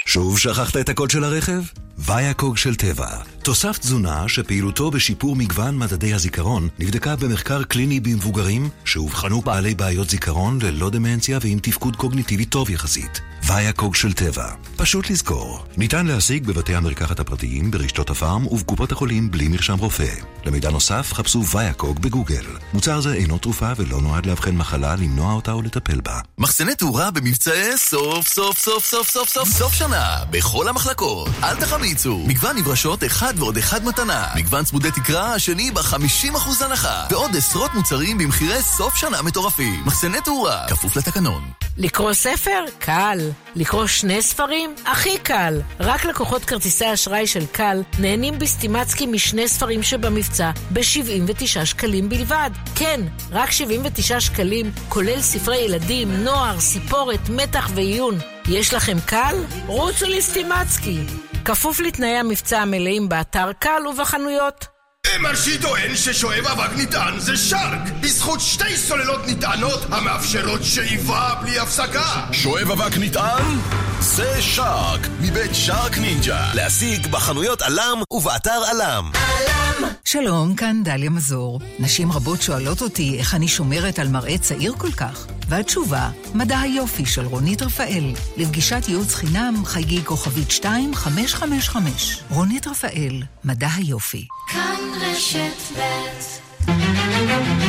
שוב 0.07 0.39
שכחת 0.39 0.77
את 0.77 0.89
הקוד 0.89 1.11
של 1.11 1.25
הרכב? 1.25 1.61
ויאקוג 2.05 2.57
של 2.57 2.75
טבע, 2.75 3.09
תוסף 3.43 3.79
תזונה 3.79 4.29
שפעילותו 4.29 4.91
בשיפור 4.91 5.37
מגוון 5.37 5.79
מדדי 5.79 6.15
הזיכרון 6.15 6.69
נבדקה 6.79 7.17
במחקר 7.17 7.63
קליני 7.63 8.01
במבוגרים 8.01 8.69
שאובחנו 8.85 9.41
בעלי 9.41 9.75
בעיות 9.75 10.11
זיכרון 10.11 10.59
ללא 10.63 10.91
דמנציה 10.91 11.39
ועם 11.43 11.59
תפקוד 11.59 11.97
קוגניטיבי 11.97 12.45
טוב 12.45 12.71
יחסית. 12.71 13.21
ויאקוג 13.51 13.95
של 13.95 14.13
טבע, 14.13 14.47
פשוט 14.77 15.11
לזכור. 15.11 15.65
ניתן 15.77 16.07
להשיג 16.07 16.47
בבתי 16.47 16.75
המרקחת 16.75 17.21
הפרטיים, 17.21 17.71
ברשתות 17.71 18.11
הפארם 18.11 18.47
ובקופות 18.47 18.93
החולים 18.93 19.31
בלי 19.31 19.49
מרשם 19.49 19.79
רופא. 19.79 20.15
למידע 20.45 20.71
נוסף 20.71 21.13
חפשו 21.13 21.47
ויאקוג 21.47 21.99
בגוגל. 21.99 22.45
מוצר 22.73 23.01
זה 23.01 23.15
אינו 23.15 23.39
תרופה 23.39 23.73
ולא 23.77 24.01
נועד 24.01 24.27
לאבחן 24.27 24.57
מחלה, 24.57 24.97
למנוע 24.97 25.33
אותה 25.33 25.53
או 25.53 25.63
לטפל 25.63 26.01
בה. 26.01 26.21
מחסני 26.39 26.75
תאורה 26.75 27.11
במבצעי 27.11 27.79
סוף 27.79 28.29
סוף 28.29 28.59
סוף 28.59 28.85
סוף 28.85 29.09
סוף 29.09 29.29
סוף 29.29 29.49
סוף 29.49 29.75
שנה 29.75 30.17
בכל 30.31 30.69
המחלקות. 30.69 31.29
אל 31.43 31.57
תחמיצו. 31.57 32.25
מגוון 32.27 32.57
נברשות 32.57 33.05
אחד 33.05 33.35
ועוד 33.37 33.57
אחד 33.57 33.85
מתנה. 33.85 34.27
מגוון 34.37 34.65
צמודי 34.65 34.91
תקרה 34.91 35.35
השני 35.35 35.71
ב-50% 35.71 36.65
הנחה. 36.65 37.07
ועוד 37.11 37.37
עשרות 37.37 37.75
מוצרים 37.75 38.19
במחירי 38.19 38.63
סוף 38.63 38.97
שנה 38.97 39.23
מטורפים. 39.23 39.83
מחסני 39.85 40.21
תאורה, 40.21 40.67
כפוף 40.69 40.97
לתקנון. 40.97 41.43
לקרוא 41.77 42.13
ספר? 42.13 42.65
קל. 42.79 43.19
לקרוא 43.57 43.87
שני 43.87 44.23
ספרים? 44.23 44.75
הכי 44.87 45.19
קל. 45.19 45.61
רק 45.81 46.05
לקוחות 46.05 46.45
כרטיסי 46.45 46.93
אשראי 46.93 47.27
של 47.27 47.47
קל 47.53 47.83
נהנים 47.99 48.39
בסטימצקי 48.39 49.07
משני 49.07 49.49
ספרים 49.49 49.83
שבמבצע 49.83 50.51
ב-79 50.73 51.65
שקלים 51.65 52.09
בלבד. 52.09 52.51
כן, 52.75 53.01
רק 53.31 53.51
79 53.51 54.21
שקלים, 54.21 54.71
כולל 54.89 55.21
ספרי 55.21 55.59
ילדים, 55.59 56.13
נוער, 56.13 56.61
סיפורת, 56.61 57.29
מתח 57.29 57.71
ועיון. 57.75 58.15
יש 58.49 58.75
לכם 58.75 58.97
קל? 59.07 59.37
רוצו 59.67 60.07
לסטימצקי. 60.09 60.99
כפוף 61.45 61.81
לתנאי 61.81 62.17
המבצע 62.17 62.59
המלאים 62.59 63.09
באתר 63.09 63.53
קל 63.59 63.87
ובחנויות. 63.87 64.80
מרשי 65.21 65.59
טוען 65.59 65.97
ששואב 65.97 66.47
אבק 66.47 66.71
נטען 66.77 67.19
זה 67.19 67.37
שרק 67.37 67.81
בזכות 68.01 68.41
שתי 68.41 68.77
סוללות 68.77 69.21
נטענות 69.27 69.81
המאפשרות 69.91 70.61
שאיבה 70.65 71.35
בלי 71.43 71.59
הפסקה 71.59 72.27
שואב 72.33 72.71
אבק 72.71 72.99
נטען? 72.99 73.59
זה 74.01 74.43
שרק 74.43 75.09
מבית 75.21 75.51
שרק 75.55 75.99
נינג'ה 75.99 76.55
להשיג 76.55 77.07
בחנויות 77.07 77.63
עלם 77.63 78.03
ובאתר 78.13 78.63
עלם 78.71 79.11
עלם 79.15 79.91
שלום, 80.05 80.55
כאן 80.55 80.83
דליה 80.85 81.11
מזור. 81.11 81.61
נשים 81.79 82.13
רבות 82.13 82.43
שואלות 82.43 82.83
אותי 82.83 83.19
איך 83.19 83.35
אני 83.35 83.49
שומרת 83.49 83.99
על 83.99 84.09
מראה 84.09 84.39
צעיר 84.39 84.75
כל 84.79 84.93
כך. 84.93 85.27
והתשובה, 85.51 86.11
מדע 86.35 86.59
היופי 86.59 87.07
של 87.07 87.27
רונית 87.27 87.63
רפאל. 87.63 88.05
לפגישת 88.37 88.89
ייעוץ 88.89 89.15
חינם 89.15 89.55
חייגי 89.65 90.05
כוכבית 90.05 90.49
2555. 90.51 92.23
רונית 92.31 92.67
רפאל, 92.67 93.23
מדע 93.45 93.69
היופי. 93.77 94.27
כאן 94.53 94.81
רשת 95.01 95.77
ב' 95.77 97.60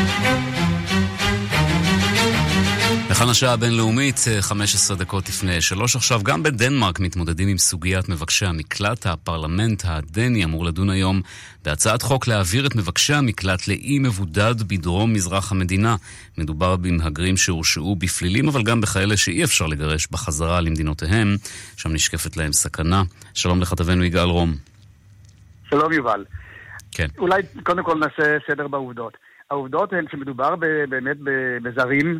לכאן 3.21 3.29
השעה 3.29 3.53
הבינלאומית, 3.53 4.15
15 4.41 4.97
דקות 4.97 5.29
לפני 5.29 5.61
שלוש 5.61 5.95
עכשיו. 5.95 6.19
גם 6.23 6.43
בדנמרק 6.43 6.99
מתמודדים 6.99 7.47
עם 7.47 7.57
סוגיית 7.57 8.09
מבקשי 8.09 8.45
המקלט. 8.45 9.05
הפרלמנט 9.05 9.83
הדני 9.85 10.43
אמור 10.43 10.65
לדון 10.65 10.89
היום 10.89 11.21
בהצעת 11.65 12.01
חוק 12.01 12.27
להעביר 12.27 12.67
את 12.67 12.75
מבקשי 12.75 13.13
המקלט 13.13 13.67
לאי 13.67 13.99
מבודד 13.99 14.55
בדרום 14.67 15.13
מזרח 15.13 15.51
המדינה. 15.51 15.95
מדובר 16.37 16.75
במהגרים 16.75 17.37
שהורשעו 17.37 17.95
בפלילים, 17.95 18.47
אבל 18.47 18.63
גם 18.63 18.81
בכאלה 18.81 19.17
שאי 19.17 19.43
אפשר 19.43 19.67
לגרש 19.67 20.07
בחזרה 20.11 20.61
למדינותיהם, 20.61 21.35
שם 21.77 21.93
נשקפת 21.93 22.37
להם 22.37 22.53
סכנה. 22.53 23.03
שלום 23.33 23.61
לכתבנו 23.61 24.03
יגאל 24.03 24.29
רום. 24.29 24.53
שלום 25.69 25.93
יובל. 25.93 26.25
כן. 26.91 27.07
אולי 27.17 27.41
קודם 27.63 27.83
כל 27.83 27.97
נעשה 27.97 28.37
סדר 28.47 28.67
בעובדות. 28.67 29.17
העובדות 29.51 29.93
הן 29.93 30.05
שמדובר 30.11 30.55
באמת 30.89 31.17
בזרים 31.63 32.19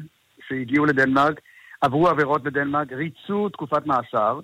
שהגיעו 0.51 0.85
לדנמרק, 0.85 1.41
עברו 1.81 2.07
עבירות 2.07 2.43
בדנמרק, 2.43 2.91
ריצו 2.91 3.49
תקופת 3.49 3.85
מאסר, 3.85 4.39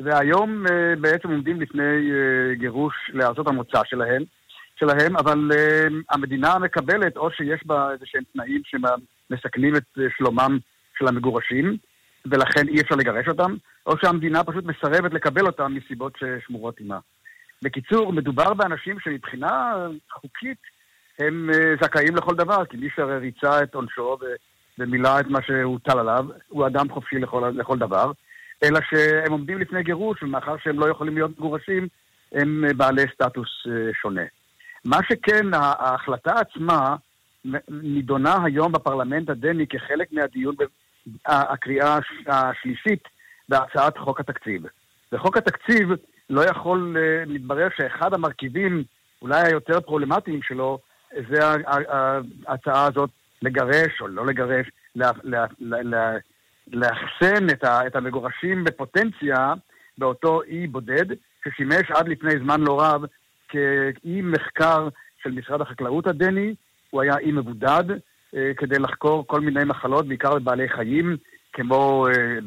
והיום 0.00 0.64
uh, 0.66 0.70
בעצם 1.00 1.28
עומדים 1.28 1.60
לפני 1.60 2.10
uh, 2.10 2.58
גירוש 2.58 2.94
לארצות 3.12 3.48
המוצא 3.48 3.80
שלהם, 3.84 4.22
שלהם 4.78 5.16
אבל 5.16 5.50
uh, 5.52 5.92
המדינה 6.10 6.58
מקבלת 6.58 7.16
או 7.16 7.30
שיש 7.30 7.60
בה 7.66 7.92
איזה 7.92 8.04
שהם 8.06 8.22
תנאים 8.32 8.62
שמסכנים 8.64 9.76
את 9.76 9.98
שלומם 10.16 10.58
של 10.98 11.08
המגורשים, 11.08 11.76
ולכן 12.26 12.68
אי 12.68 12.80
אפשר 12.80 12.94
לגרש 12.94 13.28
אותם, 13.28 13.54
או 13.86 13.92
שהמדינה 14.02 14.44
פשוט 14.44 14.64
מסרבת 14.64 15.12
לקבל 15.12 15.46
אותם 15.46 15.74
מסיבות 15.74 16.12
ששמורות 16.18 16.78
עימה. 16.78 16.98
בקיצור, 17.62 18.12
מדובר 18.12 18.54
באנשים 18.54 19.00
שמבחינה 19.00 19.74
חוקית 20.12 20.58
הם 21.18 21.50
זכאים 21.82 22.16
לכל 22.16 22.34
דבר, 22.34 22.64
כי 22.64 22.76
מי 22.76 22.88
שהרי 22.96 23.18
ריצה 23.18 23.62
את 23.62 23.74
עונשו 23.74 24.18
ו... 24.20 24.24
ומילא 24.80 25.20
את 25.20 25.26
מה 25.26 25.42
שהוטל 25.42 25.98
עליו, 25.98 26.26
הוא 26.48 26.66
אדם 26.66 26.88
חופשי 26.88 27.18
לכל, 27.18 27.52
לכל 27.54 27.78
דבר, 27.78 28.12
אלא 28.64 28.80
שהם 28.90 29.32
עומדים 29.32 29.58
לפני 29.58 29.82
גירוש, 29.82 30.22
ומאחר 30.22 30.56
שהם 30.62 30.78
לא 30.78 30.88
יכולים 30.88 31.14
להיות 31.14 31.38
מגורשים, 31.38 31.88
הם 32.32 32.64
בעלי 32.76 33.02
סטטוס 33.14 33.48
שונה. 34.02 34.22
מה 34.84 34.98
שכן, 35.08 35.54
ההחלטה 35.54 36.32
עצמה 36.34 36.96
נידונה 37.68 38.36
היום 38.44 38.72
בפרלמנט 38.72 39.30
הדני 39.30 39.66
כחלק 39.66 40.12
מהדיון, 40.12 40.54
הקריאה 41.26 41.98
השלישית 42.26 43.08
בהצעת 43.48 43.98
חוק 43.98 44.20
התקציב. 44.20 44.62
וחוק 45.12 45.36
התקציב 45.36 45.88
לא 46.30 46.40
יכול, 46.40 46.96
מתברר 47.26 47.68
שאחד 47.76 48.14
המרכיבים, 48.14 48.84
אולי 49.22 49.40
היותר 49.46 49.80
פרובלמטיים 49.80 50.42
שלו, 50.42 50.78
זה 51.30 51.40
ההצעה 52.46 52.86
הזאת 52.86 53.10
לגרש 53.42 54.00
או 54.00 54.08
לא 54.08 54.26
לגרש, 54.26 54.70
לאחסן 56.66 57.50
את, 57.52 57.64
את 57.64 57.96
המגורשים 57.96 58.64
בפוטנציה 58.64 59.54
באותו 59.98 60.42
אי 60.42 60.66
בודד, 60.66 61.06
ששימש 61.44 61.90
עד 61.90 62.08
לפני 62.08 62.30
זמן 62.44 62.60
לא 62.60 62.80
רב 62.82 63.02
כאי 63.48 64.22
מחקר 64.22 64.88
של 65.22 65.30
משרד 65.30 65.60
החקלאות 65.60 66.06
הדני, 66.06 66.54
הוא 66.90 67.02
היה 67.02 67.18
אי 67.18 67.32
מבודד 67.32 67.84
אה, 68.36 68.50
כדי 68.56 68.78
לחקור 68.78 69.26
כל 69.26 69.40
מיני 69.40 69.64
מחלות, 69.64 70.08
בעיקר 70.08 70.38
בבעלי 70.38 70.68
חיים, 70.68 71.16
כמו 71.52 72.06
אה, 72.08 72.38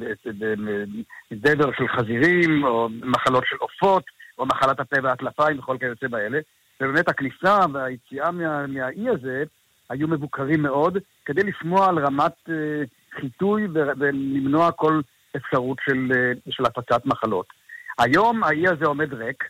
דבר 1.31 1.71
של 1.77 1.87
חזירים, 1.87 2.63
או 2.63 2.89
מחלות 2.89 3.43
של 3.45 3.55
עופות, 3.59 4.03
או 4.37 4.45
מחלת 4.45 4.79
הפה 4.79 4.95
והטלפיים 5.03 5.59
וכל 5.59 5.77
כיוצא 5.79 6.07
באלה. 6.07 6.39
ובאמת 6.81 7.09
הכניסה 7.09 7.59
והיציאה 7.73 8.31
מה, 8.31 8.67
מהאי 8.67 9.09
הזה 9.09 9.43
היו 9.93 10.07
מבוקרים 10.07 10.61
מאוד, 10.61 10.97
כדי 11.25 11.41
לשמוע 11.43 11.89
על 11.89 11.99
רמת 11.99 12.33
uh, 12.47 12.51
חיטוי 13.19 13.67
ולמנוע 13.73 14.71
כל 14.71 15.01
אפשרות 15.35 15.77
של, 15.85 16.11
uh, 16.11 16.51
של 16.51 16.65
הפצת 16.65 17.05
מחלות. 17.05 17.45
היום 17.99 18.43
האי 18.43 18.67
הזה 18.67 18.85
עומד 18.85 19.13
ריק, 19.13 19.43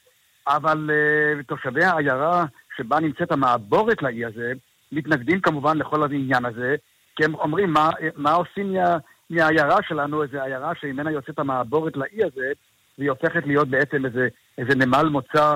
אבל 0.47 0.89
uh, 0.89 1.43
תושבי 1.43 1.83
העיירה 1.83 2.45
שבה 2.77 2.99
נמצאת 2.99 3.31
המעבורת 3.31 4.01
לאי 4.01 4.25
הזה, 4.25 4.53
מתנגדים 4.91 5.41
כמובן 5.41 5.77
לכל 5.77 6.03
העניין 6.03 6.45
הזה, 6.45 6.75
כי 7.15 7.25
הם 7.25 7.35
אומרים, 7.35 7.73
מה, 7.73 7.89
מה 8.15 8.31
עושים 8.31 8.73
מה, 8.73 8.97
מהעיירה 9.29 9.77
שלנו, 9.87 10.23
איזו 10.23 10.41
עיירה 10.41 10.71
שממנה 10.81 11.11
יוצאת 11.11 11.39
המעבורת 11.39 11.97
לאי 11.97 12.23
הזה, 12.23 12.51
והיא 12.97 13.09
הופכת 13.09 13.45
להיות 13.45 13.67
בעצם 13.67 14.05
איזה, 14.05 14.27
איזה 14.57 14.75
נמל 14.75 15.09
מוצא 15.09 15.55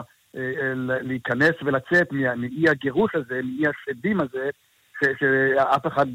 להיכנס 1.01 1.53
ולצאת 1.63 2.11
מאי 2.11 2.69
הגירוש 2.69 3.15
הזה, 3.15 3.41
מאי 3.43 3.63
השדים 3.67 4.21
הזה, 4.21 4.49
שאף 5.19 5.87
אחד 5.87 6.05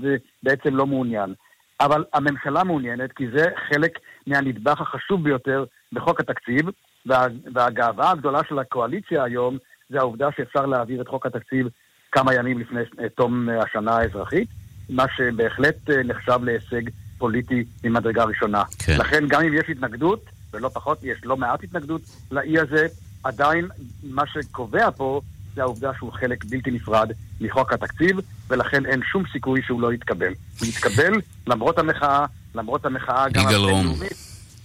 בעצם 0.43 0.77
לא 0.77 0.87
מעוניין. 0.87 1.35
אבל 1.81 2.05
הממשלה 2.15 2.65
מעוניינת, 2.65 3.13
כי 3.13 3.25
זה 3.37 3.45
חלק 3.69 3.99
מהנדבך 4.27 4.81
החשוב 4.81 5.25
ביותר 5.25 5.65
בחוק 5.93 6.21
התקציב, 6.21 6.67
וה, 7.07 7.27
והגאווה 7.55 8.11
הגדולה 8.11 8.41
של 8.49 8.59
הקואליציה 8.59 9.25
היום 9.25 9.59
זה 9.91 9.99
העובדה 9.99 10.29
שאפשר 10.37 10.67
להעביר 10.67 11.03
את 11.03 11.09
חוק 11.09 11.27
התקציב 11.27 11.67
כמה 12.13 12.35
ימים 12.35 12.61
לפני 12.61 12.81
תום 13.15 13.49
השנה 13.49 13.97
האזרחית, 13.97 14.49
מה 14.89 15.05
שבהחלט 15.17 15.91
נחשב 16.05 16.39
להישג 16.43 16.83
פוליטי 17.19 17.65
ממדרגה 17.85 18.25
ראשונה. 18.25 18.63
כן. 18.87 18.97
לכן 18.99 19.29
גם 19.29 19.43
אם 19.43 19.55
יש 19.55 19.69
התנגדות, 19.69 20.25
ולא 20.53 20.69
פחות, 20.69 20.99
יש 21.03 21.19
לא 21.25 21.37
מעט 21.37 21.65
התנגדות 21.65 22.03
לאי 22.31 22.59
הזה, 22.59 22.87
עדיין 23.25 23.69
מה 24.03 24.23
שקובע 24.27 24.91
פה 24.91 25.21
זה 25.55 25.63
העובדה 25.63 25.91
שהוא 25.99 26.13
חלק 26.13 26.45
בלתי 26.45 26.71
נפרד 26.71 27.11
מחוק 27.41 27.73
התקציב, 27.73 28.17
ולכן 28.51 28.87
אין 28.87 29.01
שום 29.13 29.23
סיכוי 29.33 29.61
שהוא 29.67 29.81
לא 29.81 29.93
יתקבל. 29.93 30.33
הוא 30.61 30.69
יתקבל 30.69 31.13
למרות 31.47 31.79
המחאה, 31.79 32.27
למרות 32.55 32.87
המחאה 32.87 33.29
גם 33.29 33.47
הבינלאומית. 33.47 34.13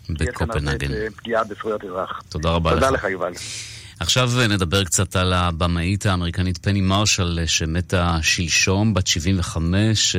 בקופנהגן. 0.09 0.87
פגיעה 1.15 1.43
בזכויות 1.43 1.83
אזרח. 1.83 2.21
תודה 2.29 2.49
רבה 2.49 2.73
תודה 2.73 2.89
לך. 2.89 3.01
תודה 3.01 3.07
לך, 3.07 3.11
יובל. 3.11 3.31
עכשיו 3.99 4.29
נדבר 4.49 4.83
קצת 4.83 5.15
על 5.15 5.33
הבמאית 5.33 6.05
האמריקנית 6.05 6.57
פני 6.57 6.81
מרשל 6.81 7.39
שמתה 7.45 8.17
שלשום, 8.21 8.93
בת 8.93 9.07
75, 9.07 10.15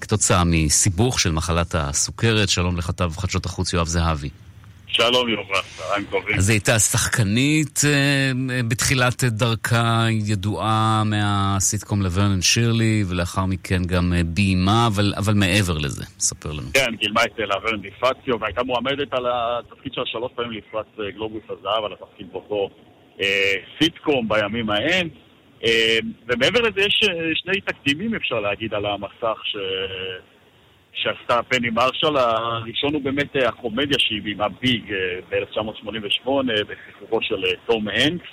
כתוצאה 0.00 0.44
מסיבוך 0.44 1.20
של 1.20 1.32
מחלת 1.32 1.74
הסוכרת. 1.74 2.48
שלום 2.48 2.76
לכתב 2.76 3.12
חדשות 3.16 3.46
החוץ 3.46 3.72
יואב 3.72 3.86
זהבי. 3.86 4.28
שלום 4.98 5.28
יובל, 5.28 5.60
צהריים 5.76 6.04
טובים. 6.10 6.36
אז 6.38 6.48
היא 6.48 6.54
הייתה 6.54 6.78
שחקנית 6.78 7.80
אה, 7.86 8.30
בתחילת 8.68 9.24
דרכה, 9.24 10.06
ידועה 10.30 11.02
מהסיטקום 11.04 12.02
לברנן 12.02 12.40
שירלי, 12.40 13.04
ולאחר 13.10 13.46
מכן 13.46 13.82
גם 13.86 14.12
אה, 14.12 14.20
ביימה, 14.24 14.86
אבל, 14.86 15.12
אבל 15.16 15.34
מעבר 15.34 15.78
לזה, 15.78 16.04
ספר 16.18 16.52
לנו. 16.52 16.68
כן, 16.74 16.94
גילמה 17.00 17.20
את 17.24 17.38
לברן 17.38 17.80
דיפציו, 17.80 18.40
והייתה 18.40 18.62
מועמדת 18.62 19.12
על 19.12 19.26
התפקיד 19.26 19.92
שלה 19.94 20.06
שלוש 20.06 20.32
פעמים 20.34 20.52
לפרס 20.52 20.86
אה, 21.00 21.10
גלובוס 21.10 21.42
הזהב, 21.44 21.84
על 21.84 21.92
התפקיד 21.92 22.26
באותו 22.32 22.68
אה, 23.20 23.54
סיטקום 23.82 24.28
בימים 24.28 24.70
ההם. 24.70 25.08
אה, 25.64 25.98
ומעבר 26.26 26.60
לזה 26.60 26.80
יש 26.80 27.00
אה, 27.08 27.14
שני 27.34 27.60
תקדימים, 27.60 28.14
אפשר 28.14 28.40
להגיד, 28.40 28.74
על 28.74 28.86
המסך 28.86 29.38
ש... 29.44 29.56
שעשתה 31.02 31.42
פני 31.42 31.70
מרשל. 31.70 32.16
הראשון 32.16 32.94
הוא 32.94 33.02
באמת 33.02 33.36
אה, 33.36 33.48
הקומדיה 33.48 33.98
שהיא 33.98 34.22
ביימה 34.22 34.48
ביג 34.48 34.92
אה, 34.92 34.98
ב-1988 35.30 36.28
בסחררו 36.68 37.22
של 37.22 37.44
אה, 37.44 37.50
תום 37.66 37.88
הנקס. 37.88 38.28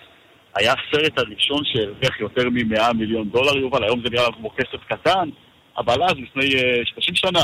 היה 0.55 0.73
הסרט 0.73 1.19
הראשון 1.19 1.61
שהרוויח 1.63 2.19
יותר 2.19 2.49
מ-100 2.49 2.93
מיליון 2.93 3.29
דולר, 3.29 3.57
יובל, 3.57 3.83
היום 3.83 4.01
זה 4.03 4.09
נראה 4.11 4.31
כמו 4.31 4.49
כסף 4.49 4.83
קטן, 4.87 5.29
אבל 5.77 6.03
אז, 6.03 6.13
לפני 6.13 6.55
אה, 6.55 6.85
30 6.85 7.15
שנה, 7.15 7.43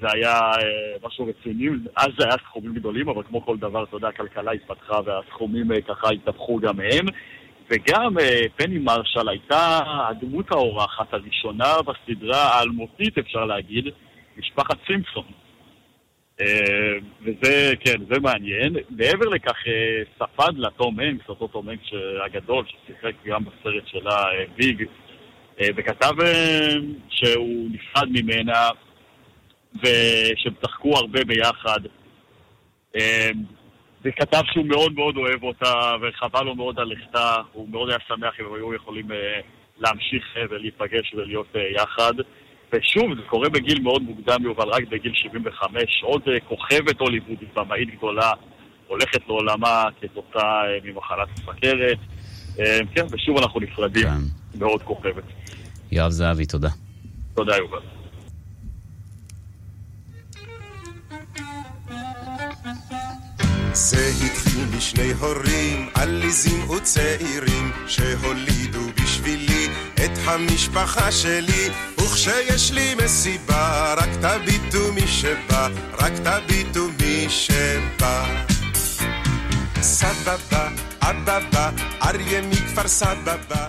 זה 0.00 0.06
היה 0.12 0.40
משהו 1.06 1.26
רציני, 1.26 1.68
אז 1.96 2.08
זה 2.18 2.24
היה 2.24 2.36
סכומים 2.48 2.74
גדולים, 2.74 3.08
אבל 3.08 3.22
כמו 3.28 3.44
כל 3.44 3.56
דבר, 3.56 3.84
אתה 3.84 3.96
יודע, 3.96 4.08
הכלכלה 4.08 4.52
התפתחה 4.52 5.00
והסכומים 5.04 5.68
ככה 5.88 6.08
התהפכו 6.10 6.58
גם 6.58 6.80
הם. 6.80 7.06
וגם 7.70 8.18
אה, 8.18 8.40
פני 8.56 8.78
מרשל 8.78 9.28
הייתה 9.28 9.78
הדמות 10.08 10.52
האורחת 10.52 11.14
הראשונה 11.14 11.74
בסדרה 11.82 12.42
האלמותית, 12.42 13.18
אפשר 13.18 13.44
להגיד, 13.44 13.84
משפחת 14.36 14.76
סימפסון. 14.86 15.24
אה, 16.40 16.46
וזה, 17.22 17.72
כן, 17.80 18.04
זה 18.14 18.20
מעניין. 18.20 18.76
מעבר 18.90 19.28
לכך, 19.28 19.66
אה, 19.66 20.02
ספד 20.18 20.52
לה 20.56 20.68
תום 20.70 21.00
הנקס, 21.00 21.28
אותו 21.28 21.48
תום 21.48 21.68
הנקס 21.68 21.86
הגדול, 22.24 22.64
ששיחק 22.66 23.12
גם 23.26 23.44
בסרט 23.44 23.86
שלה, 23.86 24.24
ביג, 24.56 24.84
וכתב 25.76 26.12
שהוא 27.08 27.68
נפרד 27.70 28.08
ממנה, 28.08 28.68
ושהם 29.82 30.54
צחקו 30.62 30.96
הרבה 30.96 31.20
ביחד. 31.24 31.80
אה, 34.06 34.10
וכתב 34.10 34.42
שהוא 34.52 34.66
מאוד 34.66 34.92
מאוד 34.94 35.16
אוהב 35.16 35.42
אותה, 35.42 35.72
וחבל 36.02 36.42
לו 36.42 36.54
מאוד 36.54 36.78
על 36.78 36.88
לכתה, 36.88 37.36
הוא 37.52 37.68
מאוד 37.68 37.88
היה 37.88 37.98
שמח 38.08 38.40
אם 38.40 38.44
הם 38.46 38.54
היו 38.54 38.74
יכולים 38.74 39.12
אה, 39.12 39.40
להמשיך 39.78 40.24
אה, 40.36 40.42
ולהיפגש 40.50 41.14
ולהיות 41.14 41.46
אה, 41.56 41.60
יחד. 41.74 42.12
ושוב, 42.72 43.14
זה 43.16 43.22
קורה 43.26 43.48
בגיל 43.48 43.82
מאוד 43.82 44.02
מוקדם, 44.02 44.42
יובל, 44.42 44.68
רק 44.68 44.82
בגיל 44.88 45.12
75. 45.14 46.02
עוד 46.02 46.22
כוכבת 46.48 47.00
הוליוודית, 47.00 47.54
במאית 47.54 47.96
גדולה, 47.96 48.30
הולכת 48.86 49.20
לעולמה 49.28 49.84
כתוצאה 50.00 50.64
אה, 50.64 50.78
ממחלת 50.84 51.28
הסכרת. 51.34 51.98
כן, 52.94 53.06
ושוב 53.10 53.38
אנחנו 53.38 53.60
נפרדים 53.60 54.06
מאוד 54.58 54.82
כוכבת. 54.82 55.24
יואב 55.92 56.10
זהבי, 56.10 56.46
תודה. 56.46 56.68
תודה, 57.34 57.56
יובל. 57.56 57.95
זה 63.76 64.12
התחיל 64.26 64.64
משני 64.76 65.12
הורים 65.12 65.88
עליזים 65.94 66.70
וצעירים 66.70 67.72
שהולידו 67.86 68.80
בשבילי 69.02 69.68
את 69.94 70.18
המשפחה 70.24 71.12
שלי. 71.12 71.70
וכשיש 71.98 72.72
לי 72.72 72.94
מסיבה 73.04 73.94
רק 73.96 74.08
תביטו 74.20 74.92
מי 74.92 75.06
שבא 75.06 75.68
רק 75.98 76.12
תביטו 76.12 76.88
מי 77.00 77.26
שבא. 77.28 78.44
סבבה, 79.80 80.68
אבבה, 81.02 81.70
אריה 82.02 82.42
מכפר 82.42 82.88
סבבה 82.88 83.68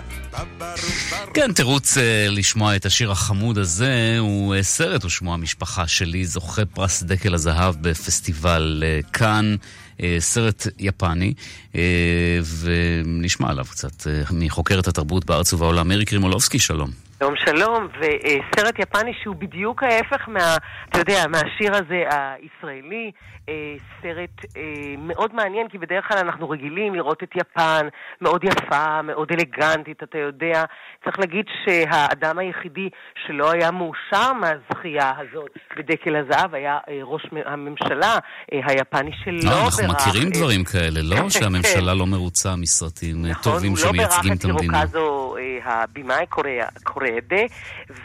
כן, 1.34 1.52
תירוץ 1.52 1.98
אה, 1.98 2.26
לשמוע 2.30 2.76
את 2.76 2.86
השיר 2.86 3.10
החמוד 3.10 3.58
הזה 3.58 4.16
הוא 4.18 4.54
אה, 4.54 4.62
סרט 4.62 5.04
ושמו 5.04 5.34
המשפחה 5.34 5.86
שלי, 5.86 6.24
זוכה 6.24 6.64
פרס 6.64 7.02
דקל 7.02 7.34
הזהב 7.34 7.74
בפסטיבל 7.80 8.82
אה, 8.86 9.00
כאן, 9.12 9.56
סרט 10.18 10.66
יפני, 10.78 11.34
אה, 11.74 11.80
ונשמע 12.60 13.50
עליו 13.50 13.64
קצת 13.70 14.06
אה, 14.06 14.22
מחוקרת 14.30 14.88
התרבות 14.88 15.24
בארץ 15.24 15.52
ובעולם, 15.52 15.88
מירי 15.88 16.04
קרימולובסקי, 16.04 16.58
שלום. 16.58 17.07
שלום 17.18 17.34
שלום, 17.46 17.88
וסרט 17.98 18.78
יפני 18.78 19.12
שהוא 19.22 19.36
בדיוק 19.36 19.82
ההפך 19.82 20.28
מה, 20.28 20.56
אתה 20.88 20.98
יודע, 20.98 21.24
מהשיר 21.28 21.72
הזה 21.76 22.02
הישראלי, 22.10 23.10
אה, 23.48 23.54
סרט 24.02 24.54
אה, 24.56 24.62
מאוד 24.98 25.34
מעניין, 25.34 25.68
כי 25.68 25.78
בדרך 25.78 26.08
כלל 26.08 26.18
אנחנו 26.18 26.50
רגילים 26.50 26.94
לראות 26.94 27.22
את 27.22 27.30
יפן 27.36 27.86
מאוד 28.20 28.44
יפה, 28.44 29.02
מאוד 29.02 29.28
אלגנטית, 29.32 30.02
אתה 30.02 30.18
יודע. 30.18 30.64
צריך 31.04 31.18
להגיד 31.18 31.44
שהאדם 31.64 32.38
היחידי 32.38 32.88
שלא 33.26 33.50
היה 33.52 33.70
מאושר 33.70 34.32
מהזכייה 34.32 35.12
הזאת 35.18 35.50
בדקל 35.78 36.16
הזהב 36.16 36.54
היה 36.54 36.78
אה, 36.88 36.98
ראש 37.02 37.22
הממשלה 37.46 38.18
היפני 38.52 39.10
שלא 39.24 39.50
אה, 39.50 39.64
אנחנו 39.64 39.88
מכירים 39.92 40.28
את- 40.28 40.36
דברים 40.36 40.64
כאלה, 40.64 41.00
לא 41.02 41.16
כן, 41.22 41.30
שהממשלה 41.30 41.94
לא 41.94 42.06
מרוצה 42.06 42.56
מסרטים 42.56 43.16
אה, 43.26 43.30
טובים 43.42 43.70
הוא 43.70 43.78
לא 43.84 43.88
שמייצגים 43.92 44.32
את 44.32 44.38
את 44.38 44.44
המדינה. 44.44 44.78
הירוקזו, 44.78 45.36
אה, 45.36 45.82
הבמאי 45.82 46.26
קוריאה- 46.28 46.68
קוריאדה, 47.08 47.54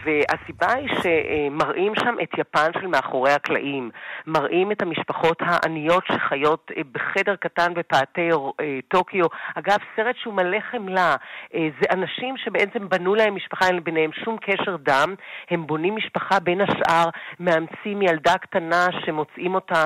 והסיבה 0.03 0.73
היא 0.73 0.89
שמראים 1.01 1.93
שם 1.95 2.15
את 2.23 2.29
יפן 2.37 2.71
של 2.81 2.87
מאחורי 2.87 3.31
הקלעים. 3.31 3.91
מראים 4.27 4.71
את 4.71 4.81
המשפחות 4.81 5.37
העניות 5.39 6.03
שחיות 6.05 6.71
אה, 6.77 6.81
בחדר 6.91 7.35
קטן 7.35 7.73
בפאתי 7.73 8.29
אה, 8.31 8.79
טוקיו. 8.87 9.25
אגב, 9.55 9.77
סרט 9.95 10.15
שהוא 10.15 10.33
מלא 10.33 10.57
חמלה. 10.71 11.15
אה, 11.53 11.67
זה 11.81 11.85
אנשים 11.91 12.37
שבעצם 12.37 12.89
בנו 12.89 13.15
להם 13.15 13.35
משפחה, 13.35 13.67
אין 13.67 13.83
ביניהם 13.83 14.11
שום 14.23 14.37
קשר 14.37 14.75
דם. 14.75 15.15
הם 15.49 15.67
בונים 15.67 15.95
משפחה 15.95 16.39
בין 16.39 16.61
השאר, 16.61 17.09
מאמצים 17.39 18.01
ילדה 18.01 18.37
קטנה 18.37 18.87
שמוצאים 19.05 19.55
אותה 19.55 19.85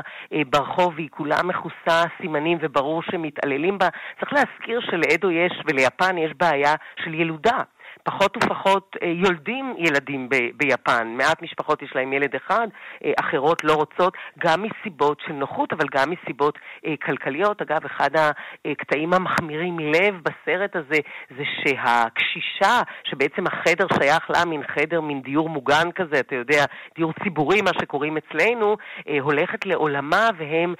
ברחוב 0.50 0.94
והיא 0.96 1.10
כולה 1.12 1.44
מכוסה 1.44 2.04
סימנים 2.22 2.58
וברור 2.62 3.02
שמתעללים 3.04 3.78
בה. 3.78 3.88
צריך 4.20 4.34
להזכיר 4.34 4.80
שלאדו 4.82 5.32
יש 5.32 5.62
וליפן 5.66 6.18
יש 6.18 6.32
בעיה 6.38 6.76
של 7.04 7.14
ילודה. 7.14 7.64
פחות 8.08 8.38
ופחות 8.38 8.96
אה, 9.04 9.08
יולדים 9.08 9.76
ילדים 9.78 10.30
ב- 10.30 10.50
ביפן. 10.54 11.08
מעט 11.18 11.42
משפחות 11.42 11.82
יש 11.82 11.92
להם 11.96 12.14
ילד 12.14 12.36
אחד, 12.36 12.68
אה, 13.06 13.12
אחרות 13.20 13.64
לא 13.64 13.74
רוצות, 13.74 14.14
גם 14.40 14.64
מסיבות 14.64 15.22
של 15.28 15.34
נוחות, 15.34 15.74
אבל 15.74 15.86
גם 15.96 16.12
מסיבות 16.12 16.60
אה, 16.86 16.94
כלכליות. 17.06 17.62
אגב, 17.62 17.86
אחד 17.86 18.10
הקטעים 18.66 19.14
המחמירים 19.14 19.80
לב 19.80 20.16
בסרט 20.24 20.76
הזה 20.76 21.00
זה 21.38 21.44
שהקשישה, 21.64 22.82
שבעצם 23.04 23.48
החדר 23.48 23.86
שייך 24.00 24.30
לה, 24.30 24.46
מין 24.46 24.62
חדר, 24.68 25.02
מין 25.02 25.22
דיור 25.22 25.50
מוגן 25.50 25.92
כזה, 25.96 26.20
אתה 26.20 26.36
יודע, 26.36 26.66
דיור 26.96 27.14
ציבורי, 27.24 27.62
מה 27.62 27.72
שקוראים 27.82 28.18
אצלנו, 28.18 28.78
הולכת 29.22 29.66
לעולמה 29.66 30.30
והם 30.38 30.74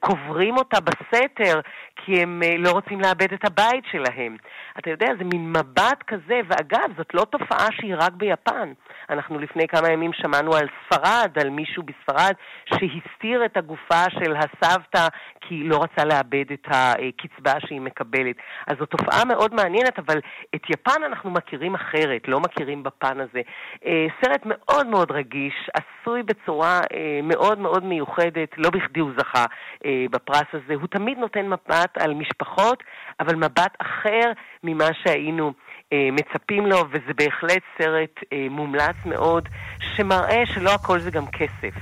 קוברים 0.00 0.56
אותה 0.56 0.78
בסתר, 0.80 1.60
כי 1.96 2.22
הם 2.22 2.42
לא 2.58 2.70
רוצים 2.70 3.00
לאבד 3.00 3.32
את 3.32 3.44
הבית 3.44 3.84
שלהם. 3.90 4.36
אתה 4.78 4.90
יודע, 4.90 5.06
זה 5.18 5.24
מין 5.24 5.52
מבט 5.52 6.02
כזה, 6.06 6.40
ואגב, 6.48 6.71
זאת 6.96 7.14
לא 7.14 7.24
תופעה 7.24 7.66
שהיא 7.72 7.94
רק 7.98 8.12
ביפן. 8.12 8.72
אנחנו 9.10 9.38
לפני 9.38 9.68
כמה 9.68 9.88
ימים 9.88 10.12
שמענו 10.12 10.54
על 10.54 10.66
ספרד, 10.84 11.38
על 11.40 11.50
מישהו 11.50 11.82
בספרד 11.82 12.32
שהסתיר 12.64 13.44
את 13.44 13.56
הגופה 13.56 14.04
של 14.10 14.36
הסבתא 14.36 15.06
כי 15.40 15.64
לא 15.64 15.82
רצה 15.82 16.04
לאבד 16.04 16.52
את 16.52 16.66
הקצבה 16.66 17.60
שהיא 17.60 17.80
מקבלת. 17.80 18.36
אז 18.66 18.76
זו 18.78 18.86
תופעה 18.86 19.24
מאוד 19.24 19.54
מעניינת, 19.54 19.98
אבל 19.98 20.18
את 20.54 20.70
יפן 20.70 21.02
אנחנו 21.06 21.30
מכירים 21.30 21.74
אחרת, 21.74 22.28
לא 22.28 22.40
מכירים 22.40 22.82
בפן 22.82 23.20
הזה. 23.20 23.40
אה, 23.86 24.06
סרט 24.24 24.40
מאוד 24.44 24.86
מאוד 24.86 25.10
רגיש, 25.10 25.70
עשוי 25.74 26.22
בצורה 26.22 26.80
אה, 26.94 27.20
מאוד 27.22 27.58
מאוד 27.58 27.84
מיוחדת, 27.84 28.48
לא 28.56 28.70
בכדי 28.70 29.00
הוא 29.00 29.10
זכה 29.18 29.44
אה, 29.84 30.04
בפרס 30.10 30.48
הזה. 30.52 30.74
הוא 30.74 30.86
תמיד 30.86 31.18
נותן 31.18 31.46
מבט 31.48 31.98
על 31.98 32.14
משפחות, 32.14 32.82
אבל 33.22 33.34
מבט 33.34 33.76
אחר 33.78 34.32
ממה 34.64 34.88
שהיינו 35.02 35.52
אה, 35.92 36.08
מצפים 36.12 36.66
לו, 36.66 36.84
וזה 36.90 37.14
בהחלט 37.16 37.62
סרט 37.78 38.16
אה, 38.32 38.46
מומלץ 38.50 38.96
מאוד, 39.04 39.48
שמראה 39.96 40.42
שלא 40.54 40.70
הכל 40.70 41.00
זה 41.00 41.10
גם 41.10 41.26
כסף. 41.26 41.74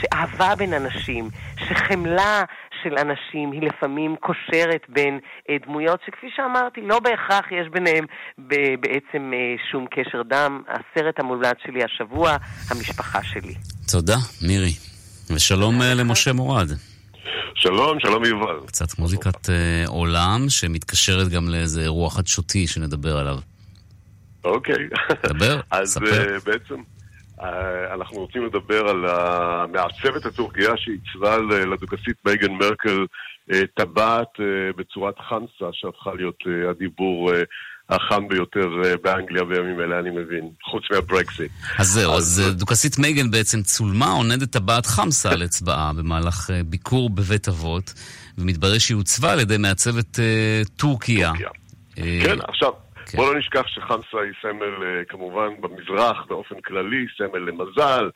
שאהבה 0.00 0.54
בין 0.54 0.72
אנשים, 0.74 1.30
שחמלה 1.56 2.42
של 2.82 2.98
אנשים 2.98 3.52
היא 3.52 3.62
לפעמים 3.62 4.16
קושרת 4.20 4.82
בין 4.88 5.18
אה, 5.50 5.56
דמויות 5.66 6.00
שכפי 6.06 6.26
שאמרתי, 6.36 6.80
לא 6.80 6.98
בהכרח 7.00 7.52
יש 7.52 7.68
ביניהם 7.72 8.04
ב- 8.38 8.74
בעצם 8.80 9.32
אה, 9.34 9.54
שום 9.70 9.86
קשר 9.90 10.22
דם. 10.22 10.62
הסרט 10.68 11.20
המומלץ 11.20 11.56
שלי 11.66 11.84
השבוע, 11.84 12.36
המשפחה 12.70 13.22
שלי. 13.22 13.54
תודה, 13.92 14.16
מירי. 14.42 14.72
ושלום 15.30 15.82
אה, 15.82 15.94
למשה 15.94 16.32
מורד. 16.32 16.68
שלום, 17.54 18.00
שלום 18.00 18.24
יובל. 18.24 18.56
קצת 18.66 18.98
מוזיקת 18.98 19.50
אה, 19.50 19.84
עולם 19.86 20.40
שמתקשרת 20.48 21.28
גם 21.28 21.48
לאיזה 21.48 21.80
אירוע 21.80 22.10
חדשותי 22.10 22.66
שנדבר 22.66 23.16
עליו. 23.18 23.38
אוקיי. 24.44 24.88
דבר, 25.24 25.60
אז 25.70 25.92
ספר. 25.92 26.34
אה, 26.34 26.38
בעצם, 26.46 26.82
אה, 27.42 27.94
אנחנו 27.94 28.16
רוצים 28.16 28.46
לדבר 28.46 28.88
על 28.88 29.04
המעצבת 29.08 30.26
הטורקיה 30.26 30.76
שעיצבה 30.76 31.38
לדוכסית 31.66 32.16
מייגן 32.26 32.52
מרקל 32.52 33.06
אה, 33.52 33.62
טבעת 33.74 34.40
אה, 34.40 34.72
בצורת 34.76 35.18
חמסה, 35.18 35.72
שהפכה 35.72 36.14
להיות 36.14 36.42
הדיבור 36.70 37.32
החם 37.94 38.28
ביותר 38.28 38.68
באנגליה 39.02 39.44
בימים 39.44 39.80
אלה, 39.80 39.98
אני 39.98 40.10
מבין, 40.10 40.50
חוץ 40.64 40.82
מהברקזיט. 40.90 41.50
אז 41.78 41.86
זהו, 41.86 42.12
אז 42.12 42.42
דוכסית 42.56 42.98
מייגן 42.98 43.30
בעצם 43.30 43.62
צולמה, 43.62 44.12
עונדת 44.12 44.52
טבעת 44.52 44.86
חמסה 44.86 45.30
על 45.30 45.44
אצבעה 45.44 45.92
במהלך 45.92 46.50
ביקור 46.66 47.10
בבית 47.10 47.48
אבות, 47.48 47.94
ומתברר 48.38 48.78
שהיא 48.78 48.96
עוצבה 48.96 49.32
על 49.32 49.40
ידי 49.40 49.56
מעצבת 49.58 50.18
טורקיה. 50.76 51.32
כן, 51.94 52.36
עכשיו... 52.48 52.70
כן. 53.06 53.18
בוא 53.18 53.32
לא 53.32 53.38
נשכח 53.38 53.66
שחמסה 53.66 54.18
היא 54.24 54.32
סמל, 54.42 54.84
אה, 54.84 55.04
כמובן, 55.08 55.48
במזרח 55.60 56.26
באופן 56.28 56.54
כללי, 56.64 57.06
סמל 57.18 57.38
למזל. 57.38 58.10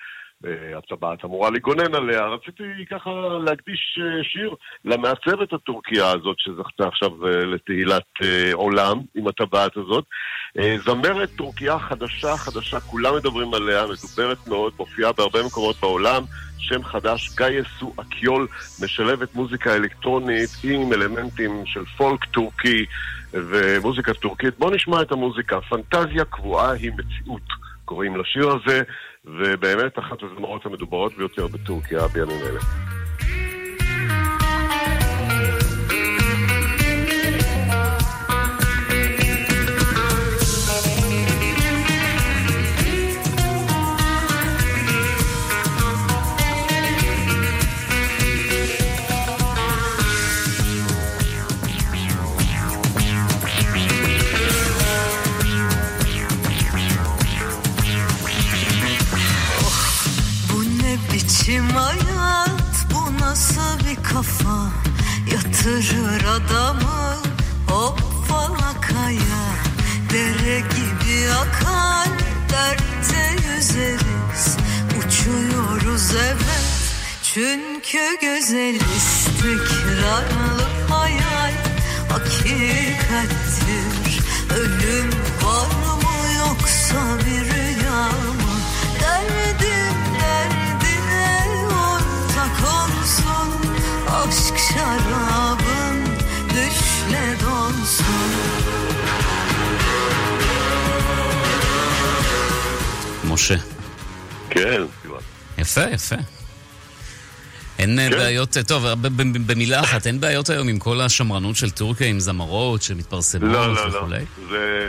אה, 0.45 0.79
הטבעת 0.79 1.25
אמורה 1.25 1.51
לגונן 1.51 1.95
עליה. 1.95 2.27
רציתי 2.27 2.63
ככה 2.91 3.11
להקדיש 3.45 3.99
אה, 4.01 4.25
שיר 4.25 4.55
למעצבת 4.85 5.53
הטורקיה 5.53 6.11
הזאת 6.11 6.37
שזכתה 6.39 6.89
עכשיו 6.89 7.27
לתהילת 7.27 8.03
עולם 8.53 9.01
עם 9.15 9.27
הטבעת 9.29 9.77
הזאת. 9.77 10.05
זמרת 10.85 11.31
טורקיה 11.37 11.79
חדשה, 11.79 12.37
חדשה, 12.37 12.81
כולם 12.81 13.17
מדברים 13.17 13.55
עליה, 13.55 13.85
מדוברת 13.85 14.49
מאוד, 14.49 14.73
מופיעה 14.79 15.13
בהרבה 15.13 15.47
מקומות 15.47 15.77
בעולם. 15.81 16.23
שם 16.59 16.83
חדש, 16.83 17.31
גאייסו 17.37 17.93
אקיול, 18.01 18.47
משלבת 18.83 19.35
מוזיקה 19.35 19.75
אלקטרונית 19.75 20.51
עם 20.65 20.93
אלמנטים 20.93 21.63
של 21.67 21.85
פולק 21.85 22.25
טורקי. 22.25 22.87
ומוזיקה 23.33 24.15
טורקית. 24.15 24.59
בואו 24.59 24.71
נשמע 24.71 25.03
את 25.03 25.13
המוזיקה. 25.13 25.61
פנטזיה 25.61 26.25
קבועה 26.25 26.73
היא 26.73 26.93
מציאות, 26.93 27.43
קוראים 27.85 28.17
לשיר 28.17 28.49
הזה, 28.51 28.83
ובאמת 29.27 29.99
אחת 29.99 30.23
הזמרות 30.23 30.67
המדוברות 30.67 31.17
ביותר 31.17 31.47
בטורקיה 31.47 32.09
בימים 32.09 32.41
אלה. 32.43 32.61
Kafa 64.17 64.73
Yatırır 65.33 66.25
adamı. 66.25 67.17
Hop 67.69 68.01
falakaya 68.29 69.45
Dere 70.13 70.61
gibi 70.61 71.31
akar 71.31 72.09
dertte 72.51 73.49
yüzeriz. 73.49 74.57
Uçuyoruz 74.99 76.11
evet 76.15 76.67
çünkü 77.23 78.17
güzel 78.21 78.75
istikrarlı 78.97 80.63
hayal 80.89 81.53
Hakikattir. 82.09 83.97
Ölüm 84.57 85.11
var 85.43 85.67
mı 85.67 86.33
yoksa 86.39 87.26
Aşk 94.17 94.57
şarabın 94.69 95.99
düşle 96.49 97.25
donsun 97.43 98.33
משה. 103.25 103.57
כן, 104.51 104.83
יפה, 105.59 105.81
יפה. 105.81 106.17
אין 107.79 107.99
כן. 108.11 108.11
בעיות, 108.11 108.57
טוב, 108.67 108.87
במילה 109.47 109.81
אחת, 109.81 110.07
אין 110.07 110.21
בעיות 110.21 110.51
היום 110.51 110.69
עם 110.69 110.79
כל 110.79 111.01
השמרנות 111.01 111.57
של 111.57 111.71
טורקיה, 111.71 112.07
עם 112.07 112.21
זמרות 112.21 112.83
שמתפרסמות 112.83 113.53
לא, 113.53 113.75
לא, 113.75 113.89
לא. 113.89 113.99
וכולי? 113.99 114.19
לא, 114.19 114.49
זה 114.51 114.89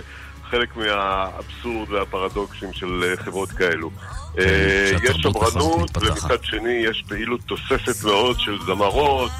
חלק 0.52 0.76
מהאבסורד 0.76 1.90
והפרדוקסים 1.90 2.74
של 2.74 3.14
חברות 3.26 3.52
כאלו. 3.52 3.92
כן, 4.34 4.42
יש 5.04 5.18
שמרנות, 5.22 5.98
ומצד 5.98 6.44
שני 6.44 6.84
יש 6.90 7.04
פעילות 7.08 7.42
תוססת 7.42 8.04
מאוד 8.04 8.40
של 8.40 8.58
זמרות. 8.66 9.32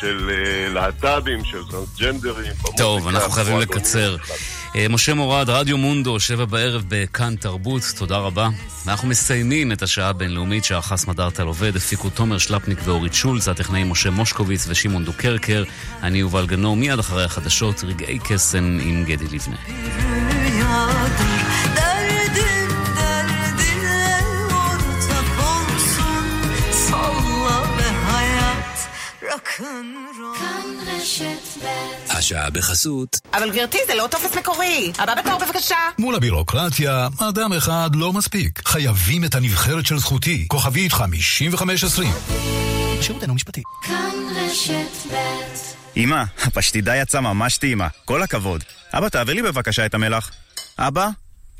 של 0.00 0.30
להט"בים, 0.74 1.44
של 1.44 1.58
טרנסג'נדרים. 1.70 2.52
טוב, 2.76 3.08
אנחנו 3.08 3.32
חייבים 3.32 3.58
לקצר. 3.58 4.16
משה 4.90 5.14
מורד, 5.14 5.50
רדיו 5.50 5.78
מונדו, 5.78 6.20
שבע 6.20 6.44
בערב 6.44 6.84
בכאן 6.88 7.36
תרבות, 7.36 7.82
תודה 7.98 8.16
רבה. 8.16 8.48
ואנחנו 8.86 9.08
מסיימים 9.08 9.72
את 9.72 9.82
השעה 9.82 10.08
הבינלאומית 10.08 10.64
שערכה 10.64 10.96
סמדארטה 10.96 11.42
על 11.42 11.48
עובד, 11.48 11.76
הפיקו 11.76 12.10
תומר 12.10 12.38
שלפניק 12.38 12.78
ואורית 12.84 13.14
שולץ, 13.14 13.48
הטכנאים 13.48 13.90
משה 13.90 14.10
מושקוביץ 14.10 14.66
ושמעון 14.68 15.04
דוקרקר, 15.04 15.64
אני 16.02 16.18
יובל 16.18 16.46
גנור, 16.46 16.76
מיד 16.76 16.98
אחרי 16.98 17.24
החדשות, 17.24 17.84
רגעי 17.84 18.18
קסם 18.18 18.78
עם 18.82 19.04
גדי 19.04 19.24
לבנה. 19.24 20.45
השעה 32.26 32.50
בחסות. 32.50 33.20
אבל 33.34 33.50
גברתי, 33.50 33.78
זה 33.86 33.94
לא 33.94 34.08
טופס 34.10 34.36
מקורי. 34.36 34.92
הבא 34.98 35.14
בתור 35.14 35.38
בבקשה. 35.38 35.76
מול 35.98 36.14
הבירוקרטיה, 36.14 37.08
אדם 37.18 37.52
אחד 37.52 37.90
לא 37.94 38.12
מספיק. 38.12 38.68
חייבים 38.68 39.24
את 39.24 39.34
הנבחרת 39.34 39.86
של 39.86 39.98
זכותי. 39.98 40.44
כוכבית 40.48 40.92
5520. 40.92 42.12
שירותנו 43.00 43.34
משפטי. 43.34 43.62
כאן 43.82 44.10
רשת 44.36 45.12
ב' 45.12 45.16
אמא, 45.96 46.22
הפשטידה 46.44 46.96
יצאה 46.96 47.20
ממש 47.20 47.56
טעימה. 47.58 47.88
כל 48.04 48.22
הכבוד. 48.22 48.64
אבא, 48.92 49.08
תעביר 49.08 49.34
לי 49.34 49.42
בבקשה 49.42 49.86
את 49.86 49.94
המלח. 49.94 50.30
אבא? 50.78 51.08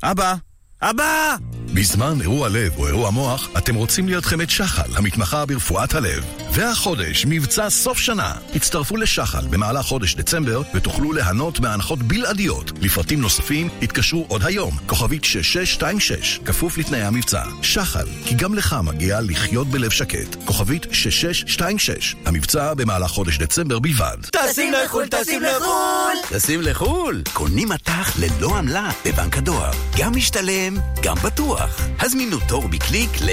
אבא? 0.03 0.35
אבא! 0.81 1.35
בזמן 1.73 2.21
אירוע 2.21 2.49
לב 2.49 2.73
או 2.77 2.87
אירוע 2.87 3.11
מוח, 3.11 3.49
אתם 3.57 3.75
רוצים 3.75 4.07
להיות 4.07 4.25
חמת 4.25 4.49
שחל, 4.49 4.97
המתמחה 4.97 5.45
ברפואת 5.45 5.93
הלב. 5.93 6.25
והחודש, 6.57 7.25
מבצע 7.29 7.69
סוף 7.69 7.97
שנה. 7.99 8.33
הצטרפו 8.55 8.97
לשחל 8.97 9.47
במהלך 9.49 9.85
חודש 9.85 10.15
דצמבר 10.15 10.61
ותוכלו 10.73 11.13
ליהנות 11.13 11.59
מהנחות 11.59 12.03
בלעדיות. 12.03 12.71
לפרטים 12.81 13.21
נוספים, 13.21 13.69
התקשרו 13.81 14.25
עוד 14.27 14.45
היום, 14.45 14.71
כוכבית 14.85 15.23
6626, 15.23 16.39
כפוף 16.45 16.77
לתנאי 16.77 17.01
המבצע. 17.01 17.43
שחל, 17.61 18.07
כי 18.25 18.35
גם 18.35 18.53
לך 18.53 18.75
מגיע 18.83 19.21
לחיות 19.21 19.67
בלב 19.67 19.89
שקט. 19.91 20.35
כוכבית 20.45 20.85
6626, 20.91 22.15
המבצע 22.25 22.73
במהלך 22.73 23.11
חודש 23.11 23.37
דצמבר 23.37 23.79
בלבד. 23.79 24.17
טסים 24.31 24.73
לחו"ל, 24.73 25.07
טסים 25.07 25.41
לחו"ל! 25.41 26.37
טסים 26.37 26.61
לחו"ל! 26.61 27.23
קונים 27.33 27.69
מטח 27.69 28.19
ללא 28.19 28.57
עמלה 28.57 28.89
בבנק 29.05 29.37
הדואר. 29.37 29.71
גם 29.97 30.15
משתלם, 30.15 30.77
גם 31.03 31.15
בטוח. 31.15 31.81
הזמינו 31.99 32.37
תור 32.47 32.67
בקליק 32.67 33.09
ל... 33.21 33.29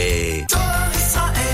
דואר 0.51 0.91
ישראל 0.97 1.54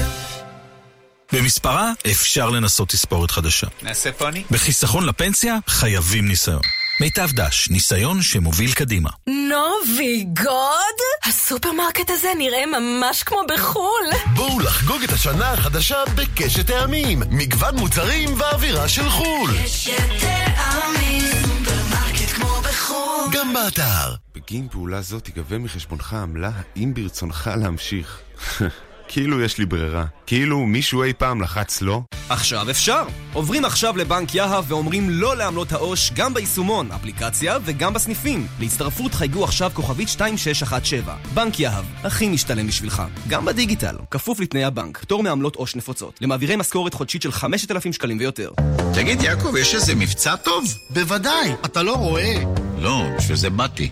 במספרה 1.33 1.93
אפשר 2.11 2.51
לנסות 2.51 2.89
תספורת 2.89 3.31
חדשה. 3.31 3.67
נעשה 3.83 4.13
פוני? 4.13 4.45
בחיסכון 4.51 5.07
לפנסיה 5.07 5.59
חייבים 5.67 6.29
ניסיון. 6.29 6.61
מיטב 7.01 7.29
דש, 7.33 7.71
ניסיון 7.71 8.23
שמוביל 8.23 8.73
קדימה. 8.73 9.11
נובי 9.27 10.25
גוד? 10.25 10.99
הסופרמרקט 11.25 12.11
הזה 12.11 12.29
נראה 12.39 12.67
ממש 12.67 13.23
כמו 13.23 13.39
בחו"ל. 13.49 14.35
בואו 14.35 14.61
לחגוג 14.61 15.03
את 15.03 15.13
השנה 15.13 15.53
החדשה 15.53 15.97
בקשת 16.15 16.67
טעמים. 16.67 17.23
מגוון 17.31 17.77
מוצרים 17.77 18.41
ואווירה 18.41 18.89
של 18.89 19.11
חו"ל. 19.11 19.51
קשת 19.65 19.93
טעמים, 20.21 21.23
סופרמרקט 21.43 22.31
כמו 22.35 22.61
בחו"ל. 22.63 23.33
גם 23.33 23.53
באתר. 23.53 24.15
בגין 24.35 24.69
פעולה 24.69 25.03
זו 25.03 25.21
תיגבה 25.21 25.59
מחשבונך 25.59 26.15
עמלה 26.15 26.51
האם 26.77 26.95
ברצונך 26.95 27.51
להמשיך. 27.57 28.19
כאילו 29.13 29.41
יש 29.41 29.59
לי 29.59 29.67
ברירה. 29.67 30.05
כאילו 30.27 30.67
מישהו 30.67 31.03
אי 31.03 31.13
פעם 31.13 31.43
לחץ 31.43 31.83
לא? 31.83 32.01
עכשיו 32.29 32.71
אפשר! 32.71 33.03
עוברים 33.33 33.65
עכשיו 33.65 33.97
לבנק 33.97 34.35
יהב 34.35 34.65
ואומרים 34.69 35.11
לא 35.11 35.37
לעמלות 35.37 35.73
העו"ש 35.73 36.11
גם 36.15 36.35
ביישומון, 36.35 36.93
אפליקציה 36.93 37.59
וגם 37.65 37.95
בסניפים. 37.95 38.47
להצטרפות 38.61 39.15
חייגו 39.15 39.45
עכשיו 39.45 39.71
כוכבית 39.75 40.09
2617. 40.09 41.17
בנק 41.35 41.61
יהב, 41.61 41.85
הכי 42.05 42.29
משתלם 42.29 42.67
בשבילך. 42.67 43.03
גם 43.29 43.45
בדיגיטל, 43.45 43.97
כפוף 44.11 44.41
לתנאי 44.41 44.65
הבנק, 44.65 44.99
פטור 44.99 45.23
מעמלות 45.23 45.57
עו"ש 45.57 45.77
נפוצות. 45.77 46.19
למעבירי 46.21 46.57
משכורת 46.57 46.95
חודשית 46.95 47.23
של 47.23 47.33
5,000 47.33 47.93
שקלים 47.93 48.19
ויותר. 48.19 48.51
תגיד 48.95 49.23
יעקב, 49.23 49.55
יש 49.59 49.75
איזה 49.75 49.95
מבצע 49.95 50.37
טוב? 50.37 50.65
בוודאי, 50.91 51.53
אתה 51.65 51.83
לא 51.83 51.95
רואה. 51.95 52.35
לא, 52.79 53.05
בשביל 53.19 53.37
זה 53.37 53.51
באתי. 53.51 53.91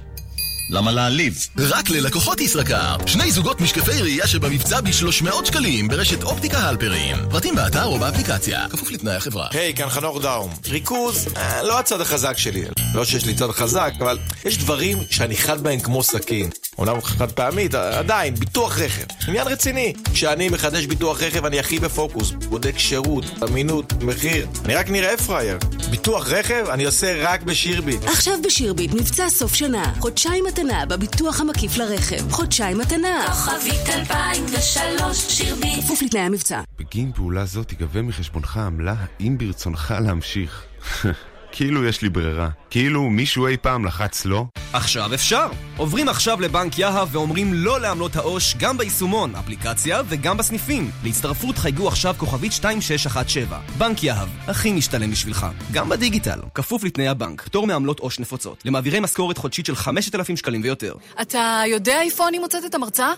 למה 0.70 0.92
להעליב? 0.92 1.48
רק 1.58 1.90
ללקוחות 1.90 2.40
ישראכר. 2.40 2.96
שני 3.06 3.32
זוגות 3.32 3.60
משקפי 3.60 4.02
ראייה 4.02 4.26
שבמבצע 4.26 4.80
ב-300 4.80 5.44
שקלים 5.44 5.88
ברשת 5.88 6.22
אופטיקה 6.22 6.58
הלפרים. 6.58 7.16
פרטים 7.30 7.54
באתר 7.54 7.84
או 7.84 7.98
באפליקציה, 7.98 8.66
כפוף 8.70 8.90
לתנאי 8.90 9.14
החברה. 9.14 9.48
היי, 9.50 9.74
כאן 9.74 9.88
חנוך 9.88 10.22
דאום. 10.22 10.50
ריכוז, 10.68 11.28
אה, 11.36 11.62
לא 11.62 11.78
הצד 11.78 12.00
החזק 12.00 12.38
שלי. 12.38 12.64
לא 12.94 13.04
שיש 13.04 13.26
לי 13.26 13.34
צד 13.34 13.50
חזק, 13.50 13.92
אבל 13.98 14.18
יש 14.44 14.58
דברים 14.58 14.98
שאני 15.10 15.36
חד 15.36 15.62
בהם 15.62 15.80
כמו 15.80 16.02
סכין. 16.02 16.50
אומנם 16.78 17.00
חד 17.02 17.32
פעמית, 17.32 17.74
עדיין, 17.74 18.34
ביטוח 18.34 18.78
רכב. 18.78 19.04
עניין 19.28 19.46
רציני. 19.46 19.92
כשאני 20.12 20.48
מחדש 20.48 20.86
ביטוח 20.86 21.22
רכב 21.22 21.44
אני 21.44 21.58
הכי 21.60 21.78
בפוקוס. 21.78 22.30
בודק 22.30 22.78
שירות, 22.78 23.24
אמינות, 23.42 23.92
מחיר. 24.02 24.46
אני 24.64 24.74
רק 24.74 24.90
נראה 24.90 25.16
פראייר. 25.16 25.58
ביטוח 25.90 26.28
רכב 26.28 26.64
אני 26.70 26.84
עושה 26.84 27.30
רק 27.30 27.42
בשירביט. 27.42 28.04
עכשיו 28.04 28.34
בשירביט 28.44 28.94
מבצע 28.94 29.28
סוף 29.28 29.54
שנה. 29.54 29.92
חודשיים 30.00 30.44
מתנה 30.44 30.86
בביטוח 30.86 31.40
המקיף 31.40 31.76
לרכב. 31.76 32.30
חודשיים 32.30 32.78
מתנה. 32.78 33.26
כוכבית 33.26 33.88
2003 33.88 35.16
שירביט. 35.28 35.84
כפוף 35.84 36.02
לתנאי 36.02 36.22
המבצע. 36.22 36.60
בגין 36.78 37.12
פעולה 37.12 37.44
זו 37.44 37.64
תיגבה 37.64 38.02
מחשבונך 38.02 38.56
עמלה 38.56 38.94
האם 39.20 39.38
ברצונך 39.38 39.94
להמשיך. 40.00 40.62
כאילו 41.52 41.84
יש 41.84 42.02
לי 42.02 42.08
ברירה. 42.08 42.48
כאילו 42.70 43.10
מישהו 43.10 43.46
אי 43.46 43.56
פעם 43.56 43.84
לחץ 43.84 44.24
לא? 44.24 44.44
עכשיו 44.72 45.14
אפשר! 45.14 45.46
עוברים 45.76 46.08
עכשיו 46.08 46.40
לבנק 46.40 46.78
יהב 46.78 47.08
ואומרים 47.12 47.54
לא 47.54 47.80
לעמלות 47.80 48.16
העו"ש 48.16 48.54
גם 48.58 48.78
ביישומון, 48.78 49.34
אפליקציה 49.34 50.02
וגם 50.08 50.36
בסניפים. 50.36 50.90
להצטרפות 51.04 51.58
חייגו 51.58 51.88
עכשיו 51.88 52.14
כוכבית 52.18 52.52
2617. 52.52 53.60
בנק 53.78 54.02
יהב, 54.02 54.28
הכי 54.46 54.72
משתלם 54.72 55.10
בשבילך. 55.10 55.46
גם 55.72 55.88
בדיגיטל, 55.88 56.40
כפוף 56.54 56.84
לתנאי 56.84 57.08
הבנק. 57.08 57.42
פטור 57.42 57.66
מעמלות 57.66 58.00
עו"ש 58.00 58.18
נפוצות. 58.18 58.62
למעבירי 58.64 59.00
משכורת 59.00 59.38
חודשית 59.38 59.66
של 59.66 59.76
5,000 59.76 60.36
שקלים 60.36 60.60
ויותר. 60.62 60.94
אתה 61.22 61.62
יודע 61.66 62.02
איפה 62.02 62.28
אני 62.28 62.38
מוצאת 62.38 62.64
את 62.66 62.74
המרצה? 62.74 63.12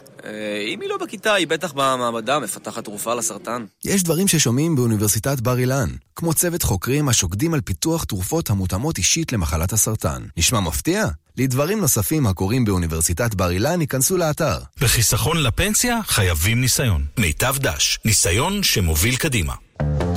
אם 0.74 0.81
היא 0.81 0.89
לא 0.89 0.97
בכיתה, 0.97 1.35
היא 1.35 1.47
בטח 1.47 1.72
במעבדה 1.72 2.39
מפתחת 2.39 2.85
תרופה 2.85 3.14
לסרטן. 3.14 3.64
יש 3.85 4.03
דברים 4.03 4.28
ששומעים 4.28 4.76
באוניברסיטת 4.76 5.41
בר 5.41 5.59
אילן, 5.59 5.89
כמו 6.16 6.35
צוות 6.35 6.62
חוקרים 6.62 7.09
השוקדים 7.09 7.55
על 7.55 7.61
פיתוח 7.61 8.05
תרופות 8.20 8.50
המותאמות 8.50 8.98
אישית 8.98 9.32
למחלת 9.32 9.72
הסרטן. 9.72 10.22
נשמע 10.36 10.60
מפתיע? 10.60 11.06
לדברים 11.36 11.80
נוספים 11.80 12.26
הקורים 12.26 12.64
באוניברסיטת 12.64 13.34
בר 13.34 13.50
אילן, 13.50 13.80
ייכנסו 13.80 14.16
לאתר. 14.16 14.58
בחיסכון 14.80 15.42
לפנסיה 15.42 15.98
חייבים 16.06 16.60
ניסיון. 16.60 17.04
מיטב 17.18 17.56
דש, 17.58 17.98
ניסיון 18.04 18.62
שמוביל 18.62 19.16
קדימה. 19.16 19.54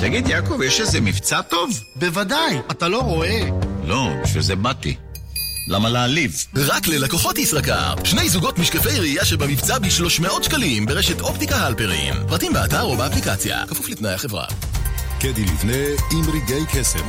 תגיד, 0.00 0.28
יעקב, 0.28 0.60
יש 0.64 0.80
איזה 0.80 1.00
מבצע 1.00 1.42
טוב? 1.42 1.70
בוודאי, 1.96 2.58
אתה 2.70 2.88
לא 2.88 3.00
רואה. 3.00 3.40
לא, 3.84 4.10
בשביל 4.22 4.42
זה 4.42 4.56
באתי. 4.56 4.96
למה 5.68 5.88
להעליב? 5.88 6.44
רק 6.56 6.88
ללקוחות 6.88 7.38
ישראכר. 7.38 7.94
שני 8.04 8.28
זוגות 8.28 8.58
משקפי 8.58 8.98
ראייה 8.98 9.24
שבמבצע 9.24 9.78
ב-300 9.78 10.42
שקלים 10.42 10.86
ברשת 10.86 11.20
אופטיקה 11.20 11.56
הלפרים. 11.56 12.14
פרטים 12.28 12.52
באתר 12.52 12.82
או 12.82 12.96
באפליקציה, 12.96 13.66
כפוף 13.66 13.88
לתנאי 13.88 14.14
החברה. 14.14 14.46
קדי 15.20 15.44
לבנה 15.44 15.82
עם 16.12 16.30
רגעי 16.30 16.66
קסם. 16.72 17.08